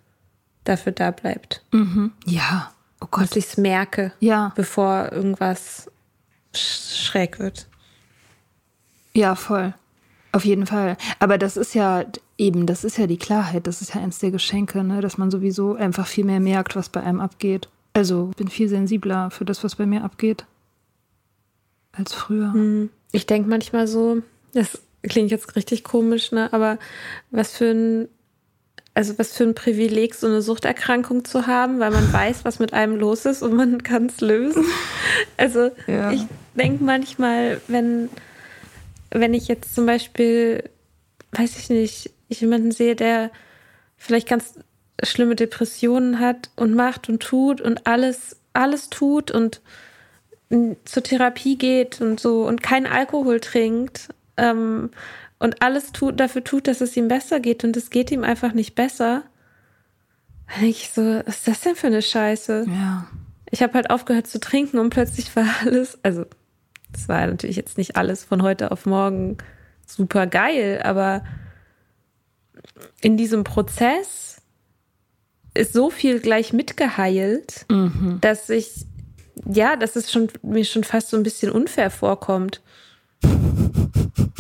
dafür 0.63 0.91
da 0.91 1.11
bleibt. 1.11 1.63
Mhm. 1.71 2.11
Ja, 2.25 2.71
Oh 3.01 3.07
Gott. 3.09 3.23
Dass 3.23 3.35
ich 3.35 3.45
es 3.45 3.57
merke, 3.57 4.11
ja. 4.19 4.51
bevor 4.55 5.11
irgendwas 5.11 5.89
schräg 6.53 7.39
wird. 7.39 7.67
Ja, 9.13 9.35
voll. 9.35 9.73
Auf 10.31 10.45
jeden 10.45 10.65
Fall. 10.65 10.97
Aber 11.19 11.37
das 11.37 11.57
ist 11.57 11.73
ja 11.73 12.05
eben, 12.39 12.65
das 12.65 12.83
ist 12.83 12.97
ja 12.97 13.05
die 13.05 13.17
Klarheit, 13.17 13.67
das 13.67 13.81
ist 13.81 13.93
ja 13.93 14.01
eins 14.01 14.19
der 14.19 14.31
Geschenke, 14.31 14.83
ne? 14.83 15.01
dass 15.01 15.17
man 15.17 15.29
sowieso 15.29 15.75
einfach 15.75 16.07
viel 16.07 16.25
mehr 16.25 16.39
merkt, 16.39 16.75
was 16.75 16.89
bei 16.89 17.03
einem 17.03 17.19
abgeht. 17.19 17.67
Also 17.93 18.29
ich 18.31 18.37
bin 18.37 18.47
viel 18.47 18.69
sensibler 18.69 19.29
für 19.29 19.45
das, 19.45 19.63
was 19.63 19.75
bei 19.75 19.85
mir 19.85 20.03
abgeht, 20.03 20.45
als 21.91 22.13
früher. 22.13 22.53
Hm. 22.53 22.89
Ich 23.11 23.25
denke 23.25 23.49
manchmal 23.49 23.87
so, 23.87 24.21
das 24.53 24.79
klingt 25.03 25.31
jetzt 25.31 25.55
richtig 25.55 25.83
komisch, 25.83 26.31
ne? 26.31 26.51
aber 26.53 26.79
was 27.29 27.51
für 27.51 27.71
ein 27.71 28.07
also 28.95 29.17
was 29.17 29.31
für 29.31 29.43
ein 29.43 29.55
Privileg, 29.55 30.13
so 30.15 30.27
eine 30.27 30.41
Suchterkrankung 30.41 31.23
zu 31.23 31.47
haben, 31.47 31.79
weil 31.79 31.91
man 31.91 32.11
weiß, 32.11 32.43
was 32.43 32.59
mit 32.59 32.73
einem 32.73 32.97
los 32.97 33.25
ist 33.25 33.41
und 33.41 33.53
man 33.53 33.83
kann 33.83 34.07
es 34.07 34.19
lösen. 34.19 34.65
Also 35.37 35.71
ja. 35.87 36.11
ich 36.11 36.25
denke 36.55 36.83
manchmal, 36.83 37.61
wenn, 37.67 38.09
wenn 39.11 39.33
ich 39.33 39.47
jetzt 39.47 39.73
zum 39.73 39.85
Beispiel, 39.85 40.63
weiß 41.31 41.57
ich 41.57 41.69
nicht, 41.69 42.11
ich 42.29 42.41
jemanden 42.41 42.71
sehe, 42.71 42.95
der 42.95 43.31
vielleicht 43.97 44.27
ganz 44.27 44.59
schlimme 45.03 45.35
Depressionen 45.35 46.19
hat 46.19 46.49
und 46.55 46.73
macht 46.73 47.09
und 47.09 47.21
tut 47.21 47.61
und 47.61 47.87
alles, 47.87 48.37
alles 48.53 48.89
tut 48.89 49.31
und 49.31 49.61
zur 50.85 51.03
Therapie 51.03 51.57
geht 51.57 52.01
und 52.01 52.19
so 52.19 52.47
und 52.47 52.63
keinen 52.63 52.87
Alkohol 52.87 53.39
trinkt 53.39 54.09
ähm, 54.37 54.89
und 55.37 55.61
alles 55.61 55.91
tut, 55.91 56.19
dafür 56.19 56.43
tut, 56.43 56.67
dass 56.67 56.81
es 56.81 56.97
ihm 56.97 57.07
besser 57.07 57.39
geht 57.39 57.63
und 57.63 57.77
es 57.77 57.89
geht 57.89 58.11
ihm 58.11 58.23
einfach 58.23 58.53
nicht 58.53 58.73
besser, 58.75 59.23
dann 60.47 60.61
denke 60.61 60.77
ich 60.77 60.89
so, 60.89 61.21
was 61.25 61.37
ist 61.37 61.47
das 61.47 61.61
denn 61.61 61.75
für 61.75 61.87
eine 61.87 62.01
Scheiße? 62.01 62.65
Ja. 62.67 63.07
Ich 63.51 63.61
habe 63.61 63.73
halt 63.73 63.89
aufgehört 63.89 64.27
zu 64.27 64.39
trinken 64.39 64.79
und 64.79 64.89
plötzlich 64.89 65.35
war 65.35 65.45
alles, 65.61 65.99
also 66.03 66.25
es 66.93 67.07
war 67.07 67.25
natürlich 67.27 67.55
jetzt 67.55 67.77
nicht 67.77 67.95
alles 67.95 68.23
von 68.23 68.41
heute 68.41 68.71
auf 68.71 68.87
morgen 68.87 69.37
super 69.85 70.25
geil, 70.25 70.81
aber 70.83 71.23
in 73.01 73.17
diesem 73.17 73.43
Prozess 73.43 74.41
ist 75.53 75.73
so 75.73 75.89
viel 75.89 76.19
gleich 76.19 76.53
mitgeheilt, 76.53 77.65
mhm. 77.69 78.19
dass 78.21 78.49
ich 78.49 78.85
ja, 79.45 79.75
dass 79.75 79.95
es 79.95 80.11
schon, 80.11 80.29
mir 80.41 80.65
schon 80.65 80.83
fast 80.83 81.09
so 81.09 81.17
ein 81.17 81.23
bisschen 81.23 81.51
unfair 81.51 81.89
vorkommt. 81.89 82.61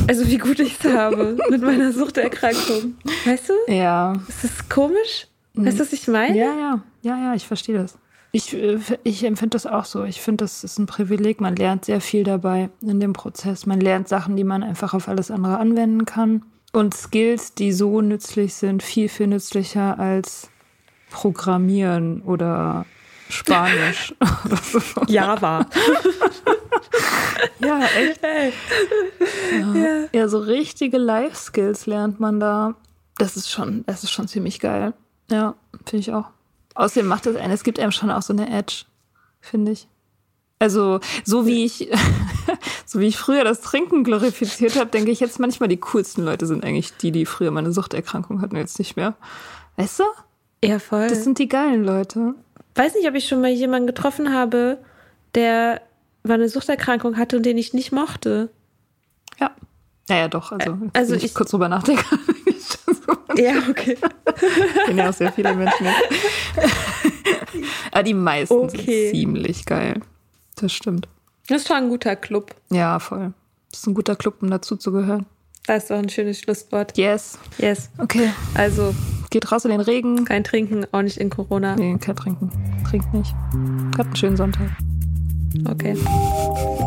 Also 0.07 0.27
wie 0.27 0.37
gut 0.37 0.59
ich 0.59 0.77
es 0.83 0.91
habe 0.91 1.37
mit 1.49 1.61
meiner 1.61 1.91
Suchterkrankung. 1.91 2.95
Weißt 3.25 3.49
du? 3.49 3.53
Ja. 3.71 4.13
Ist 4.27 4.43
das 4.43 4.69
komisch? 4.69 5.27
Weißt 5.53 5.77
du, 5.77 5.83
was 5.83 5.93
ich 5.93 6.07
meine? 6.07 6.37
Ja, 6.37 6.45
ja, 6.45 6.83
ja, 7.01 7.17
ja, 7.17 7.33
ich 7.35 7.45
verstehe 7.45 7.77
das. 7.77 7.97
Ich, 8.31 8.53
äh, 8.53 8.79
ich 9.03 9.23
empfinde 9.23 9.55
das 9.55 9.65
auch 9.65 9.85
so. 9.85 10.03
Ich 10.03 10.21
finde, 10.21 10.43
das 10.43 10.63
ist 10.63 10.77
ein 10.79 10.85
Privileg. 10.85 11.41
Man 11.41 11.55
lernt 11.55 11.85
sehr 11.85 12.01
viel 12.01 12.23
dabei 12.23 12.69
in 12.81 12.99
dem 12.99 13.13
Prozess. 13.13 13.65
Man 13.65 13.81
lernt 13.81 14.07
Sachen, 14.07 14.35
die 14.35 14.43
man 14.43 14.63
einfach 14.63 14.93
auf 14.93 15.07
alles 15.07 15.31
andere 15.31 15.57
anwenden 15.57 16.05
kann. 16.05 16.43
Und 16.71 16.93
Skills, 16.93 17.53
die 17.55 17.71
so 17.71 18.01
nützlich 18.01 18.53
sind, 18.53 18.83
viel, 18.83 19.09
viel 19.09 19.27
nützlicher 19.27 19.99
als 19.99 20.49
Programmieren 21.09 22.21
oder 22.21 22.85
Spanisch. 23.29 24.13
Java. 25.07 25.65
ja, 27.59 27.79
echt. 27.97 28.21
Ja. 29.75 30.05
ja, 30.11 30.27
so 30.27 30.39
richtige 30.39 30.97
Life-Skills 30.97 31.85
lernt 31.85 32.19
man 32.19 32.39
da. 32.39 32.75
Das 33.17 33.35
ist 33.35 33.49
schon, 33.51 33.83
das 33.85 34.03
ist 34.03 34.11
schon 34.11 34.27
ziemlich 34.27 34.59
geil. 34.59 34.93
Ja, 35.29 35.55
finde 35.85 35.97
ich 35.97 36.13
auch. 36.13 36.29
Außerdem 36.75 37.07
macht 37.07 37.25
das 37.25 37.35
einen, 37.35 37.53
es 37.53 37.63
gibt 37.63 37.79
einem 37.79 37.91
schon 37.91 38.09
auch 38.09 38.21
so 38.21 38.33
eine 38.33 38.49
Edge, 38.49 38.85
finde 39.41 39.71
ich. 39.71 39.87
Also, 40.59 40.99
so 41.23 41.45
wie 41.45 41.63
ich, 41.65 41.89
so 42.85 42.99
wie 42.99 43.07
ich 43.07 43.17
früher 43.17 43.43
das 43.45 43.61
Trinken 43.61 44.03
glorifiziert 44.03 44.75
habe, 44.77 44.89
denke 44.89 45.09
ich 45.11 45.19
jetzt 45.21 45.39
manchmal, 45.39 45.69
die 45.69 45.77
coolsten 45.79 46.23
Leute 46.25 46.45
sind 46.45 46.65
eigentlich 46.65 46.95
die, 46.97 47.11
die 47.11 47.25
früher 47.25 47.51
meine 47.51 47.71
Suchterkrankung 47.71 48.41
hatten, 48.41 48.57
jetzt 48.57 48.77
nicht 48.77 48.95
mehr. 48.97 49.15
Weißt 49.77 49.99
du? 49.99 50.03
Ja, 50.63 50.79
voll. 50.79 51.07
Das 51.07 51.23
sind 51.23 51.39
die 51.39 51.47
geilen 51.47 51.85
Leute. 51.85 52.35
Weiß 52.75 52.93
nicht, 52.95 53.07
ob 53.07 53.15
ich 53.15 53.27
schon 53.27 53.39
mal 53.41 53.49
jemanden 53.51 53.87
getroffen 53.87 54.33
habe, 54.33 54.77
der 55.35 55.81
eine 56.27 56.49
Suchterkrankung 56.49 57.15
hatte 57.17 57.37
und 57.37 57.45
den 57.45 57.57
ich 57.57 57.73
nicht 57.73 57.91
mochte. 57.93 58.49
Ja. 59.39 59.51
Naja, 60.09 60.27
doch. 60.27 60.51
Also, 60.51 60.77
also 60.93 61.15
ich, 61.15 61.23
ich- 61.23 61.33
kurz 61.33 61.51
drüber 61.51 61.69
nachdenke. 61.69 62.03
Ja, 63.37 63.53
okay. 63.69 63.95
Ich 64.41 64.85
kenne 64.85 65.03
ja 65.03 65.09
auch 65.09 65.13
sehr 65.13 65.31
viele 65.31 65.53
Menschen. 65.55 65.87
Aber 67.91 68.03
die 68.03 68.13
meisten 68.13 68.53
Okay. 68.53 69.09
sind 69.11 69.11
ziemlich 69.19 69.65
geil. 69.65 70.01
Das 70.59 70.71
stimmt. 70.71 71.07
Das 71.47 71.61
ist 71.61 71.67
schon 71.67 71.77
ein 71.77 71.89
guter 71.89 72.15
Club. 72.15 72.55
Ja, 72.71 72.99
voll. 72.99 73.33
Das 73.71 73.81
ist 73.81 73.87
ein 73.87 73.93
guter 73.93 74.15
Club, 74.15 74.35
um 74.41 74.49
dazu 74.49 74.75
zu 74.75 74.91
gehören. 74.91 75.25
Das 75.67 75.83
ist 75.83 75.91
doch 75.91 75.97
ein 75.97 76.09
schönes 76.09 76.39
Schlusswort. 76.39 76.97
Yes. 76.97 77.37
Yes. 77.57 77.89
Okay. 77.97 78.31
Also 78.55 78.93
Geht 79.29 79.51
raus 79.51 79.65
in 79.65 79.71
den 79.71 79.81
Regen. 79.81 80.25
kein 80.25 80.43
Trinken, 80.43 80.85
auch 80.91 81.03
nicht 81.03 81.17
in 81.17 81.29
Corona. 81.29 81.75
Nee, 81.75 81.97
kein 81.99 82.15
Trinken. 82.15 82.51
Trinkt 82.89 83.13
nicht. 83.13 83.33
Habt 83.97 84.07
einen 84.07 84.15
schönen 84.15 84.37
Sonntag. 84.37 84.69
Okay. 85.69 85.95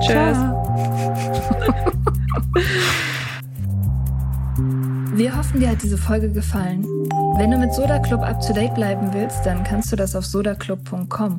Tschüss. 0.01 0.39
Wir 5.15 5.37
hoffen, 5.37 5.61
dir 5.61 5.71
hat 5.71 5.83
diese 5.83 5.99
Folge 5.99 6.31
gefallen. 6.31 6.85
Wenn 7.37 7.51
du 7.51 7.59
mit 7.59 7.73
Soda 7.75 7.99
Club 7.99 8.23
up 8.23 8.41
to 8.45 8.53
date 8.53 8.75
bleiben 8.75 9.13
willst, 9.13 9.45
dann 9.45 9.63
kannst 9.63 9.93
du 9.93 9.97
das 9.97 10.17
auf 10.17 10.25
sodaclub.com. 10.25 11.39